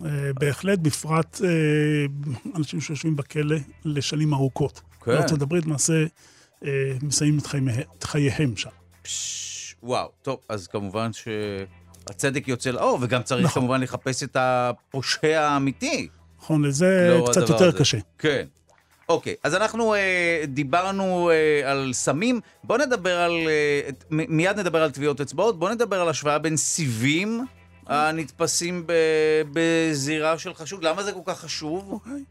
[0.05, 0.11] אה,
[0.41, 1.49] בהחלט, בפרט אה,
[2.57, 4.81] אנשים שיושבים בכלא לשנים ארוכות.
[5.05, 5.11] כן.
[5.11, 6.05] בארצות הברית למעשה
[6.65, 6.69] אה,
[7.03, 7.39] מסיימים
[7.99, 8.71] את חייהם שם.
[9.83, 13.63] וואו, טוב, אז כמובן שהצדק יוצא לאור, וגם צריך נכון.
[13.63, 16.09] כמובן לחפש את הפושע האמיתי.
[16.39, 17.79] נכון, לזה קצת יותר הזה.
[17.79, 17.99] קשה.
[18.19, 18.45] כן.
[19.09, 24.91] אוקיי, אז אנחנו אה, דיברנו אה, על סמים, בואו נדבר על, אה, מיד נדבר על
[24.91, 27.47] טביעות אצבעות, בואו נדבר על השוואה בין סיבים
[27.87, 28.93] הנתפסים ב,
[29.53, 31.93] בזירה של חשוד, למה זה כל כך חשוב?
[31.93, 32.25] אוקיי.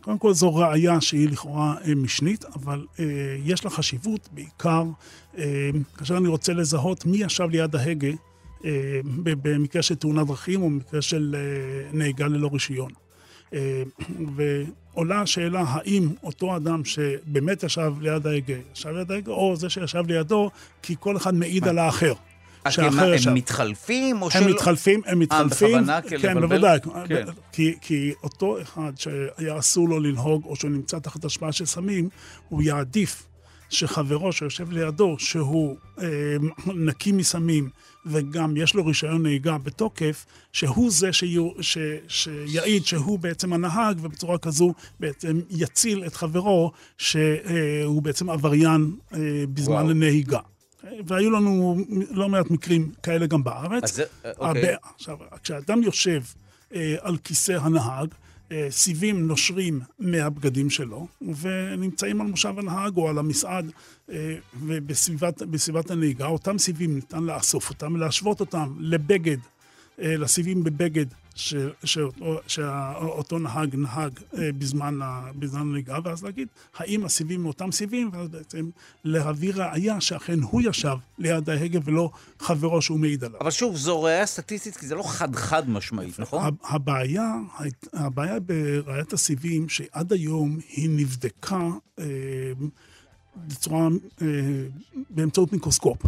[0.00, 3.04] קודם כל זו ראייה שהיא לכאורה אה, משנית, אבל אה,
[3.44, 4.84] יש לה חשיבות בעיקר
[5.38, 8.08] אה, כאשר אני רוצה לזהות מי ישב ליד ההגה
[8.64, 12.92] אה, במקרה של תאונת דרכים או במקרה של אה, נהיגה ללא רישיון.
[13.54, 13.82] אה,
[14.36, 20.04] ועולה השאלה האם אותו אדם שבאמת ישב ליד ההגה, ישב ליד ההגה, או זה שישב
[20.06, 20.50] לידו,
[20.82, 22.12] כי כל אחד מעיד על האחר.
[22.68, 23.28] שהאחר ישב.
[23.28, 24.40] הם מתחלפים או שלא?
[24.40, 25.74] הם מתחלפים, הם מתחלפים.
[25.74, 26.20] אה, בכוונה?
[26.22, 26.78] כן, בוודאי.
[27.08, 27.26] כן.
[27.52, 32.08] כי, כי אותו אחד שהיה אסור לו לנהוג, או שהוא נמצא תחת השפעה של סמים,
[32.48, 33.26] הוא יעדיף
[33.70, 36.06] שחברו שיושב לידו, שהוא אה,
[36.66, 37.70] נקי מסמים
[38.06, 44.38] וגם יש לו רישיון נהיגה בתוקף, שהוא זה שיו, ש, שיעיד שהוא בעצם הנהג, ובצורה
[44.38, 49.18] כזו בעצם יציל את חברו, שהוא בעצם עבריין אה,
[49.54, 49.90] בזמן וואו.
[49.90, 50.40] הנהיגה.
[51.06, 51.76] והיו לנו
[52.10, 53.82] לא מעט מקרים כאלה גם בארץ.
[53.82, 54.04] אז זה,
[54.38, 54.74] אוקיי.
[54.94, 56.22] עכשיו, כשאדם יושב
[56.74, 58.08] אה, על כיסא הנהג,
[58.52, 61.06] אה, סיבים נושרים מהבגדים שלו,
[61.40, 63.70] ונמצאים על מושב הנהג או על המסעד
[64.10, 66.26] אה, ובסביבת הנהיגה.
[66.26, 69.36] אותם סיבים ניתן לאסוף אותם ולהשוות אותם לבגד,
[70.00, 71.06] אה, לסיבים בבגד
[72.46, 74.98] שאותו נהג נהג אה, בזמן,
[75.38, 78.70] בזמן הנהיגה, ואז להגיד האם הסיבים מאותם סיבים, ואז בעצם
[79.04, 83.40] להביא ראייה שאכן הוא ישב ליד ההגה ולא חברו שהוא מעיד עליו.
[83.40, 86.54] אבל שוב, זו ראייה סטטיסטית, כי זה לא חד-חד משמעית, נכון?
[86.64, 87.34] הבעיה,
[87.92, 91.68] הבעיה בראיית הסיבים, שעד היום היא נבדקה
[91.98, 92.04] אה,
[93.36, 93.88] בצורה,
[94.22, 94.26] אה,
[95.10, 95.98] באמצעות מיקרוסקופ.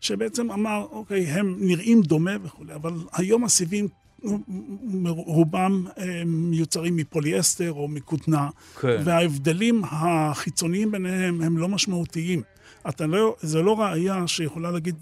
[0.00, 3.88] שבעצם אמר, אוקיי, הם נראים דומה וכולי, אבל היום הסיבים
[5.06, 5.86] רובם
[6.26, 8.48] מיוצרים מפוליאסטר או מכותנה,
[8.80, 9.00] כן.
[9.04, 12.42] וההבדלים החיצוניים ביניהם הם לא משמעותיים.
[12.88, 14.94] אתה לא, זה לא ראייה שיכולה להגיד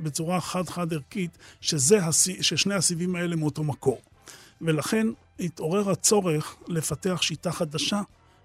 [0.00, 1.98] בצורה חד-חד ערכית שזה,
[2.40, 4.00] ששני הסיבים האלה מאותו מקור.
[4.60, 5.06] ולכן
[5.40, 8.00] התעורר הצורך לפתח שיטה חדשה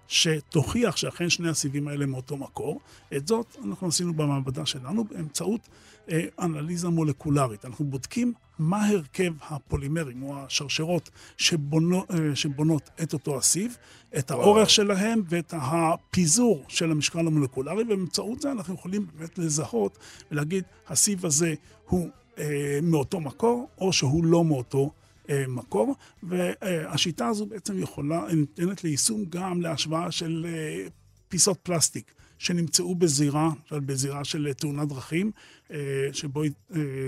[0.08, 2.80] שתוכיח שאכן שני הסיבים האלה מאותו מקור.
[3.16, 5.68] את זאת אנחנו עשינו במעבדה שלנו באמצעות
[6.10, 7.64] אה, אנליזה מולקולרית.
[7.64, 13.76] אנחנו בודקים מה הרכב הפולימרים או השרשרות שבונו, אה, שבונות את אותו הסיב,
[14.18, 19.98] את האורך שלהם ואת הפיזור של המשקל המולקולרי, ובאמצעות זה אנחנו יכולים באמת לזהות
[20.30, 21.54] ולהגיד, הסיב הזה
[21.88, 22.08] הוא
[22.38, 25.05] אה, מאותו מקור, או שהוא לא מאותו מקור.
[25.30, 30.86] אה, מקור, והשיטה הזו בעצם יכולה, ניתנת ליישום גם להשוואה של אה,
[31.28, 32.12] פיסות פלסטיק.
[32.38, 35.30] שנמצאו בזירה, בזירה של תאונת דרכים,
[35.70, 35.78] אה,
[36.12, 36.42] שבו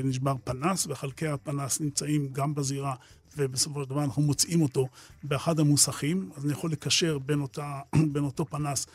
[0.05, 2.95] נשבר פנס, וחלקי הפנס נמצאים גם בזירה,
[3.37, 4.89] ובסופו של דבר אנחנו מוצאים אותו
[5.23, 7.81] באחד המוסכים, אז אני יכול לקשר בין, אותה,
[8.13, 8.87] בין אותו פנס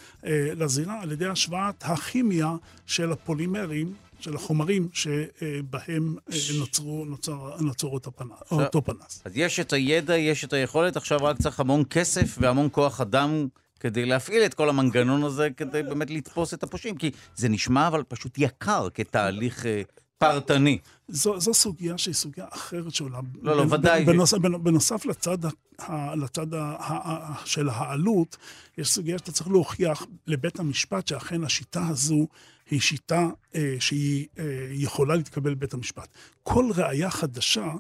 [0.56, 2.56] לזירה על ידי השוואת הכימיה
[2.86, 3.94] של הפולימרים
[4.24, 9.22] של החומרים שבהם אה, נוצרו, נוצר, נוצר אותו פנס, אותו פנס.
[9.26, 13.48] אז יש את הידע, יש את היכולת, עכשיו רק צריך המון כסף והמון כוח אדם
[13.80, 18.04] כדי להפעיל את כל המנגנון הזה, כדי באמת לתפוס את הפושעים, כי זה נשמע אבל
[18.08, 19.82] פשוט יקר כתהליך אה,
[20.18, 20.78] פרטני.
[21.08, 23.20] זו, זו סוגיה שהיא סוגיה אחרת שעולה.
[23.42, 24.06] לא, לא, ודאי.
[24.06, 25.38] בנוסף, בנוסף לצד,
[25.80, 28.38] ה, לצד ה, ה, של העלות,
[28.78, 32.28] יש סוגיה שאתה צריך להוכיח לבית המשפט שאכן השיטה הזו
[32.70, 36.08] היא שיטה אה, שהיא אה, יכולה להתקבל בבית המשפט.
[36.44, 37.72] כל ראייה חדשה,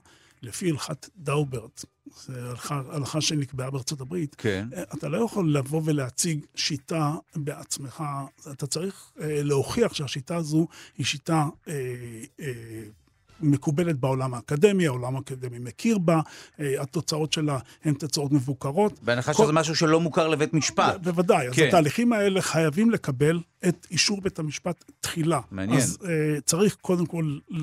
[0.42, 1.86] לפי הלכת דאוברט,
[2.26, 4.68] זו הלכה, הלכה שנקבעה בארצות הברית, כן.
[4.76, 8.04] אה, אתה לא יכול לבוא ולהציג שיטה בעצמך,
[8.52, 11.74] אתה צריך אה, להוכיח שהשיטה הזו היא שיטה אה,
[12.40, 12.84] אה,
[13.42, 16.20] מקובלת בעולם האקדמי, העולם האקדמי מכיר בה,
[16.60, 19.04] אה, התוצאות שלה הן תוצאות מבוקרות.
[19.04, 19.44] בהנחה כל...
[19.44, 21.02] שזה משהו שלא מוכר לבית משפט.
[21.02, 21.62] בוודאי, כן.
[21.62, 25.40] אז התהליכים האלה חייבים לקבל את אישור בית המשפט תחילה.
[25.52, 25.80] מעניין.
[25.80, 26.06] אז uh,
[26.46, 27.56] צריך קודם כל uh,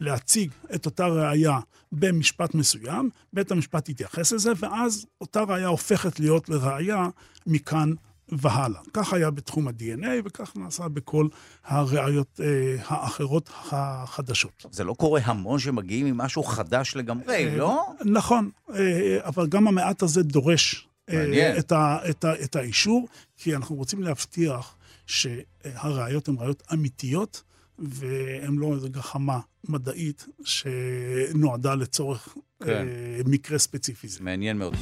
[0.00, 1.58] להציג את אותה ראייה
[1.92, 7.08] במשפט מסוים, בית המשפט יתייחס לזה, ואז אותה ראייה הופכת להיות לראייה
[7.46, 7.92] מכאן
[8.32, 8.80] והלאה.
[8.92, 11.28] כך היה בתחום ה-DNA וכך נעשה בכל
[11.64, 14.66] הראיות אה, האחרות החדשות.
[14.70, 17.86] זה לא קורה המון שמגיעים עם משהו חדש לגמרי, אה, לא?
[18.04, 23.56] נכון, אה, אבל גם המעט הזה דורש אה, את, ה, את, ה, את האישור, כי
[23.56, 24.76] אנחנו רוצים להבטיח
[25.06, 27.42] שהראיות הן ראיות אמיתיות.
[27.78, 32.28] והן לא איזו גחמה מדעית שנועדה לצורך
[32.64, 32.68] כן.
[32.68, 34.18] אה, מקרה ספציפי זה.
[34.22, 34.74] מעניין מאוד.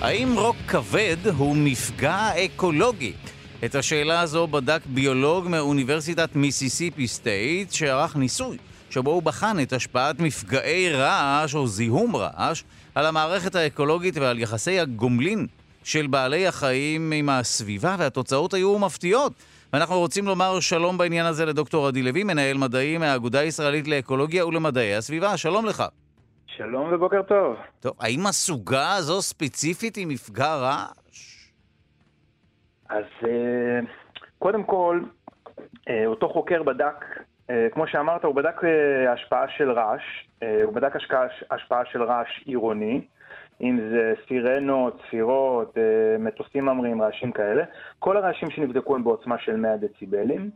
[0.00, 3.12] האם רוק כבד הוא מפגע אקולוגי?
[3.64, 8.56] את השאלה הזו בדק ביולוג מאוניברסיטת מיסיסיפי סטייט שערך ניסוי
[8.90, 12.62] שבו הוא בחן את השפעת מפגעי רעש או זיהום רעש
[12.94, 15.46] על המערכת האקולוגית ועל יחסי הגומלין
[15.84, 19.32] של בעלי החיים עם הסביבה והתוצאות היו מפתיעות.
[19.72, 24.94] ואנחנו רוצים לומר שלום בעניין הזה לדוקטור עדי לוי, מנהל מדעים מהאגודה הישראלית לאקולוגיה ולמדעי
[24.94, 25.36] הסביבה.
[25.36, 25.84] שלום לך.
[26.58, 27.56] שלום ובוקר טוב.
[27.80, 31.50] טוב, האם הסוגה הזו ספציפית היא מפגע רעש?
[32.88, 33.80] אז אה,
[34.38, 35.00] קודם כל,
[35.88, 37.04] אה, אותו חוקר בדק,
[37.50, 38.60] אה, כמו שאמרת, הוא בדק
[39.08, 40.02] השפעה של רעש,
[40.64, 40.96] הוא בדק
[41.50, 43.00] השפעה, של רעש עירוני,
[43.60, 45.76] אם זה סירנות, צפירות,
[46.18, 47.64] מטוסים ממריאים, רעשים כאלה.
[47.98, 50.50] כל הרעשים שנבדקו הם בעוצמה של 100 דציבלים.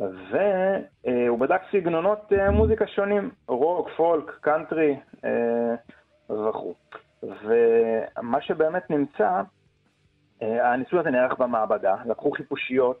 [0.00, 5.74] והוא בדק סגנונות אה, מוזיקה שונים, רוק, פולק, קאנטרי אה,
[6.30, 6.74] וכו'.
[7.22, 9.42] ומה שבאמת נמצא,
[10.42, 13.00] אה, הניסוי הזה נערך במעבדה, לקחו חיפושיות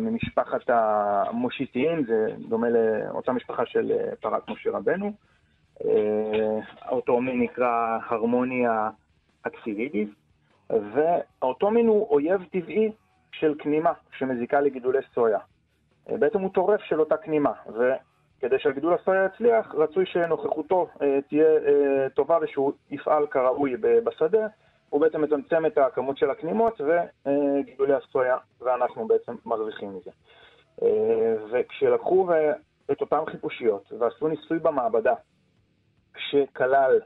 [0.00, 5.12] ממשפחת המושיטיים, זה דומה לאותה משפחה של פרת משה רבנו.
[6.88, 8.90] אותו מין נקרא הרמוניה
[9.42, 10.08] אקסילידיס,
[10.70, 12.92] ואותו מין הוא אויב טבעי
[13.32, 15.38] של כנימה שמזיקה לגידולי סויה.
[16.08, 22.08] בעצם הוא טורף של אותה כנימה, וכדי שהגידול הסויה יצליח, רצוי שנוכחותו אה, תהיה אה,
[22.14, 24.46] טובה ושהוא יפעל כראוי בשדה.
[24.88, 30.10] הוא בעצם מצמצם את הכמות של הכנימות וגידולי הסויה, ואנחנו בעצם מרוויחים מזה.
[30.82, 32.28] אה, וכשלקחו
[32.92, 35.14] את אותן חיפושיות ועשו ניסוי במעבדה,
[36.16, 37.00] שכלל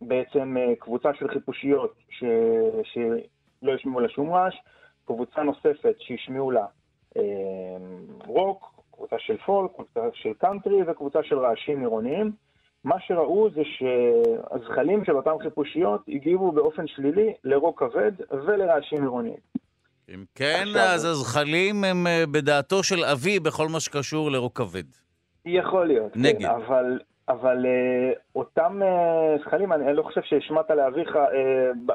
[0.00, 2.24] בעצם קבוצה של חיפושיות ש...
[2.82, 4.54] שלא השמיעו לה שום רעש,
[5.04, 6.66] קבוצה נוספת שהשמיעו לה אה,
[8.26, 12.32] רוק, קבוצה של פולק, קבוצה של קאנטרי וקבוצה של רעשים עירוניים.
[12.84, 19.36] מה שראו זה שהזחלים של אותן חיפושיות הגיבו באופן שלילי לרוק כבד ולרעשים עירוניים.
[20.14, 24.84] אם כן, אז הזחלים הם אה, בדעתו של אבי בכל מה שקשור לרוק כבד.
[25.46, 26.38] יכול להיות, כן, נגד.
[26.38, 26.98] כן, אבל,
[27.28, 31.22] אבל אה, אותם אה, זחלים, אני, אני לא חושב שהשמעת לאביך אה,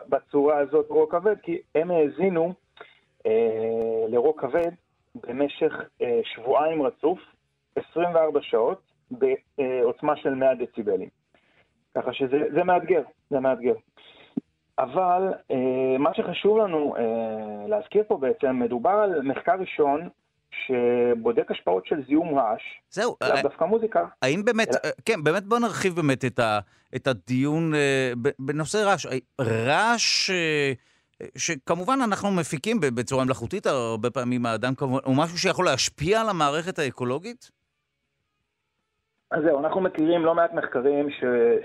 [0.09, 2.53] בצורה הזאת רוק כבד, כי הם האזינו
[3.25, 4.71] אה, לרוק כבד
[5.15, 5.71] במשך
[6.01, 7.19] אה, שבועיים רצוף,
[7.91, 8.81] 24 שעות,
[9.11, 11.09] בעוצמה של 100 דציבלים.
[11.97, 13.73] ככה שזה זה מאתגר, זה מאתגר.
[14.79, 15.21] אבל
[15.51, 17.01] אה, מה שחשוב לנו אה,
[17.67, 20.09] להזכיר פה בעצם, מדובר על מחקר ראשון
[20.67, 24.05] שבודק השפעות של זיהום רעש, זהו, לאו אה, דווקא מוזיקה.
[24.21, 26.59] האם באמת, אלא- אה, כן, באמת בוא נרחיב באמת את, ה,
[26.95, 29.05] את הדיון אה, בנושא רעש.
[29.41, 30.71] רעש, אה,
[31.37, 36.79] שכמובן אנחנו מפיקים בצורה מלאכותית, הרבה פעמים האדם כמובן, הוא משהו שיכול להשפיע על המערכת
[36.79, 37.51] האקולוגית?
[39.31, 41.23] אז זהו, אנחנו מכירים לא מעט מחקרים ש,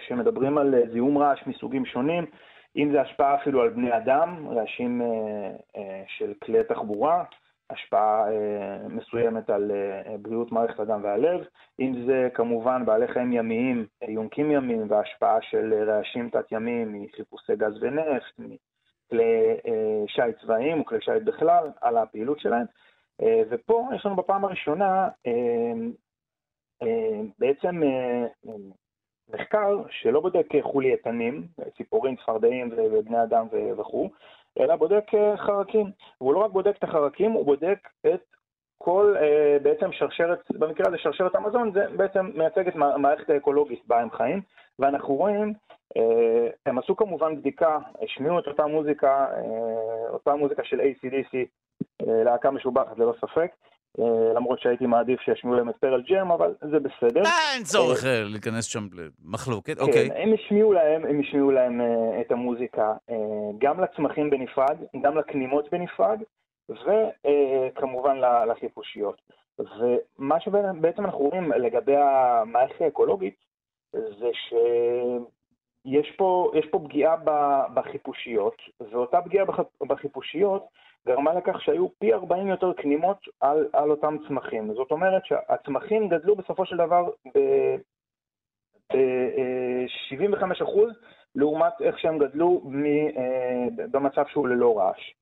[0.09, 2.27] שמדברים על אה, זיהום רעש מסוגים שונים,
[2.77, 5.07] אם זה השפעה אפילו על בני אדם, רעשים אה,
[5.77, 7.25] אה, של כלי תחבורה,
[7.71, 11.41] השפעה אה, מסוימת על אה, בריאות מערכת הדם והלב,
[11.81, 17.57] אם זה כמובן בעלי חיים ימיים, אה, יונקים ימיים, והשפעה של אה, רעשים תת-ימיים מחיפושי
[17.57, 18.41] גז ונפט,
[19.07, 22.67] מכלי אה, שיט צבאיים וכלי שיט בכלל, על הפעילות שלהם.
[23.23, 25.73] אה, ופה יש לנו בפעם הראשונה אה,
[27.39, 27.83] בעצם
[29.29, 31.47] מחקר שלא בודק חולייתנים,
[31.77, 33.47] ציפורים, צפרדעים ובני אדם
[33.79, 34.11] וכו',
[34.61, 35.05] אלא בודק
[35.37, 35.87] חרקים.
[36.21, 38.21] והוא לא רק בודק את החרקים, הוא בודק את
[38.79, 39.15] כל
[39.63, 44.11] בעצם שרשרת, במקרה הזה שרשרת המזון, זה בעצם מייצג את מע- המערכת האקולוגית בה הם
[44.11, 44.43] חיים,
[44.79, 45.53] ואנחנו רואים,
[45.97, 51.37] אה, הם עשו כמובן בדיקה, השמיעו את אותה מוזיקה, אה, אותה מוזיקה של ACDC,
[52.03, 53.51] אה, להקה משובחת ללא ספק,
[54.35, 57.23] למרות שהייתי מעדיף שישמיעו להם את פרל ג'ם, אבל זה בסדר.
[57.25, 60.11] אה, אין צורך להיכנס שם למחלוקת, אוקיי.
[60.11, 61.81] כן, הם השמיעו להם, הם השמיעו להם
[62.21, 62.95] את המוזיקה
[63.59, 66.19] גם לצמחים בנפרד, גם לכנימות בנפרד,
[66.69, 68.17] וכמובן
[68.49, 69.23] לחיפושיות.
[69.59, 73.46] ומה שבעצם אנחנו רואים לגבי המערכת האקולוגית,
[73.93, 77.17] זה שיש פה, יש פה פגיעה
[77.75, 78.55] בחיפושיות,
[78.91, 80.67] ואותה פגיעה בח- בחיפושיות
[81.07, 84.75] גרמה לכך שהיו פי 40 יותר כנימות על, על אותם צמחים.
[84.75, 87.05] זאת אומרת שהצמחים גדלו בסופו של דבר
[87.35, 87.77] ב-
[88.93, 90.79] ב-75%
[91.35, 92.63] לעומת איך שהם גדלו
[93.17, 95.15] אה, במצב שהוא ללא רעש.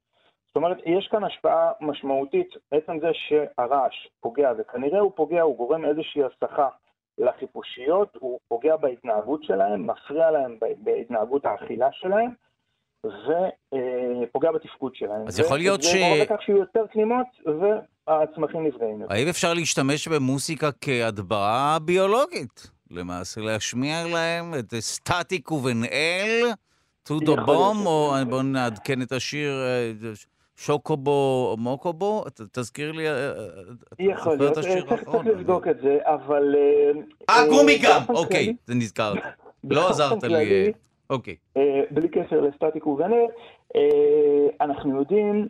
[0.47, 5.85] זאת אומרת, יש כאן השפעה משמעותית, עצם זה שהרעש פוגע, וכנראה הוא פוגע, הוא גורם
[5.85, 6.69] איזושהי הסחה
[7.19, 12.31] לחיפושיות, הוא פוגע בהתנהגות שלהם, מפריע להם בהתנהגות האכילה שלהם,
[13.05, 15.29] ופוגע בתפקוד שלהם.
[15.29, 15.87] אז יכול להיות ש...
[15.87, 17.27] זה גורם לכך שיהיו יותר כנימות,
[18.07, 19.03] והצמחים נפגעים.
[19.11, 22.71] האם אפשר להשתמש במוסיקה כהדברה ביולוגית?
[22.91, 26.51] למעשה להשמיע להם את סטטיק ובן-אל,
[27.03, 29.93] טו דו בום, או בואו נעדכן את השיר אה,
[30.57, 31.11] שוקובו
[31.51, 33.33] או מוקובו, ת- תזכיר לי, אה, אה,
[33.99, 35.27] יכול זוכר את להיות, צריך האחרון?
[35.29, 36.55] לבדוק את זה, אבל...
[37.31, 39.19] אה, גומי גם, אוקיי, זה נזכרתי.
[39.71, 40.69] לא עזרת לי, אה,
[41.11, 41.37] אוקיי.
[41.57, 43.27] אה, בלי קשר לסטטיק ובנר,
[43.77, 43.81] אה,
[44.61, 45.49] אנחנו יודעים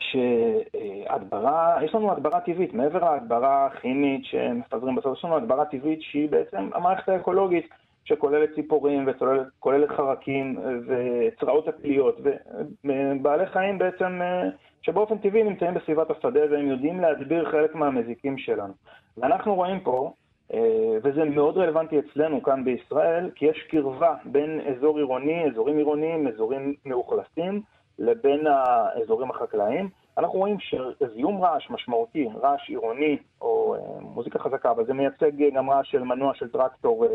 [0.00, 6.28] שהדברה, יש לנו הדברה טבעית, מעבר להדברה כימית שמפזרים בסוף, יש לנו הדברה טבעית שהיא
[6.28, 7.68] בעצם המערכת האקולוגית,
[8.08, 12.20] שכוללת ציפורים וכוללת חרקים וצרעות הפליות,
[12.84, 14.48] ובעלי חיים בעצם אה,
[14.82, 18.72] שבאופן טבעי נמצאים בסביבת השדה והם יודעים להדביר חלק מהמזיקים שלנו.
[19.16, 20.12] ואנחנו רואים פה,
[20.54, 26.28] אה, וזה מאוד רלוונטי אצלנו כאן בישראל, כי יש קרבה בין אזור עירוני, אזורים עירוניים,
[26.28, 27.62] אזורים מאוכלסים,
[27.98, 29.88] לבין האזורים החקלאיים.
[30.18, 35.70] אנחנו רואים שזיהום רעש משמעותי, רעש עירוני או אה, מוזיקה חזקה, אבל זה מייצג גם
[35.70, 37.06] רעש של מנוע של טרקטור,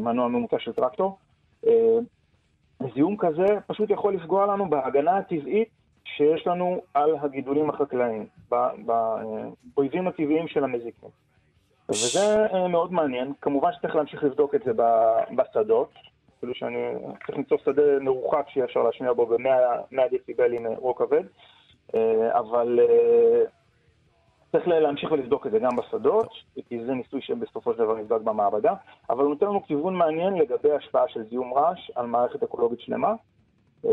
[0.00, 1.18] מנוע ממוצע של טרקטור.
[1.66, 1.98] אה,
[2.94, 5.68] זיהום כזה פשוט יכול לפגוע לנו בהגנה הטבעית
[6.04, 8.26] שיש לנו על הגידולים החקלאיים,
[9.74, 11.08] באויבים הטבעיים של המזיקים.
[11.88, 13.32] וזה אה, מאוד מעניין.
[13.40, 14.72] כמובן שצריך להמשיך לבדוק את זה
[15.36, 15.92] בשדות,
[16.38, 16.78] אפילו שאני
[17.26, 21.22] צריך למצוא שדה מרוחק שיהיה אפשר להשמיע בו ב-100 דציבלים אה, רוק כבד,
[21.94, 23.44] אה, אבל אה,
[24.56, 26.28] צריך להמשיך ולבדוק את זה גם בשדות,
[26.68, 28.74] כי זה ניסוי שבסופו של דבר נבדק במעבדה,
[29.10, 33.14] אבל הוא נותן לנו כיוון מעניין לגבי השפעה של זיהום רעש על מערכת אקולוגית שלמה.
[33.84, 33.90] אה,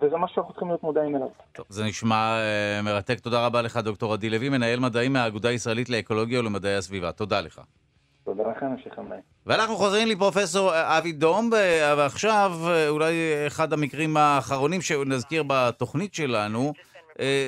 [0.00, 1.28] וזה מה שאנחנו צריכים להיות מודעים אליו.
[1.52, 3.20] טוב, זה נשמע אה, מרתק.
[3.20, 7.12] תודה רבה לך, דוקטור עדי לוי, מנהל מדעים מהאגודה הישראלית לאקולוגיה ולמדעי הסביבה.
[7.12, 7.60] תודה לך.
[8.24, 8.98] תודה לכם, המשך.
[9.46, 13.14] ואנחנו חוזרים לפרופסור אבי דומב, אה, ועכשיו אה, אולי
[13.46, 16.95] אחד המקרים האחרונים שנזכיר בתוכנית שלנו, אה,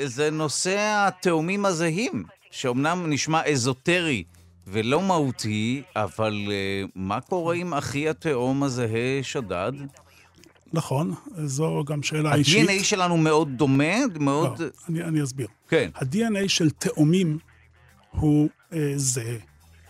[0.04, 0.76] זה נושא
[1.08, 4.24] התאומים הזהים, שאומנם נשמע אזוטרי
[4.66, 8.88] ולא מהותי, אבל אה, מה קורה עם אחי התאום הזהה
[9.22, 9.72] שדד?
[10.72, 11.14] נכון,
[11.44, 12.68] זו גם שאלה אישית.
[12.68, 14.60] ה-DNA שלנו מאוד דומה, מאוד...
[14.60, 15.46] לא, אני, אני אסביר.
[15.68, 15.90] כן.
[15.94, 17.38] ה-DNA של תאומים
[18.10, 19.36] הוא אה, זהה.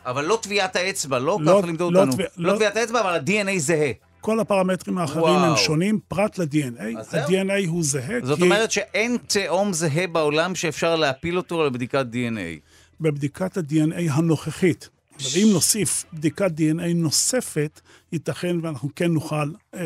[0.07, 2.13] אבל לא טביעת האצבע, לא, לא- ככה לימדו לא אותנו.
[2.13, 3.93] טביע- לא לא- טביעת האצבע, אבל ה-DNA זהה.
[4.21, 5.45] כל הפרמטרים האחרים וואו.
[5.51, 7.17] הם שונים, פרט ל-DNA.
[7.17, 12.61] ה-DNA הוא זהה, זאת כי אומרת שאין תאום זהה בעולם שאפשר להפיל אותו לבדיקת DNA.
[13.01, 17.81] בבדיקת ה-DNA הנוכחית, אבל אם נוסיף בדיקת DNA נוספת,
[18.13, 19.81] ייתכן ואנחנו כן נוכל אה,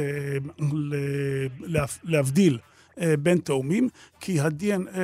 [0.72, 2.58] ל- להב- להבדיל
[3.00, 3.88] אה, בין תאומים,
[4.20, 4.98] כי ה-DNA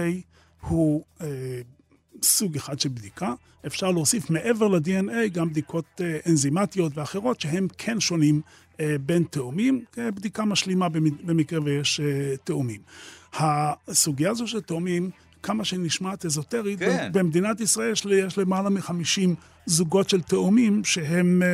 [0.69, 1.27] הוא אה,
[2.23, 3.33] סוג אחד של בדיקה.
[3.67, 8.41] אפשר להוסיף מעבר ל-DNA גם בדיקות אה, אנזימטיות ואחרות שהם כן שונים
[9.01, 12.81] בין תאומים, בדיקה משלימה במ- במקרה ויש אה, תאומים.
[13.39, 15.11] הסוגיה הזו של תאומים,
[15.43, 17.11] כמה שנשמעת אזוטרית, כן.
[17.13, 19.29] במדינת ישראל יש, יש למעלה מ-50
[19.67, 21.49] זוגות של תאומים שהם אה,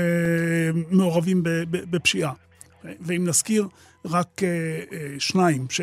[0.90, 1.40] מעורבים
[1.70, 2.32] בפשיעה.
[3.00, 3.68] ואם נזכיר
[4.04, 4.48] רק אה,
[4.92, 5.80] אה, שניים ש,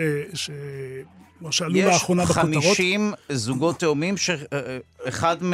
[1.42, 2.46] לא, שעלו יש לאחרונה בכותרות.
[2.46, 5.54] 50 זוגות תאומים שאחד מ...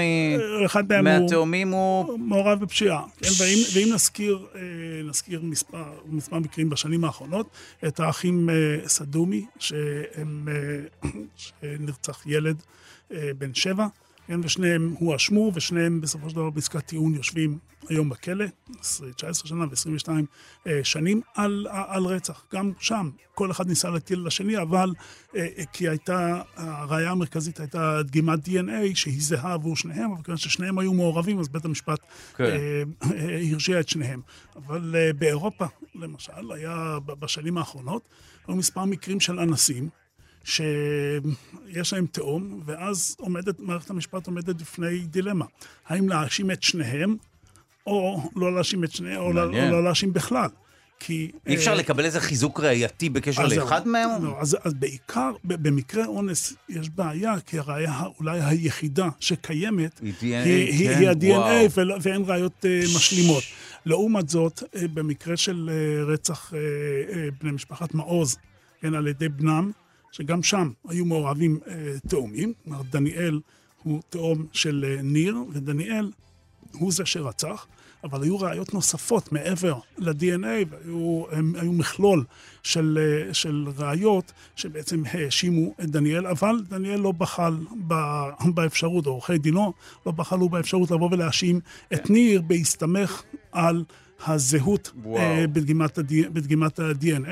[0.65, 2.19] אחד מהם הוא מהתאומים הוא...
[2.19, 3.03] מעורב בפשיעה.
[3.17, 4.61] כן, ואם, ואם נזכיר, אה,
[5.03, 7.49] נזכיר מספר, מספר מקרים בשנים האחרונות,
[7.87, 8.55] את האחים אה,
[8.87, 11.09] סדומי, שהם, אה,
[11.61, 12.61] שנרצח ילד
[13.11, 13.87] אה, בן שבע,
[14.27, 17.57] כן, ושניהם הואשמו, ושניהם בסופו של דבר בעסקת טיעון יושבים
[17.89, 18.45] היום בכלא,
[19.15, 20.09] 19 שנה ו-22
[20.67, 22.45] אה, שנים, על, על רצח.
[22.53, 24.93] גם שם, כל אחד ניסה להטיל על השני, אבל
[25.35, 30.37] אה, אה, כי הייתה, הראייה המרכזית הייתה דגימת DNA שהיא זהה עבור שניהם, אבל כיוון
[30.37, 31.99] ששניהם היו מעורבים, אז בית המשפט
[32.35, 32.43] כן.
[32.43, 34.21] אה, אה, הרשיע את שניהם.
[34.55, 38.09] אבל אה, באירופה, למשל, היה בשנים האחרונות,
[38.47, 39.89] היו מספר מקרים של אנסים,
[40.47, 45.45] שיש להם תאום, ואז עומדת, מערכת המשפט עומדת בפני דילמה.
[45.87, 47.15] האם להאשים את שניהם,
[47.87, 49.51] או לא להאשים את שניהם, או, לא, או.
[49.71, 50.49] לא להאשים בכלל.
[50.99, 51.31] כי...
[51.47, 53.53] אי אפשר אה, לקבל איזה חיזוק ראייתי בקשר אז.
[53.53, 54.25] לאחד מהם?
[54.25, 60.23] לא, אז, אז בעיקר, במקרה אונס יש בעיה, כי הראייה אולי היחידה שקיימת היא DNA,
[60.23, 61.69] היא, כן, היא ה-DNA.
[61.77, 63.43] ולא- ואין ראיות אה, משלימות.
[63.85, 66.59] לעומת זאת, אה, במקרה של אה, רצח אה,
[67.15, 68.37] אה, בני משפחת מעוז,
[68.81, 69.71] כן, על ידי בנם,
[70.11, 71.73] שגם שם היו מעורבים אה,
[72.07, 73.39] תאומים, כלומר דניאל
[73.83, 76.11] הוא תאום של אה, ניר, ודניאל
[76.73, 77.67] הוא זה שרצח,
[78.03, 82.23] אבל היו ראיות נוספות מעבר ל-DNA, והיו הם, היו מכלול
[82.63, 87.53] של, אה, של ראיות שבעצם האשימו את דניאל, אבל דניאל לא בחל
[87.87, 87.93] ב,
[88.53, 89.73] באפשרות, או עורכי דינו
[90.05, 91.59] לא בחלו באפשרות לבוא ולהאשים
[91.93, 93.83] את ניר בהסתמך על
[94.27, 94.91] הזהות.
[95.15, 96.01] אה, בדגימת, ה-
[96.33, 97.29] בדגימת ה-DNA,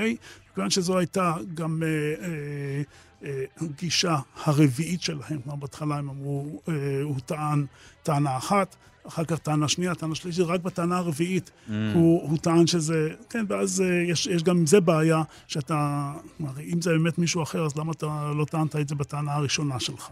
[0.56, 1.88] כיוון שזו הייתה גם אה,
[2.28, 2.82] אה,
[3.24, 5.42] אה, הגישה הרביעית שלהם.
[5.44, 6.74] כלומר, בהתחלה הם אמרו, אה,
[7.04, 7.66] הוא טען
[8.04, 8.76] טענה אחת,
[9.08, 11.72] אחר כך טענה שנייה, טענה שלישית, רק בטענה הרביעית Mm.
[11.94, 16.60] הוא, הוא טען שזה, כן, ואז אה, יש, יש גם עם זה בעיה, שאתה, כלומר,
[16.60, 20.10] אם זה באמת מישהו אחר, אז למה אתה לא טענת את זה בטענה הראשונה שלך?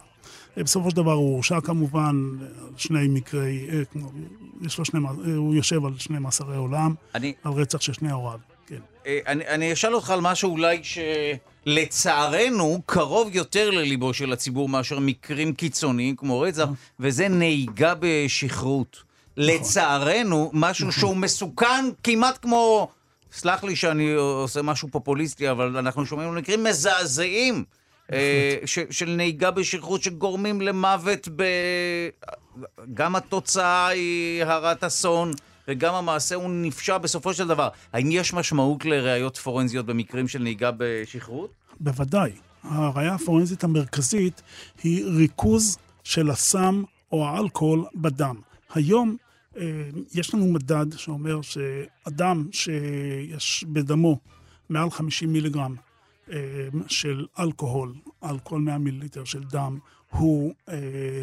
[0.57, 3.81] אה, בסופו של דבר הוא הורשע כמובן על שני מקרי, אה,
[4.61, 8.11] יש לו שני, אה, הוא יושב על שני מאסרי עולם, אני, על רצח של שני
[8.11, 8.75] הוריו, כן.
[9.07, 10.81] אה, אני, אני אשאל אותך על משהו אולי
[11.65, 16.67] שלצערנו קרוב יותר לליבו של הציבור מאשר מקרים קיצוניים כמו רצח,
[16.99, 19.03] וזה נהיגה בשכרות.
[19.37, 22.91] לצערנו, משהו שהוא מסוכן כמעט כמו...
[23.31, 27.63] סלח לי שאני עושה משהו פופוליסטי, אבל אנחנו שומעים על מקרים מזעזעים
[28.11, 31.43] אה, ש- של נהיגה בשכרות שגורמים למוות ב...
[32.93, 35.31] גם התוצאה היא הרת אסון,
[35.67, 37.69] וגם המעשה הוא נפשע בסופו של דבר.
[37.93, 41.53] האם יש משמעות לראיות פורנזיות במקרים של נהיגה בשכרות?
[41.79, 42.31] בוודאי.
[42.63, 44.41] הראייה הפורנזית המרכזית
[44.83, 48.35] היא ריכוז של הסם או האלכוהול בדם.
[48.73, 49.17] היום
[49.57, 54.19] אה, יש לנו מדד שאומר שאדם שיש בדמו
[54.69, 55.75] מעל 50 מיליגרם
[56.31, 56.37] אה,
[56.87, 59.77] של אלכוהול על כל 100 מיליליטר של דם,
[60.17, 60.75] הוא אה,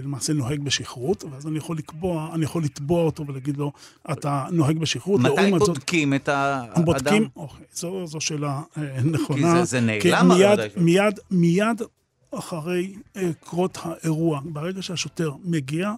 [0.03, 3.73] למעשה נוהג בשכרות, ואז אני יכול לקבוע, אני יכול לתבוע אותו ולהגיד לו,
[4.13, 5.21] אתה נוהג בשכרות.
[5.21, 6.85] מתי לעומת זאת- בודקים את האדם?
[6.85, 9.53] בודקים, אוקיי, זו, זו שאלה אה, נכונה.
[9.55, 10.81] כי זה- זה נעלם כי הרי מיד, מתישהו.
[10.83, 11.83] מיד, מיד
[12.35, 15.93] אחרי אה, קרות האירוע, ברגע שהשוטר מגיע,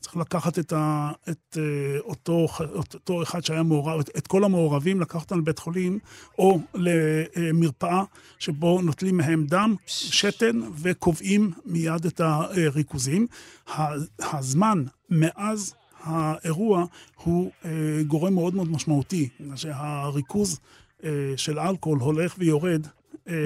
[0.00, 2.46] צריך לקחת את, ה, את אה, אותו,
[2.94, 5.98] אותו אחד שהיה מעורב, את, את כל המעורבים, לקחת אותם לבית חולים
[6.38, 8.02] או למרפאה
[8.38, 13.26] שבו נוטלים מהם דם, שתן, וקובעים מיד את הריכוזים.
[14.18, 16.84] הזמן מאז האירוע
[17.16, 17.70] הוא אה,
[18.06, 20.60] גורם מאוד מאוד משמעותי, שהריכוז
[21.04, 22.86] אה, של אלכוהול הולך ויורד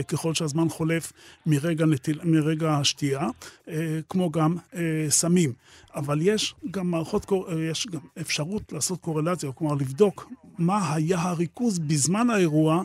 [0.08, 1.12] ככל שהזמן חולף
[1.46, 3.28] מרגע, נטיל, מרגע השתייה,
[3.68, 5.52] אה, כמו גם אה, סמים.
[5.94, 7.26] אבל יש גם מערכות,
[7.70, 12.82] יש גם אפשרות לעשות קורלציה, כלומר לבדוק מה היה הריכוז בזמן האירוע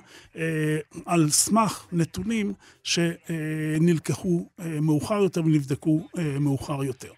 [1.05, 2.53] על סמך נתונים
[2.83, 4.47] שנלקחו
[4.81, 6.07] מאוחר יותר ונבדקו
[6.39, 7.11] מאוחר יותר.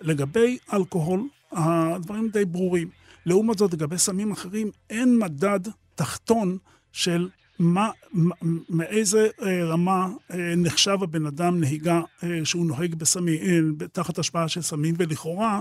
[0.00, 2.88] לגבי אלכוהול, הדברים די ברורים.
[3.26, 5.60] לעומת זאת, לגבי סמים אחרים, אין מדד
[5.94, 6.58] תחתון
[6.92, 7.28] של
[7.58, 7.90] מה,
[8.68, 14.62] מאיזה אה, רמה אה, נחשב הבן אדם נהיגה אה, שהוא נוהג בסמים, תחת השפעה של
[14.62, 15.60] סמים, ולכאורה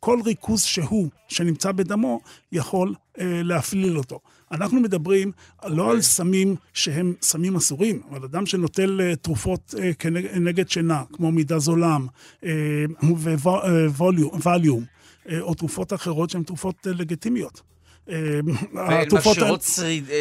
[0.00, 2.20] כל ריכוז שהוא, שנמצא בדמו,
[2.52, 4.20] יכול להפליל אותו.
[4.52, 5.68] אנחנו מדברים okay.
[5.68, 6.00] לא על.
[6.00, 12.06] סמים שהם סמים אסורים, אבל אדם שנוטל תרופות כנגד שינה, כמו מידזולם
[13.02, 14.84] וווליום,
[15.40, 17.69] או תרופות אחרות שהן תרופות לגיטימיות.
[18.76, 19.38] התרופות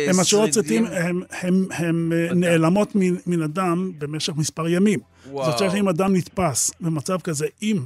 [0.08, 0.86] הן משאירות שרידים,
[1.72, 2.92] הן נעלמות
[3.28, 5.00] מן הדם במשך מספר ימים.
[5.26, 7.80] זאת אומרת שאם אדם נתפס במצב כזה, אם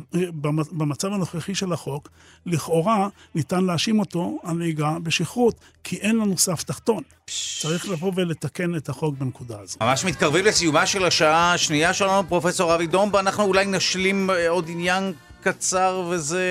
[0.71, 2.09] במצב הנוכחי של החוק,
[2.45, 7.03] לכאורה ניתן להאשים אותו על נהיגה בשכרות, כי אין לנו סף תחתון.
[7.59, 9.77] צריך לבוא ולתקן את החוק בנקודה הזו.
[9.81, 14.65] ממש מתקרבים לסיומה של השעה השנייה שלנו, פרופסור אבי דומבה, אנחנו אולי נשלים אה, עוד
[14.69, 16.45] עניין קצר, וזה...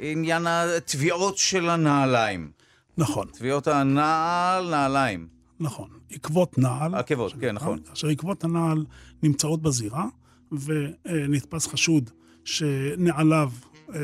[0.00, 2.50] עניין התביעות של הנעליים.
[2.98, 3.26] נכון.
[3.32, 5.28] תביעות הנעל, נעליים.
[5.60, 5.88] נכון.
[6.10, 6.94] עקבות נעל.
[6.94, 7.78] עקבות, כן, נכון.
[7.90, 8.84] עכשיו, עקבות הנעל
[9.22, 10.06] נמצאות בזירה,
[10.52, 12.10] ונתפס חשוד
[12.44, 13.50] שנעליו
[13.94, 14.00] אה,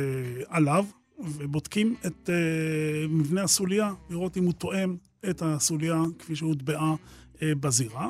[0.49, 0.85] עליו,
[1.19, 4.97] ובודקים את אה, מבנה הסוליה, לראות אם הוא תואם
[5.31, 6.95] את הסוליה כפי שהוטבעה
[7.43, 8.09] אה, בזירה.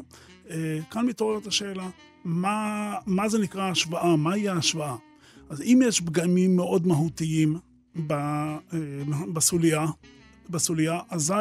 [0.91, 1.89] כאן מתעוררת השאלה,
[2.25, 4.17] מה, מה זה נקרא השוואה?
[4.17, 4.97] מהי ההשוואה?
[5.49, 7.59] אז אם יש פגמים מאוד מהותיים
[9.32, 9.86] בסוליה,
[10.51, 11.35] בסוליה, אזי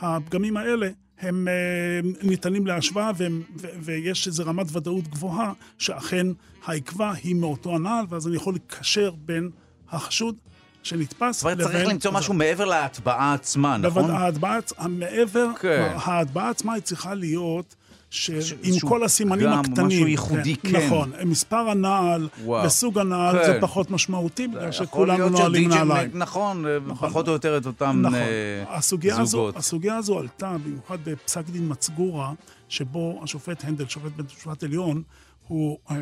[0.00, 0.88] הפגמים האלה
[1.20, 6.26] הם אה, ניתנים להשוואה והם, ו, ויש איזו רמת ודאות גבוהה שאכן
[6.64, 9.50] העקבה היא מאותו הנעל, ואז אני יכול לקשר בין
[9.90, 10.36] החשוד
[10.82, 11.60] שנתפס לבין...
[11.60, 14.10] אבל צריך למצוא משהו מעבר להטבעה עצמה, נכון?
[14.10, 14.58] ההטבעה,
[14.88, 15.92] מעבר, כן.
[15.96, 17.74] ההטבעה עצמה היא צריכה להיות
[18.12, 19.86] שעם כל הסימנים גם הקטנים.
[19.86, 20.70] משהו ייחודי, כן.
[20.70, 20.86] כן.
[20.86, 22.66] נכון, מספר הנעל וואו.
[22.66, 23.46] וסוג הנעל כן.
[23.46, 26.10] זה פחות משמעותי, בגלל שכולנו נועלים נעליים.
[26.14, 28.18] נכון, נכון, פחות או יותר את אותם נכון.
[28.18, 29.54] uh, הסוגיה זוגות.
[29.54, 32.32] הזו, הסוגיה הזו עלתה במיוחד בפסק דין מצגורה,
[32.68, 35.02] שבו השופט הנדל, שופט בית המשפט עליון,
[35.48, 35.92] הוא uh,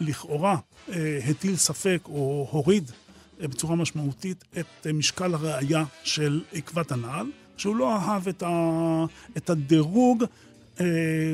[0.00, 0.56] לכאורה
[0.88, 0.92] uh,
[1.28, 7.26] הטיל ספק או הוריד uh, בצורה משמעותית את uh, משקל הראייה של עקבת הנעל,
[7.56, 9.04] שהוא לא אהב את, ה,
[9.36, 10.28] את הדירוג אה,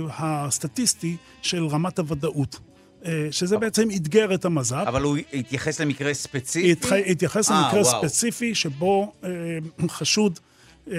[0.09, 2.61] הסטטיסטי של רמת הוודאות.
[3.05, 4.85] אה, שזה בעצם אתגר את המז"פ.
[4.87, 7.03] אבל הוא התייחס למקרה ספציפי?
[7.07, 8.09] התייחס 아, למקרה וואו.
[8.09, 9.29] ספציפי שבו אה,
[9.89, 10.39] חשוד,
[10.91, 10.97] אה,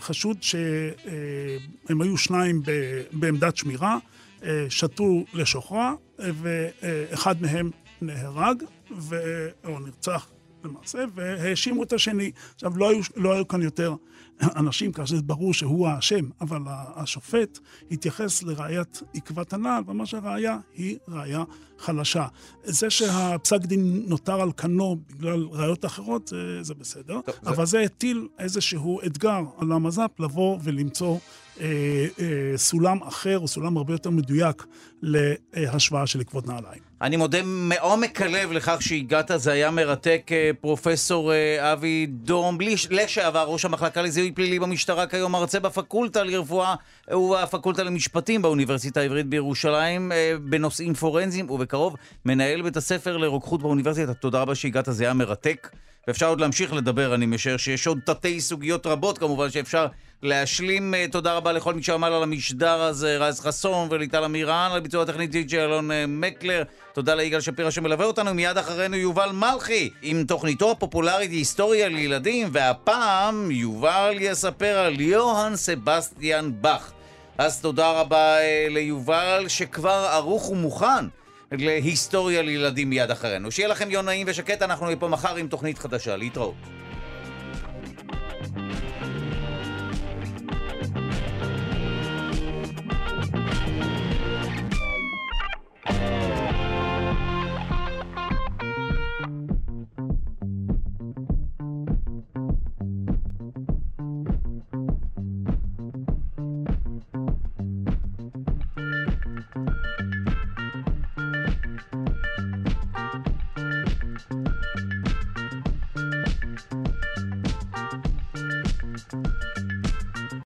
[0.00, 2.70] חשוד שהם אה, היו שניים ב,
[3.12, 3.98] בעמדת שמירה,
[4.44, 7.70] אה, שתו לשוכרה, אה, ואחד מהם
[8.00, 8.62] נהרג,
[8.98, 9.16] ו...
[9.64, 10.26] או נרצח
[10.64, 12.30] למעשה, והאשימו את השני.
[12.54, 13.94] עכשיו, לא היו, לא היו כאן יותר
[14.42, 17.58] אנשים, כאשר ברור שהוא האשם, אבל השופט
[17.90, 21.44] התייחס לראיית עקבת הנעל, ואמר שהראייה היא ראייה
[21.78, 22.26] חלשה.
[22.64, 27.70] זה שהפסק דין נותר על כנו בגלל ראיות אחרות, זה, זה בסדר, טוב, אבל זה...
[27.74, 31.18] זה הטיל איזשהו אתגר על המז"פ לבוא ולמצוא
[31.60, 34.66] אה, אה, סולם אחר, או סולם הרבה יותר מדויק
[35.02, 36.82] להשוואה של עקבות נעליים.
[37.04, 42.58] אני מודה מעומק הלב לכך שהגעת, זה היה מרתק, אה, פרופסור אה, אבי דום,
[42.90, 46.74] לשעבר ראש המחלקה לזיהוי פלילי במשטרה, כיום מרצה בפקולטה לרפואה
[47.10, 54.14] ובפקולטה למשפטים באוניברסיטה העברית בירושלים, אה, בנושאים פורנזיים, ובקרוב מנהל בית הספר לרוקחות באוניברסיטה.
[54.14, 55.68] תודה רבה שהגעת, זה היה מרתק.
[56.08, 59.86] ואפשר עוד להמשיך לדבר, אני משער שיש עוד תתי סוגיות רבות כמובן שאפשר
[60.24, 60.94] להשלים.
[60.94, 65.02] אה, תודה רבה לכל מי שעמל על המשדר הזה, רז חסון וליטל אמירן, על ביצוע
[65.02, 66.62] הטכנית די.ג'י אלון אה, מקלר.
[66.92, 73.50] תודה ליגאל שפירא שמלווה אותנו, מיד אחרינו יובל מלכי, עם תוכניתו הפופולרית היסטוריה לילדים, והפעם
[73.50, 76.92] יובל יספר על יוהאן סבסטיאן באך.
[77.38, 81.06] אז תודה רבה אה, ליובל, שכבר ערוך ומוכן.
[81.52, 83.50] להיסטוריה לילדים מיד אחרינו.
[83.50, 86.16] שיהיה לכם יום נעים ושקט, אנחנו נהיה פה מחר עם תוכנית חדשה.
[86.16, 86.83] להתראות.